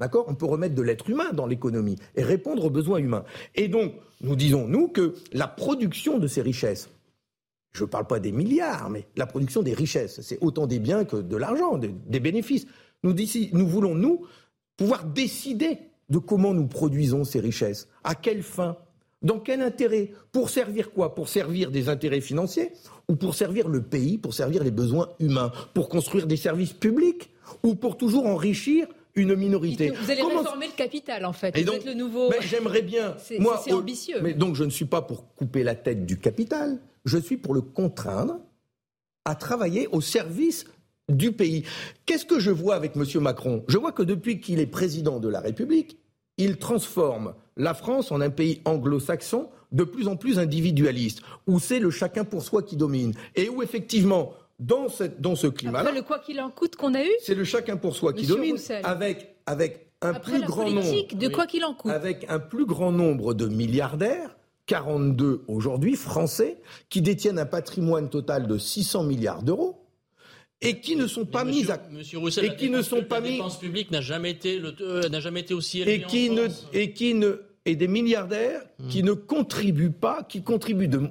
D'accord? 0.00 0.26
On 0.28 0.34
peut 0.34 0.46
remettre 0.46 0.74
de 0.74 0.82
l'être 0.82 1.10
humain 1.10 1.32
dans 1.32 1.46
l'économie 1.46 1.96
et 2.14 2.22
répondre 2.22 2.64
aux 2.64 2.70
besoins 2.70 2.98
humains. 2.98 3.24
Et 3.54 3.68
donc, 3.68 3.94
nous 4.20 4.36
disons, 4.36 4.68
nous, 4.68 4.88
que 4.88 5.14
la 5.32 5.48
production 5.48 6.18
de 6.18 6.26
ces 6.26 6.40
richesses, 6.40 6.88
je 7.72 7.84
ne 7.84 7.88
parle 7.88 8.06
pas 8.06 8.20
des 8.20 8.32
milliards, 8.32 8.90
mais 8.90 9.06
la 9.16 9.26
production 9.26 9.62
des 9.62 9.74
richesses, 9.74 10.20
c'est 10.20 10.38
autant 10.40 10.66
des 10.66 10.78
biens 10.78 11.04
que 11.04 11.16
de 11.16 11.36
l'argent, 11.36 11.78
des, 11.78 12.20
bénéfices. 12.20 12.66
Nous 13.02 13.66
voulons, 13.66 13.94
nous, 13.94 14.26
pouvoir 14.76 15.04
décider 15.04 15.78
de 16.08 16.18
comment 16.18 16.54
nous 16.54 16.66
produisons 16.66 17.24
ces 17.24 17.40
richesses, 17.40 17.88
à 18.04 18.14
quelle 18.14 18.42
fin, 18.42 18.76
dans 19.22 19.38
quel 19.40 19.60
intérêt, 19.62 20.10
pour 20.32 20.48
servir 20.50 20.90
quoi? 20.92 21.14
Pour 21.14 21.28
servir 21.28 21.70
des 21.70 21.88
intérêts 21.88 22.20
financiers 22.20 22.70
ou 23.08 23.16
pour 23.16 23.34
servir 23.34 23.68
le 23.68 23.82
pays, 23.82 24.16
pour 24.18 24.32
servir 24.34 24.62
les 24.64 24.70
besoins 24.70 25.08
humains, 25.18 25.52
pour 25.74 25.88
construire 25.88 26.26
des 26.26 26.36
services 26.36 26.72
publics 26.72 27.30
ou 27.62 27.74
pour 27.74 27.96
toujours 27.96 28.26
enrichir 28.26 28.86
une 29.14 29.34
minorité? 29.34 29.90
Vous 29.90 30.10
allez 30.10 30.20
Comment- 30.22 30.38
réformer 30.40 30.66
le 30.68 30.72
capital, 30.76 31.24
en 31.24 31.32
fait. 31.32 31.56
et 31.58 31.62
vous 31.62 31.66
donc, 31.66 31.76
êtes 31.80 31.86
le 31.86 31.94
nouveau. 31.94 32.30
mais 32.30 32.38
j'aimerais 32.42 32.82
bien. 32.82 33.16
C'est- 33.18 33.38
moi, 33.40 33.60
c'est 33.64 33.72
ambitieux. 33.72 34.20
Mais 34.22 34.34
donc, 34.34 34.54
je 34.54 34.64
ne 34.64 34.70
suis 34.70 34.84
pas 34.84 35.02
pour 35.02 35.34
couper 35.34 35.62
la 35.64 35.74
tête 35.74 36.06
du 36.06 36.18
capital. 36.18 36.78
Je 37.04 37.18
suis 37.18 37.36
pour 37.36 37.54
le 37.54 37.60
contraindre 37.62 38.38
à 39.24 39.34
travailler 39.34 39.88
au 39.88 40.00
service 40.00 40.64
du 41.08 41.32
pays. 41.32 41.64
Qu'est-ce 42.06 42.24
que 42.26 42.38
je 42.38 42.50
vois 42.50 42.74
avec 42.74 42.96
M. 42.96 43.04
Macron? 43.20 43.64
Je 43.68 43.78
vois 43.78 43.92
que 43.92 44.02
depuis 44.02 44.40
qu'il 44.40 44.60
est 44.60 44.66
président 44.66 45.20
de 45.20 45.28
la 45.28 45.40
République, 45.40 45.98
il 46.36 46.56
transforme 46.58 47.34
la 47.56 47.74
France 47.74 48.12
en 48.12 48.20
un 48.20 48.30
pays 48.30 48.60
anglo-saxon 48.64 49.48
de 49.72 49.84
plus 49.84 50.08
en 50.08 50.16
plus 50.16 50.38
individualiste, 50.38 51.20
où 51.46 51.58
c'est 51.58 51.78
le 51.80 51.90
chacun 51.90 52.24
pour 52.24 52.42
soi 52.42 52.62
qui 52.62 52.76
domine, 52.76 53.12
et 53.36 53.48
où 53.48 53.62
effectivement, 53.62 54.32
dans, 54.60 54.88
cette- 54.88 55.20
dans 55.20 55.34
ce 55.36 55.46
climat-là, 55.46 55.80
Après 55.80 55.94
le 55.94 56.02
quoi 56.02 56.18
qu'il 56.20 56.40
en 56.40 56.50
coûte 56.50 56.76
qu'on 56.76 56.94
a 56.94 57.04
eu, 57.04 57.10
c'est 57.20 57.34
le 57.34 57.44
chacun 57.44 57.76
pour 57.76 57.94
soi 57.94 58.12
qui 58.12 58.22
Monsieur 58.22 58.36
domine, 58.36 58.52
Roussel. 58.52 58.80
avec, 58.84 59.36
avec 59.46 59.90
un 60.00 60.10
après 60.14 60.32
plus 60.32 60.40
la 60.40 60.46
grand 60.46 60.70
nombre 60.70 61.14
de 61.14 61.28
quoi 61.28 61.46
qu'il 61.46 61.64
en 61.64 61.74
coûte. 61.74 61.90
avec 61.92 62.24
un 62.30 62.38
plus 62.38 62.64
grand 62.66 62.92
nombre 62.92 63.34
de 63.34 63.46
milliardaires, 63.46 64.36
42 64.66 65.42
aujourd'hui, 65.48 65.96
français, 65.96 66.58
qui 66.88 67.02
détiennent 67.02 67.38
un 67.38 67.46
patrimoine 67.46 68.08
total 68.08 68.46
de 68.46 68.58
600 68.58 69.02
milliards 69.04 69.42
d'euros 69.42 69.77
et 70.60 70.80
qui 70.80 70.96
ne 70.96 71.06
sont 71.06 71.24
pas 71.24 71.44
Monsieur- 71.44 71.66
mis 71.66 71.70
à 71.70 71.80
Monsieur 71.90 72.18
Roussel, 72.18 72.44
et 72.46 72.56
qui 72.56 72.68
ne 72.70 72.82
sont 72.82 73.02
pas 73.04 73.20
la 73.20 73.26
mis- 73.28 73.32
dépense 73.36 73.58
publique 73.60 73.90
n'a 73.90 74.00
jamais 74.00 74.30
été 74.30 74.58
le- 74.58 74.74
euh, 74.80 75.08
n'a 75.08 75.20
jamais 75.20 75.40
été 75.40 75.54
aussi 75.54 75.80
élevée 75.80 75.94
et 75.94 76.02
qui 76.02 76.30
en 76.30 76.34
ne 76.34 76.48
France. 76.48 76.66
et 76.72 76.92
qui 76.92 77.14
ne 77.14 77.40
et 77.64 77.76
des 77.76 77.88
milliardaires 77.88 78.62
qui 78.88 79.02
ne 79.02 79.12
contribuent 79.12 79.90
pas, 79.90 80.22
qui 80.22 80.42
contribuent 80.42 80.88
de 80.88 81.02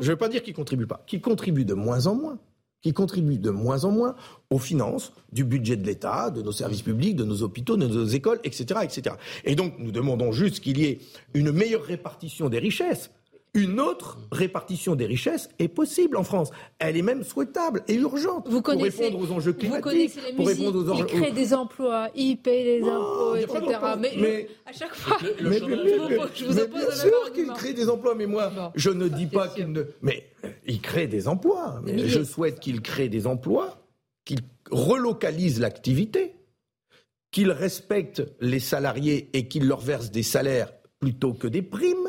je 0.00 0.06
ne 0.06 0.10
veux 0.12 0.16
pas 0.16 0.28
dire 0.28 0.42
qu'ils 0.42 0.54
contribuent 0.54 0.86
pas, 0.86 1.02
qui 1.06 1.20
contribuent 1.20 1.64
de 1.66 1.74
moins 1.74 2.06
en 2.06 2.14
moins, 2.14 2.38
qui 2.82 2.92
contribuent 2.92 3.38
de 3.38 3.50
moins 3.50 3.84
en 3.84 3.90
moins 3.90 4.14
aux 4.50 4.58
finances 4.58 5.12
du 5.32 5.44
budget 5.44 5.76
de 5.76 5.84
l'État, 5.86 6.30
de 6.30 6.40
nos 6.42 6.52
services 6.52 6.82
publics, 6.82 7.14
de 7.16 7.24
nos 7.24 7.42
hôpitaux, 7.42 7.76
de 7.76 7.86
nos 7.86 8.04
écoles, 8.06 8.40
etc., 8.44 8.80
etc. 8.84 9.16
Et 9.44 9.54
donc 9.54 9.74
nous 9.78 9.90
demandons 9.92 10.32
juste 10.32 10.60
qu'il 10.60 10.78
y 10.78 10.84
ait 10.86 10.98
une 11.34 11.52
meilleure 11.52 11.82
répartition 11.84 12.48
des 12.48 12.58
richesses. 12.58 13.10
Une 13.58 13.80
autre 13.80 14.18
répartition 14.30 14.94
des 14.94 15.06
richesses 15.06 15.48
est 15.58 15.66
possible 15.66 16.16
en 16.16 16.22
France. 16.22 16.50
Elle 16.78 16.96
est 16.96 17.02
même 17.02 17.24
souhaitable 17.24 17.82
et 17.88 17.94
urgente 17.94 18.46
Vous 18.48 18.62
connaissez, 18.62 18.90
pour 19.10 19.20
répondre 19.20 19.24
aux 19.24 19.34
enjeux 19.34 19.50
vous 19.50 19.58
climatiques, 19.58 19.82
connaissez 19.84 20.20
les 20.28 20.32
pour 20.34 20.46
répondre 20.46 20.78
aux 20.92 20.94
il 20.94 21.06
crée 21.06 21.32
des 21.32 21.54
emplois, 21.54 22.08
il 22.14 22.36
paye 22.36 22.64
les 22.64 22.82
impôts, 22.82 23.34
etc. 23.34 23.78
Mais, 23.98 24.12
Mais- 24.16 24.48
à 24.64 24.72
chaque 24.72 24.94
fois, 24.94 25.16
Le- 25.22 25.34
le 25.40 25.48
mais- 25.48 25.58
je 25.58 26.44
vous 26.44 26.58
oppose- 26.58 26.68
vous 26.68 26.76
bien 26.76 26.86
le 26.86 26.92
sûr 26.94 27.32
qu'il 27.34 27.48
crée 27.48 27.72
des 27.74 27.88
emplois, 27.88 28.14
mais 28.14 28.26
moi, 28.26 28.48
Bon, 28.54 28.70
je 28.76 28.90
ne 28.90 29.08
dis 29.08 29.24
c'est 29.24 29.34
pas 29.36 29.48
qu'il 29.48 29.72
ne. 29.72 29.82
Mais 30.02 30.30
euh, 30.44 30.48
il 30.66 30.80
crée 30.80 31.08
des 31.08 31.26
emplois. 31.26 31.80
Mais 31.82 32.06
je 32.06 32.22
souhaite 32.22 32.60
qu'il 32.60 32.80
crée 32.80 33.08
des 33.08 33.26
emplois, 33.26 33.82
qu'il 34.24 34.38
relocalise 34.70 35.58
l'activité, 35.58 36.34
qu'il 37.32 37.50
respecte 37.50 38.22
les 38.40 38.60
salariés 38.60 39.30
et 39.32 39.48
qu'il 39.48 39.66
leur 39.66 39.80
verse 39.80 40.10
des 40.12 40.22
salaires 40.22 40.72
plutôt 41.00 41.32
que 41.32 41.48
des 41.48 41.62
primes. 41.62 42.07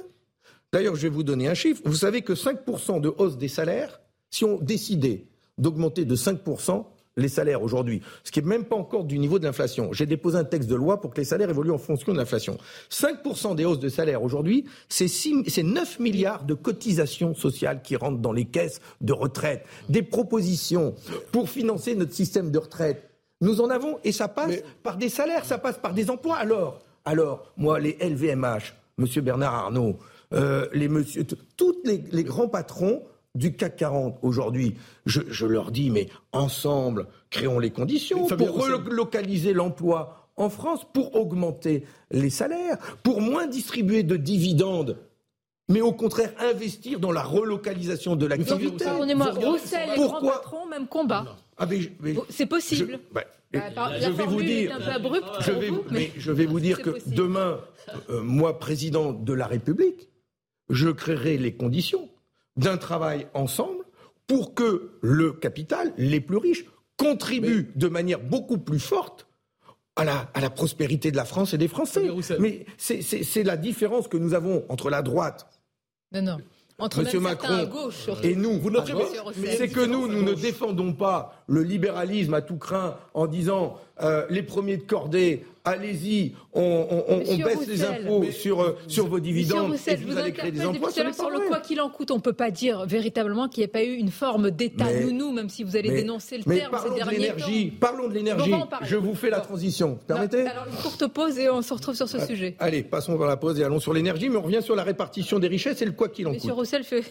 D'ailleurs, 0.71 0.95
je 0.95 1.01
vais 1.03 1.09
vous 1.09 1.23
donner 1.23 1.47
un 1.47 1.53
chiffre. 1.55 1.81
Vous 1.85 1.95
savez 1.95 2.21
que 2.21 2.33
5% 2.33 3.01
de 3.01 3.11
hausse 3.17 3.37
des 3.37 3.47
salaires, 3.47 3.99
si 4.29 4.45
on 4.45 4.57
décidait 4.59 5.25
d'augmenter 5.57 6.05
de 6.05 6.15
5% 6.15 6.85
les 7.17 7.27
salaires 7.27 7.63
aujourd'hui, 7.63 8.01
ce 8.23 8.31
qui 8.31 8.39
n'est 8.39 8.45
même 8.47 8.63
pas 8.63 8.77
encore 8.77 9.03
du 9.03 9.19
niveau 9.19 9.39
de 9.39 9.43
l'inflation. 9.43 9.91
J'ai 9.91 10.05
déposé 10.05 10.37
un 10.37 10.45
texte 10.45 10.69
de 10.69 10.75
loi 10.75 11.01
pour 11.01 11.11
que 11.11 11.17
les 11.17 11.25
salaires 11.25 11.49
évoluent 11.49 11.71
en 11.71 11.77
fonction 11.79 12.13
de 12.13 12.17
l'inflation. 12.17 12.57
5% 12.89 13.55
des 13.55 13.65
hausses 13.65 13.79
de 13.79 13.89
salaires 13.89 14.23
aujourd'hui, 14.23 14.65
c'est 14.87 15.09
six- 15.09 15.43
c'est 15.47 15.63
9 15.63 15.99
milliards 15.99 16.45
de 16.45 16.53
cotisations 16.53 17.33
sociales 17.35 17.81
qui 17.81 17.97
rentrent 17.97 18.19
dans 18.19 18.31
les 18.31 18.45
caisses 18.45 18.79
de 19.01 19.11
retraite. 19.11 19.65
Des 19.89 20.03
propositions 20.03 20.95
pour 21.33 21.49
financer 21.49 21.93
notre 21.95 22.13
système 22.13 22.51
de 22.51 22.59
retraite. 22.59 23.09
Nous 23.41 23.59
en 23.59 23.69
avons 23.69 23.97
et 24.05 24.11
ça 24.13 24.27
passe 24.29 24.49
Mais- 24.49 24.63
par 24.83 24.95
des 24.95 25.09
salaires, 25.09 25.43
ça 25.43 25.57
passe 25.57 25.77
par 25.77 25.93
des 25.93 26.09
emplois. 26.09 26.37
Alors, 26.37 26.79
alors, 27.03 27.51
moi, 27.57 27.79
les 27.81 27.97
LVMH, 27.99 28.75
Monsieur 28.97 29.21
Bernard 29.21 29.55
Arnault, 29.55 29.97
euh, 30.33 30.67
les 30.73 30.87
monsieur, 30.87 31.23
t- 31.23 31.35
tous 31.57 31.75
les, 31.85 32.03
les 32.11 32.23
grands 32.23 32.47
patrons 32.47 33.03
du 33.35 33.55
CAC 33.55 33.77
40 33.77 34.17
aujourd'hui, 34.21 34.75
je, 35.05 35.21
je 35.29 35.45
leur 35.45 35.71
dis, 35.71 35.89
mais 35.89 36.07
ensemble, 36.31 37.07
créons 37.29 37.59
les 37.59 37.69
conditions 37.71 38.27
Fabien 38.27 38.47
pour 38.47 38.55
Roussel. 38.57 38.73
relocaliser 38.75 39.53
l'emploi 39.53 40.27
en 40.35 40.49
France, 40.49 40.85
pour 40.93 41.15
augmenter 41.15 41.83
les 42.11 42.29
salaires, 42.29 42.77
pour 43.03 43.21
moins 43.21 43.45
distribuer 43.47 44.03
de 44.03 44.15
dividendes. 44.15 44.97
Mais 45.67 45.81
au 45.81 45.91
contraire, 45.91 46.31
investir 46.39 46.99
dans 46.99 47.11
la 47.11 47.21
relocalisation 47.21 48.15
de 48.15 48.25
l'activité. 48.25 48.67
Roussel, 48.71 48.87
pardonnez-moi, 48.87 49.31
Roussel 49.31 49.89
et 49.91 49.95
Pourquoi 49.95 50.19
grand 50.21 50.29
patron, 50.31 50.65
même 50.67 50.87
combat. 50.87 51.35
Ah, 51.57 51.65
mais 51.67 51.81
je- 51.81 51.89
mais 51.99 52.15
C'est 52.29 52.45
je- 52.45 52.49
possible. 52.49 52.99
bah, 53.11 53.23
Bah, 53.53 53.59
par- 53.75 53.93
je 53.95 54.01
la 54.01 54.09
vais 54.11 54.25
vous 54.25 54.41
dire, 54.41 54.71
est 54.71 54.73
un 54.73 54.79
peu 54.79 54.91
abrupte 54.91 55.27
je 55.41 55.51
vais, 55.51 55.69
vous, 55.69 55.83
mais 55.91 56.11
je 56.17 56.31
vais 56.31 56.45
vous 56.45 56.59
dire 56.59 56.81
que 56.81 56.91
possible. 56.91 57.15
demain, 57.15 57.59
euh, 58.09 58.21
moi, 58.23 58.57
président 58.59 59.11
de 59.11 59.33
la 59.33 59.45
République, 59.45 60.07
je 60.69 60.89
créerai 60.89 61.37
les 61.37 61.53
conditions 61.53 62.09
d'un 62.57 62.77
travail 62.77 63.27
ensemble 63.33 63.83
pour 64.27 64.53
que 64.53 64.91
le 65.01 65.31
capital, 65.33 65.93
les 65.97 66.21
plus 66.21 66.37
riches, 66.37 66.65
contribuent 66.97 67.71
de 67.75 67.87
manière 67.87 68.19
beaucoup 68.19 68.57
plus 68.57 68.79
forte 68.79 69.27
à 69.95 70.03
la, 70.03 70.29
à 70.33 70.41
la 70.41 70.49
prospérité 70.49 71.11
de 71.11 71.15
la 71.17 71.25
France 71.25 71.53
et 71.53 71.57
des 71.57 71.67
Français. 71.67 72.09
Mais 72.39 72.65
c'est- 72.77 73.43
la 73.43 73.57
différence 73.57 74.07
que 74.07 74.17
nous 74.17 74.33
avons 74.33 74.65
entre 74.69 74.89
la 74.89 75.01
droite 75.01 75.47
Non, 76.11 76.21
non. 76.21 76.37
Entre 76.81 77.01
Monsieur 77.03 77.19
Macron 77.19 77.53
à 77.53 77.65
gauche, 77.65 78.07
et 78.23 78.35
nous, 78.37 78.53
Vous 78.59 78.69
mais- 78.69 79.57
c'est 79.57 79.67
que 79.67 79.85
nous, 79.85 80.07
nous 80.07 80.23
ne 80.23 80.33
défendons 80.33 80.93
pas 80.93 81.43
le 81.47 81.61
libéralisme 81.61 82.33
à 82.33 82.41
tout 82.41 82.55
craint 82.55 82.97
en 83.13 83.27
disant 83.27 83.77
euh, 84.01 84.25
les 84.29 84.43
premiers 84.43 84.77
de 84.77 84.83
cordée 84.83 85.43
allez-y, 85.69 86.33
on, 86.53 86.85
baisse 87.43 87.67
les 87.67 87.83
impôts 87.83 88.25
sur, 88.31 88.61
euh, 88.61 88.77
sur 88.87 89.07
vos 89.07 89.19
dividendes 89.19 89.75
et 89.87 89.95
vous, 89.95 90.17
allez 90.17 90.33
créer 90.33 90.51
des 90.51 90.65
emplois. 90.65 90.91
Sur 90.91 91.29
le 91.29 91.47
quoi 91.47 91.59
qu'il 91.59 91.79
en 91.81 91.89
coûte, 91.89 92.11
on 92.11 92.15
ne 92.15 92.21
peut 92.21 92.33
pas 92.33 92.51
dire 92.51 92.85
véritablement 92.85 93.47
qu'il 93.47 93.61
n'y 93.61 93.65
ait 93.65 93.67
pas 93.67 93.83
eu 93.83 93.93
une 93.93 94.11
forme 94.11 94.51
d'État 94.51 94.91
nounou, 94.91 95.31
même 95.31 95.49
si 95.49 95.63
vous 95.63 95.75
allez 95.75 95.91
dénoncer 95.91 96.37
le 96.37 96.43
terme 96.43 96.71
parlons 96.71 96.95
ces 96.95 97.03
de 97.03 97.09
l'énergie, 97.09 97.71
Parlons 97.79 98.07
de 98.07 98.13
l'énergie. 98.13 98.53
Je 98.83 98.95
vous 98.95 99.15
fais 99.15 99.29
la 99.29 99.39
transition. 99.39 99.99
Permettez 100.07 100.47
Alors, 100.47 100.65
une 100.67 100.81
courte 100.81 101.07
pause 101.07 101.37
et 101.37 101.49
on 101.49 101.61
se 101.61 101.73
retrouve 101.73 101.95
sur 101.95 102.07
ce 102.07 102.17
euh, 102.17 102.25
sujet. 102.25 102.55
Allez, 102.59 102.83
passons 102.83 103.17
vers 103.17 103.27
la 103.27 103.37
pause 103.37 103.59
et 103.59 103.63
allons 103.63 103.79
sur 103.79 103.93
l'énergie, 103.93 104.29
mais 104.29 104.37
on 104.37 104.41
revient 104.41 104.61
sur 104.61 104.75
la 104.75 104.83
répartition 104.83 105.39
des 105.39 105.47
richesses 105.47 105.81
et 105.81 105.85
le 105.85 105.91
quoi 105.91 106.09
qu'il 106.09 106.27
en 106.27 106.31
coûte. 106.31 106.39
Monsieur 106.39 106.53
Roussel 106.53 106.83
fait 106.83 107.03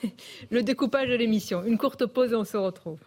le 0.51 0.63
découpage 0.63 1.09
de 1.09 1.15
l'émission. 1.15 1.63
Une 1.65 1.79
courte 1.79 2.07
pause 2.07 2.33
et 2.33 2.37
on 2.37 2.45
se 2.45 2.57
retrouve. 2.57 2.99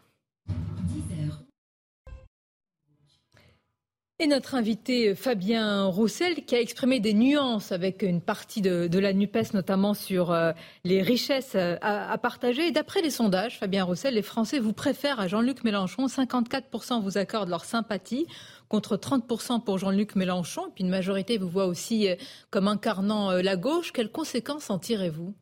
Et 4.22 4.28
notre 4.28 4.53
invité 4.53 5.09
euh, 5.09 5.15
Fabien 5.15 5.86
Roussel, 5.86 6.45
qui 6.45 6.53
a 6.53 6.61
exprimé 6.61 6.99
des 6.99 7.15
nuances 7.15 7.72
avec 7.72 8.03
une 8.03 8.22
partie 8.22 8.61
de, 8.61 8.99
la 8.99 9.13
NUPES, 9.13 9.55
notamment 9.55 9.95
sur 9.95 10.30
euh, 10.30 10.51
les 10.84 11.01
richesses 11.01 11.53
euh, 11.55 11.76
à, 11.82 12.15
partager. 12.19 12.67
Et 12.67 12.72
d'après 12.72 13.01
les 13.01 13.09
sondages, 13.09 13.57
Fabien 13.57 13.84
Roussel, 13.84 14.13
les 14.13 14.22
Français 14.22 14.59
vous 14.59 14.74
préfèrent 14.74 15.19
à 15.19 15.28
Jean-Luc 15.28 15.63
Mélenchon. 15.63 16.05
54% 16.05 17.01
vous 17.01 17.17
accordent 17.17 17.49
leur 17.49 17.65
sympathie 17.65 18.28
contre 18.69 18.95
30% 18.95 19.63
pour 19.63 19.80
Jean-Luc 19.80 20.15
Mélenchon. 20.15 20.67
Et 20.67 20.72
puis 20.76 20.84
une 20.84 20.91
majorité 20.91 21.39
vous 21.39 21.49
voit 21.49 21.65
aussi 21.65 22.07
comme 22.51 22.67
incarnant 22.67 23.32
la 23.32 23.55
gauche. 23.55 23.91
Quelles 23.91 24.11
conséquences 24.11 24.69
en 24.69 24.78
tirez-vous? 24.78 25.34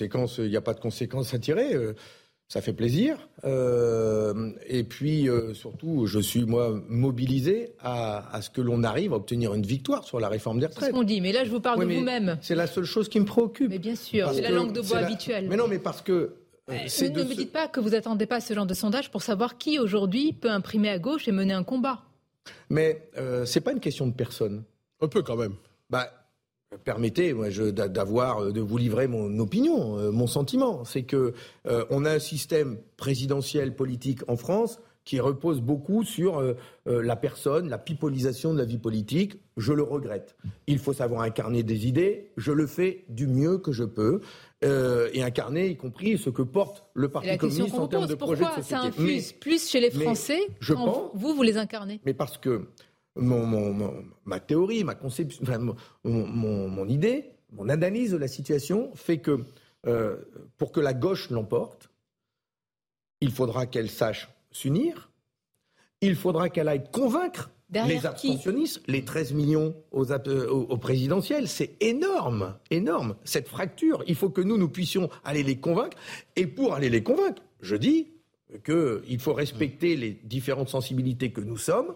Il 0.00 0.48
n'y 0.48 0.56
a 0.56 0.60
pas 0.60 0.74
de 0.74 0.80
conséquences 0.80 1.32
à 1.32 1.38
tirer 1.38 1.76
ça 2.48 2.60
fait 2.60 2.72
plaisir. 2.72 3.28
Euh, 3.44 4.52
et 4.66 4.84
puis, 4.84 5.28
euh, 5.28 5.54
surtout, 5.54 6.06
je 6.06 6.18
suis, 6.18 6.44
moi, 6.44 6.80
mobilisé 6.88 7.72
à, 7.80 8.40
ce 8.42 8.50
que 8.50 8.60
l'on 8.60 8.82
arrive 8.84 9.12
à 9.12 9.16
obtenir 9.16 9.54
une 9.54 9.66
victoire 9.66 10.04
sur 10.04 10.20
la 10.20 10.28
réforme 10.28 10.60
des 10.60 10.66
retraites. 10.66 10.84
C'est 10.84 10.90
ce 10.90 10.94
qu'on 10.94 11.04
dit, 11.04 11.20
mais 11.20 11.32
là, 11.32 11.44
je 11.44 11.50
vous 11.50 11.60
parle 11.60 11.80
de 11.86 11.92
vous-même. 11.92 12.38
C'est 12.42 12.54
la 12.54 12.66
seule 12.66 12.84
chose 12.84 13.08
qui 13.08 13.20
me 13.20 13.24
préoccupe. 13.24 13.70
Mais 13.70 13.78
bien 13.78 13.96
sûr, 13.96 14.30
c'est 14.32 14.42
la 14.42 14.50
langue 14.50 14.72
de 14.72 14.80
bois 14.80 14.98
habituelle. 14.98 15.46
Mais 15.48 15.56
non, 15.56 15.68
mais 15.68 15.78
parce 15.78 16.02
que... 16.02 16.36
Euh, 16.70 16.72
ne 16.72 17.24
me 17.24 17.34
dites 17.34 17.52
pas 17.52 17.68
que 17.68 17.78
vous 17.78 17.90
n'attendez 17.90 18.24
pas 18.24 18.40
ce 18.40 18.54
genre 18.54 18.64
de 18.64 18.72
sondage 18.72 19.10
pour 19.10 19.22
savoir 19.22 19.58
qui, 19.58 19.78
aujourd'hui, 19.78 20.32
peut 20.32 20.50
imprimer 20.50 20.88
à 20.88 20.98
gauche 20.98 21.28
et 21.28 21.32
mener 21.32 21.52
un 21.52 21.64
combat. 21.64 22.02
Mais 22.70 23.02
ce 23.16 23.52
n'est 23.52 23.62
pas 23.62 23.72
une 23.72 23.80
question 23.80 24.06
de 24.06 24.14
personne. 24.14 24.64
Un 25.00 25.08
peu, 25.08 25.22
quand 25.22 25.36
même. 25.36 25.54
Bah, 25.90 26.10
Permettez, 26.84 27.32
moi, 27.32 27.48
d'avoir, 27.50 28.42
euh, 28.42 28.52
de 28.52 28.60
vous 28.60 28.76
livrer 28.76 29.06
mon 29.06 29.38
opinion, 29.38 29.98
euh, 29.98 30.10
mon 30.10 30.26
sentiment. 30.26 30.84
C'est 30.84 31.02
que 31.02 31.34
euh, 31.66 31.84
on 31.90 32.04
a 32.04 32.12
un 32.12 32.18
système 32.18 32.78
présidentiel 32.96 33.74
politique 33.74 34.20
en 34.28 34.36
France 34.36 34.80
qui 35.04 35.20
repose 35.20 35.60
beaucoup 35.60 36.02
sur 36.02 36.42
la 36.86 37.16
personne, 37.16 37.68
la 37.68 37.76
pipolisation 37.76 38.54
de 38.54 38.58
la 38.58 38.64
vie 38.64 38.78
politique. 38.78 39.34
Je 39.58 39.74
le 39.74 39.82
regrette. 39.82 40.34
Il 40.66 40.78
faut 40.78 40.94
savoir 40.94 41.20
incarner 41.20 41.62
des 41.62 41.86
idées. 41.86 42.30
Je 42.38 42.52
le 42.52 42.66
fais 42.66 43.04
du 43.10 43.26
mieux 43.26 43.58
que 43.58 43.70
je 43.70 43.84
peux. 43.84 44.22
et 44.62 45.22
incarner, 45.22 45.68
y 45.68 45.76
compris 45.76 46.16
ce 46.16 46.30
que 46.30 46.40
porte 46.40 46.84
le 46.94 47.10
Parti 47.10 47.36
communiste 47.36 47.74
en 47.74 47.86
termes 47.86 48.06
de 48.06 48.14
projet 48.14 48.44
de 48.44 48.62
société. 48.62 48.68
Pourquoi 48.70 48.80
ça 48.80 48.86
infuse 48.86 49.32
plus 49.34 49.68
chez 49.68 49.80
les 49.80 49.90
Français 49.90 50.40
je 50.58 50.72
pense, 50.72 51.10
vous, 51.12 51.34
vous 51.34 51.42
les 51.42 51.58
incarnez? 51.58 52.00
Mais 52.06 52.14
parce 52.14 52.38
que 52.38 52.68
mon, 53.16 54.04
ma 54.24 54.40
théorie, 54.40 54.84
ma 54.84 54.94
conception, 54.94 55.44
mon, 56.04 56.88
idée, 56.88 57.30
mon 57.52 57.68
analyse 57.68 58.12
de 58.12 58.16
la 58.16 58.28
situation 58.28 58.92
fait 58.94 59.18
que 59.18 59.44
euh, 59.86 60.16
pour 60.56 60.72
que 60.72 60.80
la 60.80 60.94
gauche 60.94 61.30
l'emporte, 61.30 61.90
il 63.20 63.30
faudra 63.30 63.66
qu'elle 63.66 63.90
sache 63.90 64.28
s'unir, 64.50 65.10
il 66.00 66.16
faudra 66.16 66.48
qu'elle 66.48 66.68
aille 66.68 66.90
convaincre 66.90 67.50
les 67.70 68.06
abstentionnistes, 68.06 68.82
les 68.86 69.04
13 69.04 69.32
millions 69.32 69.74
aux, 69.90 70.12
euh, 70.12 70.48
aux 70.48 70.76
présidentielles, 70.76 71.48
c'est 71.48 71.76
énorme, 71.80 72.54
énorme. 72.70 73.16
Cette 73.24 73.48
fracture, 73.48 74.04
il 74.06 74.14
faut 74.14 74.30
que 74.30 74.40
nous, 74.40 74.56
nous 74.56 74.68
puissions 74.68 75.10
aller 75.24 75.42
les 75.42 75.56
convaincre. 75.56 75.96
Et 76.36 76.46
pour 76.46 76.74
aller 76.74 76.88
les 76.88 77.02
convaincre, 77.02 77.42
je 77.60 77.76
dis, 77.76 78.13
qu'il 78.64 79.20
faut 79.20 79.32
respecter 79.32 79.96
les 79.96 80.18
différentes 80.22 80.68
sensibilités 80.68 81.32
que 81.32 81.40
nous 81.40 81.56
sommes 81.56 81.94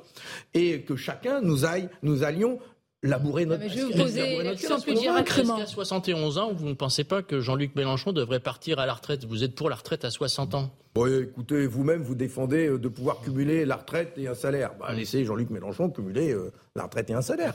et 0.54 0.82
que 0.82 0.96
chacun 0.96 1.40
nous 1.40 1.64
allions 1.64 2.58
labourer 3.02 3.46
notre 3.46 3.68
Je 3.68 3.74
vais 3.74 3.82
vous 3.82 3.92
poser 3.92 4.56
sans 4.56 4.80
plus 4.80 4.94
directement. 4.94 5.56
À 5.56 5.66
71 5.66 6.38
ans, 6.38 6.52
vous 6.52 6.68
ne 6.68 6.74
pensez 6.74 7.04
pas 7.04 7.22
que 7.22 7.40
Jean-Luc 7.40 7.74
Mélenchon 7.76 8.12
devrait 8.12 8.40
partir 8.40 8.78
à 8.78 8.86
la 8.86 8.94
retraite? 8.94 9.24
Vous 9.24 9.44
êtes 9.44 9.54
pour 9.54 9.70
la 9.70 9.76
retraite 9.76 10.04
à 10.04 10.10
60 10.10 10.54
ans 10.54 10.70
Oui, 10.96 11.10
écoutez, 11.22 11.66
vous-même, 11.66 12.02
vous 12.02 12.14
défendez 12.14 12.68
euh, 12.68 12.78
de 12.78 12.88
pouvoir 12.88 13.20
cumuler 13.20 13.64
la 13.64 13.76
retraite 13.76 14.14
et 14.16 14.26
un 14.26 14.34
salaire. 14.34 14.72
Bah, 14.78 14.92
laissez 14.92 15.24
Jean-Luc 15.24 15.50
Mélenchon 15.50 15.90
cumuler 15.90 16.32
euh, 16.32 16.52
la 16.74 16.84
retraite 16.84 17.10
et 17.10 17.14
un 17.14 17.22
salaire. 17.22 17.54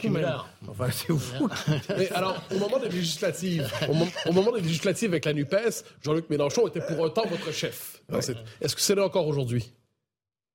Enfin, 0.68 0.90
c'est 0.92 1.14
fou. 1.14 1.50
Mais 1.98 2.10
alors, 2.12 2.42
au 2.54 2.60
moment 2.60 2.80
des 2.80 2.90
législatives, 2.90 3.70
au, 3.90 4.32
moment 4.32 4.52
des 4.54 4.62
législatives 4.62 5.12
avec 5.12 5.26
la 5.26 5.34
NUPES, 5.34 5.84
Jean-Luc 6.02 6.30
Mélenchon 6.30 6.68
était 6.68 6.82
pour 6.82 7.00
autant 7.00 7.24
votre 7.28 7.52
chef. 7.52 8.02
Est-ce 8.62 8.76
que 8.76 8.82
c'est 8.82 8.96
là 8.96 9.06
encore 9.06 9.28
aujourd'hui? 9.28 9.74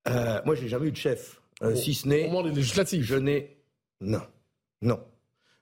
Euh, 0.08 0.40
Moi, 0.46 0.54
j'ai 0.54 0.68
jamais 0.68 0.86
eu 0.86 0.92
de 0.92 0.96
chef. 0.96 1.42
si 1.74 1.92
ce 1.92 2.08
n'est. 2.08 2.24
Au 2.24 2.28
moment 2.28 2.42
des 2.42 2.52
législatives. 2.54 3.04
Je 3.04 3.16
n'ai. 3.16 3.58
Non. 4.00 4.22
Non. 4.82 5.00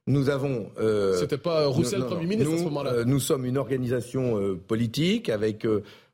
Nous 0.09 0.29
avons. 0.29 0.71
Euh, 0.79 1.17
C'était 1.19 1.39
pas 1.39 1.67
Roussel 1.67 2.05
Premier 2.05 2.27
ministre 2.27 2.55
à 2.55 2.59
ce 2.59 2.65
moment-là. 2.65 2.93
Euh, 2.93 3.05
nous 3.05 3.19
sommes 3.19 3.45
une 3.45 3.59
organisation 3.59 4.39
euh, 4.39 4.55
politique 4.55 5.29
avec 5.29 5.67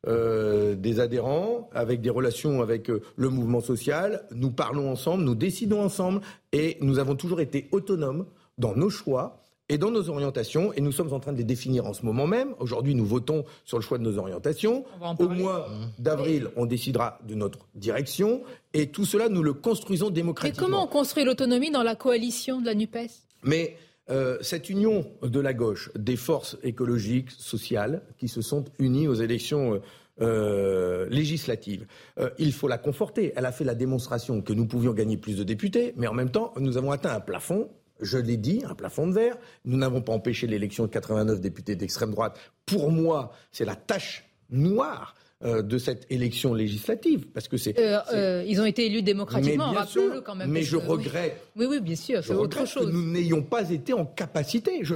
des 0.05 1.01
adhérents, 1.01 1.71
avec 1.75 2.01
des 2.01 2.11
relations 2.11 2.63
avec 2.63 2.89
le 2.89 3.29
mouvement 3.29 3.61
social. 3.61 4.25
Nous 4.35 4.51
parlons 4.51 4.91
ensemble, 4.91 5.23
nous 5.25 5.37
décidons 5.37 5.81
ensemble, 5.81 6.23
et 6.53 6.77
nous 6.81 6.99
avons 6.99 7.15
toujours 7.15 7.41
été 7.41 7.69
autonomes 7.71 8.27
dans 8.59 8.75
nos 8.75 8.91
choix 8.91 9.42
et 9.69 9.79
dans 9.79 9.91
nos 9.91 10.09
orientations, 10.09 10.73
et 10.75 10.81
nous 10.81 10.93
sommes 10.93 11.13
en 11.13 11.21
train 11.21 11.33
de 11.33 11.39
les 11.39 11.45
définir 11.45 11.87
en 11.87 11.93
ce 11.93 12.05
moment 12.05 12.27
même. 12.27 12.55
Aujourd'hui, 12.59 12.95
nous 12.95 13.07
votons 13.07 13.45
sur 13.65 13.79
le 13.79 13.83
choix 13.83 13.99
de 13.99 14.03
nos 14.03 14.19
orientations. 14.19 14.85
Au 15.19 15.29
mois 15.29 15.69
d'avril, 15.99 16.49
on 16.57 16.67
décidera 16.67 17.19
de 17.27 17.35
notre 17.35 17.61
direction, 17.75 18.43
et 18.75 18.89
tout 18.89 19.05
cela, 19.05 19.29
nous 19.29 19.43
le 19.43 19.55
construisons 19.55 20.11
démocratiquement. 20.11 20.67
Mais 20.67 20.73
comment 20.73 20.85
on 20.85 20.89
construit 20.89 21.25
l'autonomie 21.25 21.71
dans 21.71 21.83
la 21.83 21.95
coalition 21.95 22.61
de 22.61 22.67
la 22.67 22.75
NUPES? 22.75 23.11
Mais 23.45 23.77
euh, 24.11 24.37
cette 24.41 24.69
union 24.69 25.07
de 25.23 25.41
la 25.41 25.55
gauche, 25.55 25.91
des 25.97 26.17
forces 26.17 26.59
écologiques, 26.63 27.31
sociales, 27.31 28.03
qui 28.19 28.29
se 28.29 28.43
sont 28.43 28.65
unies 28.79 29.09
aux 29.09 29.15
élections 29.15 29.81
euh, 30.21 31.09
législatives, 31.09 31.87
euh, 32.19 32.29
il 32.39 32.53
faut 32.53 32.69
la 32.69 32.79
conforter. 32.79 33.33
Elle 33.37 33.47
a 33.47 33.53
fait 33.53 33.65
la 33.65 33.75
démonstration 33.75 34.43
que 34.43 34.53
nous 34.53 34.67
pouvions 34.67 34.93
gagner 34.93 35.17
plus 35.17 35.37
de 35.37 35.45
députés, 35.45 35.95
mais 35.97 36.09
en 36.09 36.15
même 36.15 36.31
temps, 36.31 36.53
nous 36.59 36.77
avons 36.77 36.91
atteint 36.91 37.15
un 37.15 37.21
plafond 37.21 37.71
je 38.03 38.19
l'ai 38.19 38.37
dit, 38.37 38.63
un 38.69 38.75
plafond 38.75 39.07
de 39.07 39.13
verre. 39.13 39.37
Nous 39.65 39.79
n'avons 39.79 40.03
pas 40.03 40.13
empêché 40.13 40.47
l'élection 40.47 40.85
de 40.85 40.91
89 40.91 41.41
députés 41.41 41.77
d'extrême 41.77 42.11
droite. 42.11 42.39
Pour 42.67 42.91
moi, 42.91 43.33
c'est 43.51 43.65
la 43.65 43.77
tâche 43.77 44.25
noire 44.51 45.15
euh, 45.45 45.61
de 45.61 45.77
cette 45.77 46.07
élection 46.09 46.55
législative, 46.55 47.27
parce 47.35 47.49
que 47.49 47.57
c'est. 47.57 47.77
Euh, 47.77 47.99
euh, 48.13 48.45
ils 48.47 48.61
ont 48.61 48.65
été 48.65 48.87
élus 48.87 49.03
démocratiquement, 49.03 49.73
rappelons-le 49.73 50.21
quand 50.21 50.37
même. 50.37 50.49
Mais 50.49 50.63
je 50.63 50.77
regrette. 50.77 51.43
Oui, 51.57 51.67
oui, 51.69 51.81
bien 51.81 51.97
sûr, 51.97 52.23
c'est 52.23 52.33
autre 52.33 52.65
chose. 52.65 52.87
Que 52.87 52.93
nous 52.93 53.11
n'ayons 53.11 53.43
pas 53.43 53.69
été 53.69 53.93
en 53.93 54.05
capacité. 54.05 54.85
Je, 54.85 54.95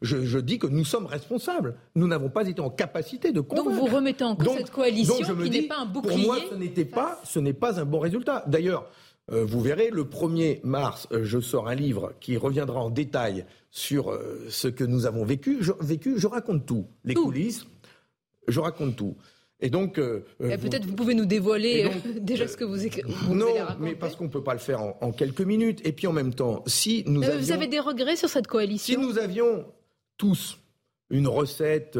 je, 0.00 0.38
dis 0.38 0.58
que 0.58 0.66
nous 0.66 0.86
sommes 0.86 1.04
responsables. 1.04 1.74
Nous 1.94 2.06
n'avons 2.06 2.30
pas 2.30 2.48
été 2.48 2.62
en 2.62 2.70
capacité 2.70 3.32
de 3.32 3.42
convaincre. 3.42 3.68
Donc 3.68 3.78
vous 3.78 3.94
remettez 3.94 4.24
en 4.24 4.34
cause 4.34 4.56
cette 4.56 4.70
coalition 4.70 5.16
qui 5.42 5.50
n'est 5.50 5.62
pas 5.62 5.80
un 5.80 5.86
bouclier. 5.86 6.14
Pour 6.14 6.24
moi, 6.24 6.38
ce 6.50 6.54
n'était 6.54 6.86
pas, 6.86 7.20
ce 7.24 7.38
n'est 7.38 7.52
pas 7.52 7.78
un 7.78 7.84
bon 7.84 7.98
résultat. 7.98 8.44
D'ailleurs. 8.46 8.88
Euh, 9.30 9.44
vous 9.44 9.60
verrez, 9.60 9.90
le 9.90 10.04
1er 10.04 10.60
mars, 10.64 11.06
euh, 11.12 11.22
je 11.22 11.38
sors 11.38 11.68
un 11.68 11.76
livre 11.76 12.12
qui 12.20 12.36
reviendra 12.36 12.80
en 12.80 12.90
détail 12.90 13.44
sur 13.70 14.10
euh, 14.10 14.46
ce 14.48 14.66
que 14.66 14.82
nous 14.82 15.06
avons 15.06 15.24
vécu. 15.24 15.58
Je, 15.60 15.72
vécu, 15.80 16.18
je 16.18 16.26
raconte 16.26 16.66
tout, 16.66 16.86
les 17.04 17.14
coulisses, 17.14 17.66
je 18.48 18.58
raconte 18.58 18.96
tout. 18.96 19.16
Et 19.64 19.70
donc, 19.70 19.94
peut-être 19.94 20.86
vous 20.86 20.96
pouvez 20.96 21.14
nous 21.14 21.24
dévoiler 21.24 21.88
déjà 22.20 22.48
ce 22.48 22.56
que 22.56 22.64
vous, 22.64 22.78
vous 23.26 23.34
Non, 23.36 23.54
mais 23.78 23.94
parce 23.94 24.16
qu'on 24.16 24.24
ne 24.24 24.28
peut 24.28 24.42
pas 24.42 24.54
le 24.54 24.58
faire 24.58 24.82
en, 25.00 25.12
quelques 25.12 25.42
minutes. 25.42 25.80
Et 25.86 25.92
puis 25.92 26.08
en 26.08 26.12
même 26.12 26.34
temps, 26.34 26.64
si 26.66 27.04
nous 27.06 27.22
avions, 27.22 27.38
Vous 27.38 27.52
avez 27.52 27.68
des 27.68 27.78
regrets 27.78 28.16
sur 28.16 28.28
cette 28.28 28.48
coalition? 28.48 29.00
Si 29.00 29.00
nous 29.00 29.18
avions 29.18 29.64
tous 30.16 30.58
une 31.10 31.28
recette, 31.28 31.96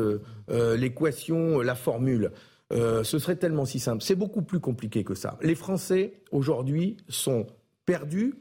l'équation, 0.49 1.61
la 1.61 1.77
formule, 1.77 2.33
euh, 2.73 3.05
ce 3.05 3.19
serait 3.19 3.37
tellement 3.37 3.65
si 3.65 3.79
simple. 3.79 4.03
C'est 4.03 4.17
beaucoup 4.17 4.43
plus 4.43 4.61
compliqué 4.61 5.05
que 5.05 5.15
ça. 5.15 5.39
Les 5.43 5.55
Français, 5.55 6.23
aujourd'hui, 6.31 6.97
sont 7.09 7.47
perdus, 7.85 8.35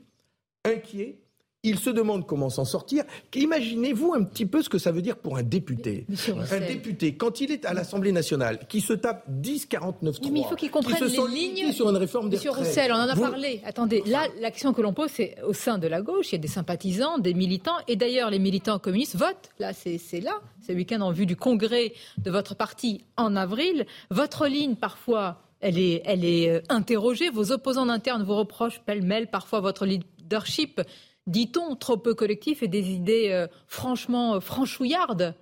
inquiets, 0.63 1.19
il 1.63 1.77
se 1.77 1.91
demande 1.91 2.25
comment 2.25 2.49
s'en 2.49 2.65
sortir. 2.65 3.03
Imaginez-vous 3.35 4.13
un 4.13 4.23
petit 4.23 4.47
peu 4.47 4.63
ce 4.63 4.69
que 4.69 4.79
ça 4.79 4.91
veut 4.91 5.01
dire 5.01 5.17
pour 5.17 5.37
un 5.37 5.43
député. 5.43 6.07
Un 6.51 6.59
député, 6.59 7.15
quand 7.15 7.39
il 7.39 7.51
est 7.51 7.65
à 7.65 7.73
l'Assemblée 7.73 8.11
nationale, 8.11 8.59
qui 8.67 8.81
se 8.81 8.93
tape 8.93 9.23
10, 9.27 9.67
49, 9.67 10.21
3, 10.21 10.31
mais 10.31 10.39
il 10.39 10.45
faut 10.45 10.55
qu'il 10.55 10.71
comprenne 10.71 11.03
les 11.03 11.27
lignes 11.27 11.71
sur 11.71 11.89
une 11.89 11.97
réforme 11.97 12.29
des 12.29 12.37
Monsieur 12.37 12.51
Roussel, 12.51 12.91
on 12.91 12.95
en 12.95 13.09
a 13.09 13.15
parlé. 13.15 13.61
Attendez, 13.63 14.01
là, 14.07 14.25
l'action 14.39 14.73
que 14.73 14.81
l'on 14.81 14.93
pose, 14.93 15.11
c'est 15.13 15.35
au 15.43 15.53
sein 15.53 15.77
de 15.77 15.87
la 15.87 16.01
gauche. 16.01 16.29
Il 16.29 16.33
y 16.33 16.35
a 16.35 16.39
des 16.39 16.47
sympathisants, 16.47 17.19
des 17.19 17.35
militants, 17.35 17.77
et 17.87 17.95
d'ailleurs, 17.95 18.31
les 18.31 18.39
militants 18.39 18.79
communistes 18.79 19.15
votent. 19.15 19.49
Là, 19.59 19.73
c'est 19.73 19.99
là, 20.19 20.41
ce 20.65 20.73
week-end 20.73 21.01
en 21.01 21.11
vue 21.11 21.27
du 21.27 21.35
congrès 21.35 21.93
de 22.17 22.31
votre 22.31 22.55
parti 22.55 23.05
en 23.17 23.35
avril. 23.35 23.85
Votre 24.09 24.47
ligne, 24.47 24.75
parfois, 24.75 25.43
elle 25.59 25.77
est, 25.77 26.01
elle 26.05 26.25
est 26.25 26.49
euh, 26.49 26.61
interrogée. 26.69 27.29
Vos 27.29 27.51
opposants 27.51 27.87
internes 27.87 28.23
vous 28.23 28.35
reprochent 28.35 28.81
pêle-mêle 28.81 29.27
parfois 29.27 29.59
votre 29.59 29.85
leadership, 29.85 30.81
dit-on, 31.27 31.75
trop 31.75 31.97
peu 31.97 32.13
collectif 32.13 32.63
et 32.63 32.67
des 32.67 32.91
idées 32.91 33.45
franchement 33.67 34.39
franchouillardes. 34.41 35.35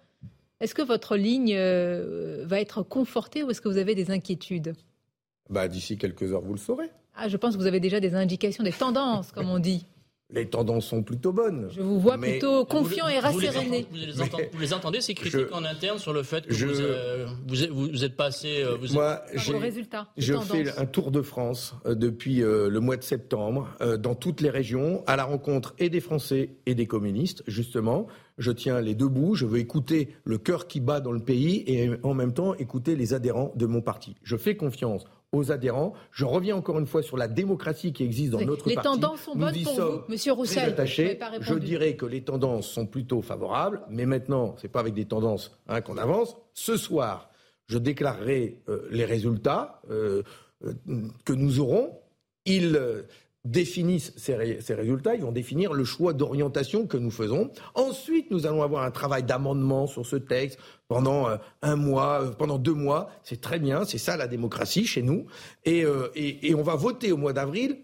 Est-ce 0.60 0.76
que 0.76 0.82
votre 0.82 1.16
ligne 1.16 1.56
va 1.56 2.60
être 2.60 2.84
confortée 2.84 3.44
ou 3.44 3.52
est-ce 3.52 3.62
que 3.62 3.70
vous 3.70 3.78
avez 3.78 3.96
des 3.96 4.12
inquiétudes? 4.12 4.76
Bah, 5.50 5.68
D'ici 5.68 5.98
quelques 5.98 6.32
heures, 6.34 6.42
vous 6.42 6.54
le 6.54 6.60
saurez. 6.60 6.90
Ah, 7.16 7.28
je 7.28 7.38
pense 7.38 7.56
que 7.56 7.62
vous 7.62 7.68
avez 7.68 7.80
déjà 7.80 8.00
des 8.00 8.16
indications, 8.16 8.64
des 8.64 8.72
tendances, 8.72 9.32
comme 9.32 9.50
on 9.50 9.60
dit. 9.60 9.86
Les 10.32 10.48
tendances 10.48 10.86
sont 10.86 11.02
plutôt 11.02 11.34
bonnes. 11.34 11.70
Je 11.72 11.82
vous 11.82 12.00
vois 12.00 12.16
plutôt 12.20 12.64
confiant 12.64 13.08
et 13.08 13.18
rasséréné. 13.18 13.88
Vous, 13.92 13.98
vous, 14.54 14.60
les 14.60 14.74
entendez, 14.74 15.02
ces 15.02 15.16
critiques 15.16 15.52
en 15.52 15.66
interne 15.66 15.98
sur 15.98 16.14
le 16.14 16.22
fait 16.22 16.46
que 16.46 16.54
euh, 16.54 17.26
vous, 17.48 17.90
vous, 17.90 18.04
êtes 18.04 18.16
passé. 18.16 18.62
Euh, 18.62 18.76
vous 18.80 18.94
moi, 18.94 19.24
j'ai, 19.34 19.58
résultat. 19.58 20.08
Je 20.18 20.36
fais 20.36 20.78
un 20.78 20.86
tour 20.86 21.10
de 21.10 21.24
France 21.24 21.74
euh, 21.88 21.96
depuis 21.96 22.38
le 22.42 22.80
mois 22.80 22.96
de 22.96 23.04
septembre 23.04 23.70
dans 23.98 24.14
toutes 24.14 24.42
les 24.42 24.52
régions, 24.52 25.04
à 25.08 25.16
la 25.16 25.24
rencontre 25.24 25.74
et 25.80 25.90
des 25.90 26.00
Français 26.00 26.52
et 26.68 26.76
des 26.76 26.86
communistes, 26.86 27.44
justement. 27.48 28.06
Je 28.38 28.52
tiens 28.52 28.82
les 28.82 28.94
deux 28.94 29.08
bouts. 29.08 29.34
Je 29.34 29.48
veux 29.48 29.58
écouter 29.60 30.10
le 30.24 30.38
cœur 30.38 30.68
qui 30.68 30.80
bat 30.80 31.02
dans 31.02 31.12
le 31.12 31.20
pays 31.20 31.64
et 31.66 31.90
en 32.04 32.14
même 32.14 32.34
temps 32.34 32.54
écouter 32.56 32.96
les 32.96 33.16
adhérents 33.16 33.52
de 33.56 33.66
mon 33.66 33.82
parti. 33.82 34.16
Je 34.24 34.38
fais 34.38 34.56
confiance 34.56 35.06
aux 35.32 35.52
adhérents. 35.52 35.94
Je 36.12 36.26
reviens 36.26 36.56
encore 36.56 36.80
une 36.80 36.88
fois 36.88 37.04
sur 37.04 37.18
la 37.18 37.28
démocratie 37.28 37.94
qui 37.94 38.04
existe 38.04 38.32
dans 38.32 38.42
notre 38.42 38.64
parti. 38.64 38.70
Les 38.70 38.82
tendances 38.82 39.22
sont 39.22 39.36
bonnes 39.36 39.64
pour 39.64 39.74
vous, 39.74 40.02
Monsieur 40.10 40.34
Roussel. 40.34 40.76
Je 40.86 41.54
dirais 41.56 41.96
que 41.96 42.06
les 42.06 42.22
tendances 42.24 42.68
sont 42.68 42.86
plutôt 42.86 43.22
favorables, 43.22 43.82
mais 43.90 44.06
maintenant, 44.06 44.56
c'est 44.58 44.68
pas 44.68 44.80
avec 44.80 44.94
des 44.94 45.06
tendances 45.06 45.58
hein, 45.68 45.82
qu'on 45.82 45.98
avance. 45.98 46.36
Ce 46.54 46.78
soir, 46.78 47.30
je 47.68 47.78
déclarerai 47.78 48.62
euh, 48.68 48.88
les 48.92 49.06
résultats 49.06 49.82
euh, 49.92 50.24
euh, 50.66 50.74
que 51.26 51.34
nous 51.34 51.60
aurons. 51.60 52.00
Ils 52.46 52.80
définissent 53.46 54.14
ces, 54.18 54.36
résultats, 54.36 55.16
ils 55.16 55.22
vont 55.22 55.32
définir 55.32 55.74
le 55.74 55.86
choix 55.86 56.14
d'orientation 56.14 56.88
que 56.88 56.98
nous 56.98 57.12
faisons. 57.12 57.52
Ensuite, 57.74 58.32
nous 58.32 58.46
allons 58.46 58.64
avoir 58.64 58.84
un 58.84 58.92
travail 58.92 59.24
d'amendement 59.24 59.88
sur 59.88 60.06
ce 60.06 60.18
texte 60.18 60.60
pendant 60.88 61.30
euh, 61.30 61.38
un 61.62 61.76
mois, 61.76 62.24
euh, 62.24 62.32
pendant 62.32 62.58
deux 62.58 62.74
mois. 62.74 63.10
C'est 63.24 63.40
très 63.40 63.60
bien, 63.60 63.86
c'est 63.86 63.98
ça 63.98 64.18
la 64.18 64.28
démocratie 64.28 64.86
chez 64.86 65.02
nous. 65.02 65.26
et 65.66 65.86
euh, 65.86 66.10
on 66.56 66.62
va 66.62 66.76
voter 66.76 67.12
au 67.12 67.18
mois 67.18 67.34
d'avril 67.34 67.78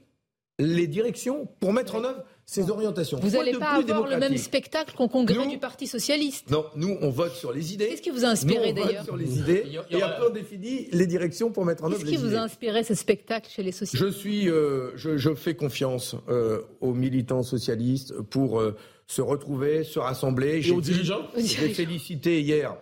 les 0.60 0.88
directions 0.88 1.47
pour 1.60 1.74
mettre 1.74 1.95
en 1.95 2.03
œuvre 2.03 2.24
ces 2.46 2.70
orientations. 2.70 3.20
Vous 3.20 3.32
n'allez 3.32 3.54
pas 3.54 3.72
avoir 3.72 4.08
le 4.08 4.18
même 4.18 4.38
spectacle 4.38 4.93
qu'au 4.96 5.08
congrès 5.08 5.48
du 5.48 5.58
Parti 5.58 5.88
socialiste. 5.88 6.50
Non, 6.52 6.66
nous 6.76 6.98
on 7.02 7.10
vote 7.10 7.34
sur 7.34 7.52
les 7.52 7.74
idées. 7.74 7.88
Qu'est-ce 7.88 8.02
qui 8.02 8.12
vous 8.12 8.24
a 8.24 8.30
inspiré 8.30 8.72
d'ailleurs 8.72 8.88
On 8.88 8.96
vote 8.98 9.06
sur 9.06 9.18
les 9.18 9.39
idées 9.39 9.66
et 9.89 10.02
après 10.02 10.28
on 10.30 10.34
définit 10.34 10.88
les 10.91 11.08
directions 11.08 11.52
pour 11.52 11.66
mettre 11.66 11.84
en 11.84 11.88
œuvre 11.88 11.98
les 11.98 12.02
idées. 12.04 12.12
Qu'est-ce 12.12 12.24
qui 12.24 12.30
vous 12.30 12.36
a 12.36 12.41
inspiré 12.41 12.84
ce 12.84 12.93
spectacle 12.93 13.50
chez 13.50 13.64
les 13.64 13.72
socialistes 13.72 14.06
Je 14.06 14.20
suis, 14.20 14.50
euh, 14.50 14.91
je, 14.96 15.34
fais 15.34 15.56
confiance 15.56 16.16
euh, 16.30 16.62
aux 16.82 16.93
militants 16.93 17.43
socialistes 17.43 18.14
pour 18.30 18.60
euh, 18.60 18.76
se 19.08 19.22
retrouver, 19.22 19.84
se 19.84 19.98
rassembler. 19.98 20.62
Et 20.68 20.72
aux 20.72 20.82
dirigeants 20.82 21.24
J'ai 21.36 21.70
félicité 21.70 22.41
hier 22.41 22.78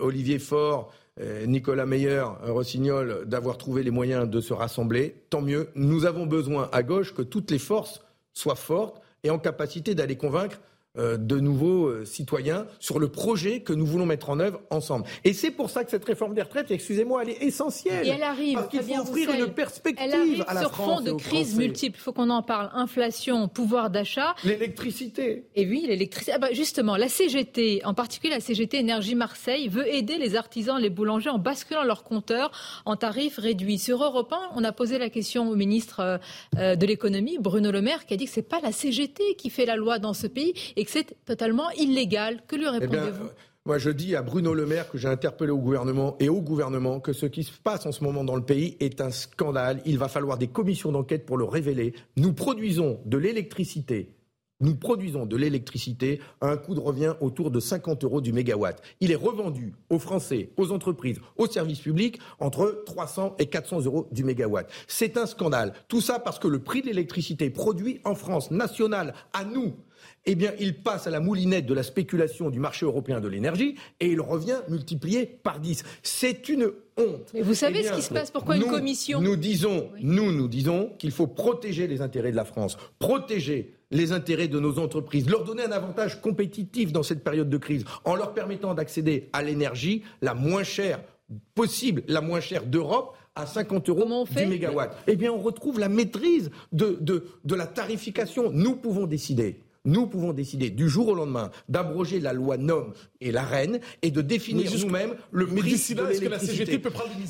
Olivier 0.00 0.38
Faure 0.38 0.92
Nicolas 1.46 1.86
Meyer, 1.86 2.24
Rossignol, 2.44 3.24
d'avoir 3.26 3.58
trouvé 3.58 3.82
les 3.82 3.90
moyens 3.90 4.28
de 4.28 4.40
se 4.40 4.52
rassembler. 4.52 5.22
Tant 5.30 5.40
mieux. 5.40 5.68
Nous 5.74 6.04
avons 6.04 6.26
besoin 6.26 6.68
à 6.72 6.82
gauche 6.82 7.14
que 7.14 7.22
toutes 7.22 7.50
les 7.50 7.58
forces 7.58 8.02
soient 8.38 8.54
fortes 8.54 9.00
et 9.24 9.30
en 9.30 9.38
capacité 9.38 9.94
d'aller 9.94 10.16
convaincre 10.16 10.60
de 10.98 11.40
nouveaux 11.40 11.86
euh, 11.86 12.04
citoyens 12.04 12.66
sur 12.80 12.98
le 12.98 13.08
projet 13.08 13.60
que 13.60 13.72
nous 13.72 13.86
voulons 13.86 14.06
mettre 14.06 14.30
en 14.30 14.40
œuvre 14.40 14.60
ensemble. 14.70 15.04
Et 15.24 15.32
c'est 15.32 15.50
pour 15.50 15.70
ça 15.70 15.84
que 15.84 15.90
cette 15.90 16.04
réforme 16.04 16.34
des 16.34 16.42
retraites, 16.42 16.70
excusez-moi, 16.70 17.22
elle 17.22 17.30
est 17.30 17.42
essentielle. 17.42 18.06
Et 18.06 18.10
elle 18.10 18.22
arrive. 18.22 18.54
Parce 18.54 18.68
qu'il 18.68 18.82
faut 18.82 19.02
offrir 19.02 19.30
une 19.32 19.52
perspective 19.52 19.98
elle 20.00 20.14
arrive 20.14 20.44
à 20.46 20.54
la 20.54 20.60
sur 20.60 20.72
fond 20.72 21.00
de 21.00 21.12
crise 21.12 21.56
multiples. 21.56 21.98
Il 21.98 22.02
faut 22.02 22.12
qu'on 22.12 22.30
en 22.30 22.42
parle. 22.42 22.70
Inflation, 22.74 23.48
pouvoir 23.48 23.90
d'achat. 23.90 24.34
L'électricité. 24.44 25.44
Et 25.54 25.66
oui, 25.66 25.84
l'électricité. 25.86 26.32
Ah 26.34 26.38
bah 26.38 26.48
justement, 26.52 26.96
la 26.96 27.08
CGT, 27.08 27.82
en 27.84 27.94
particulier 27.94 28.34
la 28.34 28.40
CGT 28.40 28.78
Énergie 28.78 29.14
Marseille, 29.14 29.68
veut 29.68 29.88
aider 29.92 30.18
les 30.18 30.36
artisans, 30.36 30.80
les 30.80 30.90
boulangers 30.90 31.30
en 31.30 31.38
basculant 31.38 31.84
leurs 31.84 32.04
compteurs 32.04 32.50
en 32.84 32.96
tarifs 32.96 33.38
réduits. 33.38 33.78
Sur 33.78 34.02
Europe 34.02 34.32
1, 34.32 34.50
on 34.56 34.64
a 34.64 34.72
posé 34.72 34.98
la 34.98 35.10
question 35.10 35.48
au 35.48 35.56
ministre 35.56 36.20
euh, 36.56 36.76
de 36.76 36.86
l'économie, 36.86 37.38
Bruno 37.38 37.70
Le 37.70 37.82
Maire, 37.82 38.06
qui 38.06 38.14
a 38.14 38.16
dit 38.16 38.26
que 38.26 38.30
c'est 38.30 38.42
pas 38.42 38.60
la 38.60 38.72
CGT 38.72 39.34
qui 39.36 39.50
fait 39.50 39.66
la 39.66 39.76
loi 39.76 39.98
dans 39.98 40.14
ce 40.14 40.26
pays 40.26 40.54
et 40.76 40.84
que 40.88 40.98
c'est 40.98 41.24
totalement 41.24 41.70
illégal. 41.72 42.42
Que 42.46 42.56
lui 42.56 42.64
eh 42.66 42.78
répondez-vous? 42.78 43.28
moi, 43.64 43.78
je 43.78 43.90
dis 43.90 44.16
à 44.16 44.22
Bruno 44.22 44.54
Le 44.54 44.64
Maire 44.64 44.90
que 44.90 44.96
j'ai 44.96 45.08
interpellé 45.08 45.50
au 45.50 45.58
gouvernement 45.58 46.16
et 46.20 46.28
au 46.30 46.40
gouvernement 46.40 47.00
que 47.00 47.12
ce 47.12 47.26
qui 47.26 47.44
se 47.44 47.52
passe 47.52 47.84
en 47.84 47.92
ce 47.92 48.02
moment 48.02 48.24
dans 48.24 48.36
le 48.36 48.44
pays 48.44 48.76
est 48.80 49.00
un 49.00 49.10
scandale. 49.10 49.82
Il 49.84 49.98
va 49.98 50.08
falloir 50.08 50.38
des 50.38 50.48
commissions 50.48 50.90
d'enquête 50.90 51.26
pour 51.26 51.36
le 51.36 51.44
révéler. 51.44 51.94
Nous 52.16 52.32
produisons 52.32 53.00
de 53.04 53.18
l'électricité 53.18 54.14
nous 54.60 54.74
produisons 54.74 55.24
de 55.24 55.36
l'électricité 55.36 56.20
à 56.40 56.48
un 56.48 56.56
coût 56.56 56.74
de 56.74 56.80
revient 56.80 57.14
autour 57.20 57.52
de 57.52 57.60
50 57.60 58.02
euros 58.02 58.20
du 58.20 58.32
mégawatt. 58.32 58.82
Il 59.00 59.12
est 59.12 59.16
revendu 59.16 59.74
aux 59.88 60.00
Français, 60.00 60.50
aux 60.56 60.72
entreprises, 60.72 61.20
aux 61.36 61.46
services 61.46 61.78
publics 61.78 62.18
entre 62.40 62.82
300 62.86 63.36
et 63.38 63.46
400 63.46 63.82
euros 63.84 64.08
du 64.10 64.24
mégawatt. 64.24 64.68
C'est 64.88 65.16
un 65.16 65.26
scandale. 65.26 65.74
Tout 65.86 66.00
ça 66.00 66.18
parce 66.18 66.40
que 66.40 66.48
le 66.48 66.58
prix 66.58 66.82
de 66.82 66.86
l'électricité 66.86 67.50
produit 67.50 68.00
en 68.04 68.16
France, 68.16 68.50
nationale, 68.50 69.14
à 69.32 69.44
nous, 69.44 69.76
eh 70.26 70.34
bien, 70.34 70.52
il 70.60 70.74
passe 70.74 71.06
à 71.06 71.10
la 71.10 71.20
moulinette 71.20 71.66
de 71.66 71.74
la 71.74 71.82
spéculation 71.82 72.50
du 72.50 72.60
marché 72.60 72.84
européen 72.84 73.20
de 73.20 73.28
l'énergie 73.28 73.76
et 74.00 74.08
il 74.08 74.20
revient 74.20 74.58
multiplié 74.68 75.26
par 75.26 75.60
10. 75.60 75.84
C'est 76.02 76.48
une 76.48 76.70
honte. 76.96 77.30
Mais 77.32 77.42
vous 77.42 77.54
savez 77.54 77.80
eh 77.80 77.84
ce 77.84 77.92
qui 77.92 78.02
se 78.02 78.12
passe? 78.12 78.30
Pourquoi 78.30 78.56
une 78.56 78.64
commission? 78.64 79.20
Nous 79.20 79.36
disons, 79.36 79.90
nous, 80.00 80.32
nous 80.32 80.48
disons 80.48 80.90
qu'il 80.98 81.12
faut 81.12 81.26
protéger 81.26 81.86
les 81.86 82.02
intérêts 82.02 82.30
de 82.30 82.36
la 82.36 82.44
France, 82.44 82.76
protéger 82.98 83.74
les 83.90 84.12
intérêts 84.12 84.48
de 84.48 84.60
nos 84.60 84.78
entreprises, 84.78 85.30
leur 85.30 85.44
donner 85.44 85.62
un 85.62 85.72
avantage 85.72 86.20
compétitif 86.20 86.92
dans 86.92 87.02
cette 87.02 87.24
période 87.24 87.48
de 87.48 87.56
crise, 87.56 87.84
en 88.04 88.14
leur 88.14 88.34
permettant 88.34 88.74
d'accéder 88.74 89.30
à 89.32 89.42
l'énergie 89.42 90.02
la 90.20 90.34
moins 90.34 90.62
chère 90.62 91.00
possible, 91.54 92.02
la 92.06 92.20
moins 92.20 92.40
chère 92.40 92.66
d'Europe, 92.66 93.16
à 93.34 93.46
50 93.46 93.88
euros 93.88 94.26
du 94.36 94.46
mégawatt. 94.46 94.96
Eh 95.06 95.14
bien, 95.16 95.32
on 95.32 95.38
retrouve 95.38 95.78
la 95.78 95.88
maîtrise 95.88 96.50
de, 96.72 96.98
de 97.00 97.54
la 97.54 97.66
tarification. 97.66 98.50
Nous 98.52 98.76
pouvons 98.76 99.06
décider 99.06 99.62
nous 99.84 100.06
pouvons 100.06 100.32
décider 100.32 100.70
du 100.70 100.88
jour 100.88 101.08
au 101.08 101.14
lendemain 101.14 101.50
d'abroger 101.68 102.20
la 102.20 102.32
loi 102.32 102.56
NOM 102.56 102.92
et 103.20 103.32
la 103.32 103.42
reine 103.42 103.80
et 104.02 104.10
de 104.10 104.20
définir 104.20 104.70
nous-mêmes 104.78 105.14
le 105.30 105.46
prix 105.46 105.94
de 105.94 106.06
l'électricité. 106.06 106.80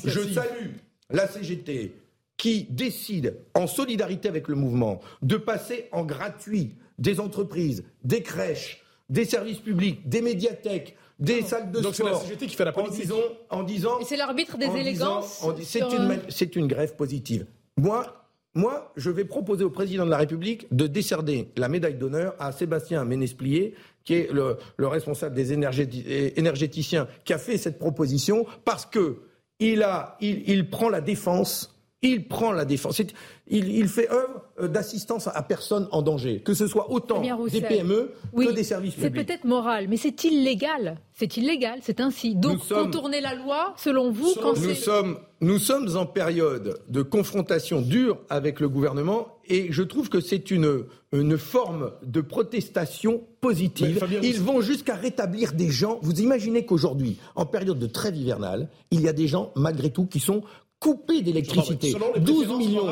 Je 0.05 0.33
salue 0.33 0.71
la 1.09 1.27
CGT 1.27 1.93
qui 2.37 2.63
décide, 2.69 3.35
en 3.53 3.67
solidarité 3.67 4.29
avec 4.29 4.47
le 4.47 4.55
mouvement, 4.55 5.01
de 5.21 5.35
passer 5.35 5.89
en 5.91 6.05
gratuit 6.05 6.75
des 6.97 7.19
entreprises, 7.19 7.83
des 8.03 8.21
crèches, 8.23 8.81
des 9.09 9.25
services 9.25 9.59
publics, 9.59 10.07
des 10.07 10.21
médiathèques, 10.21 10.95
des 11.19 11.41
salles 11.41 11.71
de 11.71 11.81
Donc 11.81 11.95
sport. 11.95 12.07
c'est 12.07 12.13
la 12.13 12.19
CGT 12.19 12.47
qui 12.47 12.55
fait 12.55 12.65
la 12.65 12.71
politique. 12.71 13.11
En 13.49 13.63
disant, 13.63 13.99
c'est 14.05 14.15
l'arbitre 14.15 14.57
des 14.57 14.67
élégances. 14.67 15.43
C'est 15.63 15.81
une, 15.81 16.61
une 16.63 16.67
grève 16.67 16.95
positive. 16.95 17.45
Moi, 17.77 18.18
moi, 18.55 18.91
je 18.95 19.09
vais 19.09 19.25
proposer 19.25 19.63
au 19.63 19.69
président 19.69 20.05
de 20.05 20.09
la 20.09 20.17
République 20.17 20.67
de 20.71 20.87
décerner 20.87 21.51
la 21.55 21.69
médaille 21.69 21.95
d'honneur 21.95 22.35
à 22.39 22.51
Sébastien 22.51 23.05
Ménesplier, 23.05 23.75
qui 24.03 24.15
est 24.15 24.31
le, 24.31 24.57
responsable 24.79 25.35
des 25.35 25.53
énergéticiens, 25.53 27.07
qui 27.25 27.33
a 27.33 27.37
fait 27.37 27.57
cette 27.57 27.77
proposition, 27.77 28.45
parce 28.65 28.85
que 28.85 29.19
il, 29.59 29.83
a, 29.83 30.17
il 30.21 30.69
prend 30.69 30.89
la 30.89 31.01
défense 31.01 31.78
il 32.01 32.27
prend 32.27 32.51
la 32.51 32.65
défense. 32.65 33.01
Il, 33.47 33.87
fait 33.87 34.09
œuvre 34.09 34.43
euh, 34.59 34.67
d'assistance 34.67 35.27
à 35.27 35.41
personne 35.43 35.87
en 35.91 36.01
danger, 36.01 36.41
que 36.41 36.53
ce 36.53 36.67
soit 36.67 36.91
autant 36.91 37.21
des 37.21 37.61
PME 37.61 38.13
que 38.35 38.51
des 38.51 38.63
services 38.63 38.93
publics. 38.93 39.13
C'est 39.15 39.25
peut-être 39.25 39.43
moral, 39.43 39.87
mais 39.89 39.97
c'est 39.97 40.23
illégal. 40.23 40.97
C'est 41.13 41.35
illégal, 41.35 41.79
c'est 41.81 41.99
ainsi. 41.99 42.35
Donc 42.35 42.65
contourner 42.67 43.19
la 43.19 43.35
loi, 43.35 43.73
selon 43.77 44.11
vous, 44.11 44.33
quand 44.41 44.57
nous 44.57 44.75
sommes, 44.75 45.19
nous 45.41 45.59
sommes 45.59 45.97
en 45.97 46.05
période 46.05 46.79
de 46.87 47.01
confrontation 47.01 47.81
dure 47.81 48.19
avec 48.29 48.61
le 48.61 48.69
gouvernement 48.69 49.39
et 49.49 49.71
je 49.71 49.83
trouve 49.83 50.09
que 50.09 50.21
c'est 50.21 50.51
une, 50.51 50.85
une 51.11 51.37
forme 51.37 51.91
de 52.03 52.21
protestation 52.21 53.23
positive. 53.41 54.05
Ils 54.21 54.39
vont 54.39 54.61
jusqu'à 54.61 54.95
rétablir 54.95 55.53
des 55.53 55.69
gens. 55.69 55.99
Vous 56.03 56.21
imaginez 56.21 56.65
qu'aujourd'hui, 56.65 57.17
en 57.35 57.45
période 57.45 57.79
de 57.79 57.87
trêve 57.87 58.15
hivernale, 58.15 58.69
il 58.91 59.01
y 59.01 59.09
a 59.09 59.13
des 59.13 59.27
gens, 59.27 59.51
malgré 59.55 59.89
tout, 59.89 60.05
qui 60.05 60.19
sont 60.19 60.43
coupé 60.79 61.21
d'électricité. 61.21 61.93
12 62.17 62.57
millions, 62.57 62.87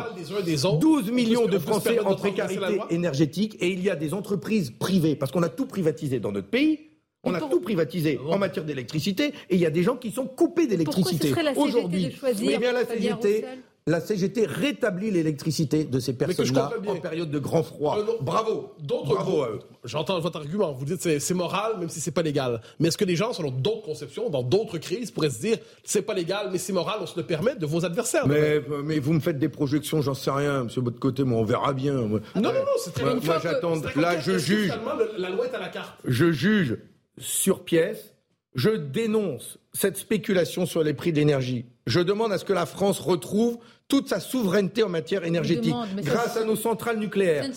12 0.79 1.11
millions 1.11 1.45
de 1.45 1.57
Français 1.57 1.99
en 1.99 2.15
précarité 2.15 2.79
énergétique 2.89 3.57
et 3.59 3.69
il 3.69 3.81
y 3.81 3.89
a 3.89 3.95
des 3.95 4.13
entreprises 4.13 4.71
privées, 4.71 5.15
parce 5.15 5.31
qu'on 5.31 5.43
a 5.43 5.49
tout 5.49 5.65
privatisé 5.65 6.19
dans 6.19 6.31
notre 6.31 6.49
pays. 6.49 6.79
On 7.23 7.33
a 7.33 7.41
tout 7.41 7.59
privatisé 7.59 8.19
ah 8.21 8.29
en 8.35 8.37
matière 8.37 8.63
d'électricité 8.63 9.33
et 9.49 9.55
il 9.55 9.59
y 9.59 9.65
a 9.65 9.69
des 9.69 9.83
gens 9.83 9.97
qui 9.97 10.11
sont 10.11 10.27
coupés 10.27 10.67
d'électricité. 10.67 11.33
Aujourd'hui, 11.55 12.15
eh 12.41 12.57
bien 12.57 12.71
la 12.71 12.85
CGT 12.85 13.43
la 13.87 14.01
CGT 14.01 14.45
rétablit 14.45 15.11
l'électricité 15.11 15.85
de 15.85 15.99
ces 15.99 16.13
personnes-là 16.13 16.71
en 16.85 16.95
période 16.97 17.31
de 17.31 17.39
grand 17.39 17.63
froid. 17.63 17.97
Euh, 17.97 18.03
Bravo. 18.21 18.73
D'autres 18.79 19.15
Bravo. 19.15 19.45
J'entends 19.85 20.19
votre 20.19 20.37
argument. 20.37 20.73
Vous 20.73 20.85
dites 20.85 21.01
c'est 21.01 21.19
c'est 21.19 21.33
moral, 21.33 21.79
même 21.79 21.89
si 21.89 22.01
c'est 22.01 22.11
pas 22.11 22.21
légal. 22.21 22.61
Mais 22.79 22.89
est-ce 22.89 22.97
que 22.97 23.05
des 23.05 23.15
gens, 23.15 23.31
selon 23.31 23.49
d'autres 23.49 23.83
conceptions, 23.83 24.29
dans 24.29 24.43
d'autres 24.43 24.77
crises, 24.77 25.09
pourraient 25.09 25.29
se 25.29 25.39
dire 25.39 25.57
c'est 25.83 26.01
pas 26.01 26.13
légal, 26.13 26.49
mais 26.51 26.57
c'est 26.57 26.73
moral, 26.73 26.97
on 27.01 27.05
se 27.05 27.17
le 27.17 27.25
permet 27.25 27.55
de 27.55 27.65
vos 27.65 27.85
adversaires 27.85 28.27
Mais, 28.27 28.61
mais 28.83 28.99
vous 28.99 29.13
me 29.13 29.21
faites 29.21 29.39
des 29.39 29.49
projections, 29.49 30.01
j'en 30.01 30.13
sais 30.13 30.31
rien, 30.31 30.65
monsieur 30.65 30.81
votre 30.81 30.99
côté, 30.99 31.23
moi 31.23 31.39
on 31.39 31.45
verra 31.45 31.73
bien. 31.73 31.93
Non, 31.93 32.19
non, 32.35 32.41
non, 32.41 32.51
c'est 32.83 32.93
très 32.93 33.05
Moi, 33.05 33.15
moi 33.23 33.39
j'attends. 33.41 33.75
Là, 33.95 34.19
je 34.19 34.37
juge. 34.37 34.73
La 35.17 35.29
loi 35.29 35.45
est 35.47 35.55
à 35.55 35.59
la 35.59 35.69
carte. 35.69 35.97
Je 36.03 36.31
juge 36.31 36.77
sur 37.17 37.63
pièce. 37.63 38.16
Je 38.57 38.71
dénonce 38.71 39.59
cette 39.71 39.97
spéculation 39.97 40.65
sur 40.65 40.81
les 40.81 40.95
prix 40.95 41.11
de 41.13 41.17
l'énergie. 41.17 41.65
Je 41.85 41.99
demande 41.99 42.33
à 42.33 42.39
ce 42.39 42.43
que 42.43 42.53
la 42.53 42.65
France 42.65 42.99
retrouve 42.99 43.59
toute 43.87 44.09
sa 44.09 44.19
souveraineté 44.19 44.81
en 44.81 44.89
matière 44.89 45.23
énergétique. 45.23 45.75
grâce 45.97 46.37
à 46.37 46.43
nos 46.43 46.55
centrales 46.55 46.97
nucléaires, 46.97 47.47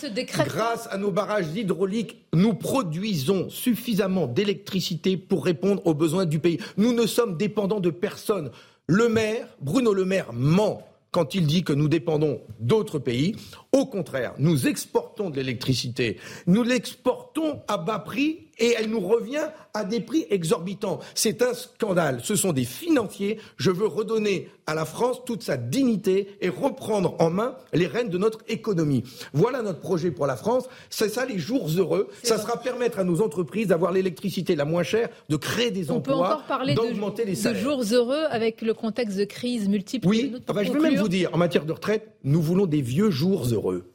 grâce 0.47 0.87
à 0.91 0.99
nos 0.99 1.11
barrages 1.11 1.47
hydrauliques, 1.57 2.27
nous 2.35 2.53
produisons 2.53 3.49
suffisamment 3.49 4.27
d'électricité 4.27 5.17
pour 5.17 5.47
répondre 5.47 5.85
aux 5.87 5.95
besoins 5.95 6.27
du 6.27 6.39
pays. 6.39 6.59
Nous 6.77 6.93
ne 6.93 7.07
sommes 7.07 7.39
dépendants 7.39 7.81
de 7.81 7.91
personne. 7.91 8.51
Le 8.87 9.09
maire, 9.09 9.47
Bruno 9.63 9.95
Le 9.95 10.05
Maire, 10.05 10.35
ment 10.35 10.87
quand 11.13 11.35
il 11.35 11.47
dit 11.47 11.65
que 11.65 11.73
nous 11.73 11.89
dépendons 11.89 12.41
d'autres 12.61 12.99
pays. 12.99 13.35
Au 13.73 13.87
contraire, 13.87 14.35
nous 14.39 14.69
exportons 14.69 15.31
de 15.31 15.37
l'électricité. 15.37 16.19
Nous 16.47 16.63
l'exportons 16.63 17.63
à 17.69 17.79
bas 17.79 17.99
prix 17.99 18.50
et 18.61 18.75
elle 18.79 18.91
nous 18.91 19.01
revient 19.01 19.49
à 19.75 19.85
des 19.85 20.01
prix 20.01 20.27
exorbitants. 20.31 21.01
C'est 21.15 21.43
un 21.43 21.55
scandale. 21.55 22.21
Ce 22.23 22.37
sont 22.37 22.53
des 22.53 22.65
financiers. 22.65 23.39
Je 23.57 23.71
veux 23.71 23.87
redonner 23.87 24.49
à 24.67 24.75
la 24.75 24.85
France 24.85 25.23
toute 25.25 25.43
sa 25.43 25.57
dignité 25.57 26.29
et 26.41 26.49
reprendre 26.49 27.17
en 27.19 27.31
main 27.31 27.57
les 27.73 27.87
rênes 27.87 28.09
de 28.09 28.19
notre 28.19 28.41
économie. 28.49 29.03
Voilà 29.33 29.63
notre 29.63 29.81
projet 29.81 30.11
pour 30.11 30.27
la 30.27 30.37
France. 30.37 30.69
C'est 30.91 31.09
ça 31.09 31.25
les 31.27 31.39
jours 31.39 31.69
heureux. 31.77 32.09
Ça 32.23 32.39
sera 32.39 32.59
permettre 32.59 32.99
à 32.99 33.05
nos 33.05 33.23
entreprises 33.23 33.69
d'avoir 33.69 33.93
l'électricité 33.93 34.55
la 34.55 34.65
moins 34.65 34.83
chère, 34.83 35.09
de 35.29 35.37
créer 35.37 35.71
des 35.71 35.91
emplois, 35.91 36.43
d'augmenter 36.75 37.25
les 37.25 37.35
salaires. 37.35 37.59
De 37.59 37.65
jours 37.65 37.83
heureux 37.93 38.25
avec 38.31 38.63
le 38.63 38.75
contexte 38.75 39.17
de 39.17 39.25
crise 39.25 39.69
multiple. 39.69 40.07
Oui, 40.07 40.33
je 40.49 40.73
vais 40.73 40.79
même 40.79 40.97
vous 40.97 41.09
dire, 41.09 41.31
en 41.33 41.39
matière 41.39 41.65
de 41.65 41.73
retraite, 41.73 42.13
nous 42.23 42.43
voulons 42.43 42.67
des 42.67 42.83
vieux 42.83 43.11
jours 43.11 43.47
heureux. 43.51 43.91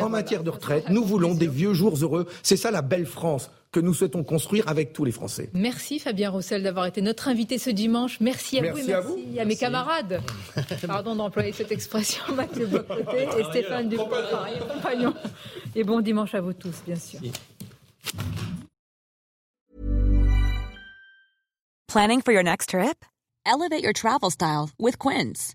En 0.00 0.08
matière 0.08 0.44
de 0.44 0.50
retraite, 0.50 0.88
nous 0.90 1.04
voulons 1.04 1.34
des 1.34 1.48
vieux 1.48 1.74
jours 1.74 1.96
heureux. 2.00 2.26
C'est 2.42 2.56
ça 2.56 2.70
la 2.70 2.82
belle 2.82 3.06
France 3.06 3.50
que 3.72 3.80
nous 3.80 3.92
souhaitons 3.92 4.24
construire 4.24 4.66
avec 4.68 4.92
tous 4.92 5.04
les 5.04 5.12
Français. 5.12 5.50
Merci 5.52 5.98
Fabien 5.98 6.30
Roussel 6.30 6.62
d'avoir 6.62 6.86
été 6.86 7.02
notre 7.02 7.28
invité 7.28 7.58
ce 7.58 7.70
dimanche. 7.70 8.18
Merci 8.20 8.58
à 8.58 8.72
vous 8.72 8.78
et 8.78 8.82
merci 8.82 8.92
à, 8.92 9.00
vous. 9.00 9.18
à 9.38 9.44
mes 9.44 9.56
camarades. 9.56 10.22
Pardon 10.86 11.14
d'employer 11.14 11.52
cette 11.52 11.72
expression, 11.72 12.22
Mathieu 12.34 12.66
Bocoté 12.66 13.28
et 13.38 13.44
Stéphane 13.44 13.88
Dupont, 13.88 14.08
compagnon. 14.74 15.14
Et 15.74 15.84
bon 15.84 16.00
dimanche 16.00 16.34
à 16.34 16.40
vous 16.40 16.54
tous, 16.54 16.82
bien 16.86 16.96
sûr. 16.96 17.20
Planning 21.88 22.22
for 22.22 22.32
your 22.32 22.42
next 22.42 22.70
trip? 22.70 23.04
Elevate 23.46 23.82
your 23.82 23.94
travel 23.94 24.30
style 24.30 24.70
with 24.78 24.98
Quince. 24.98 25.54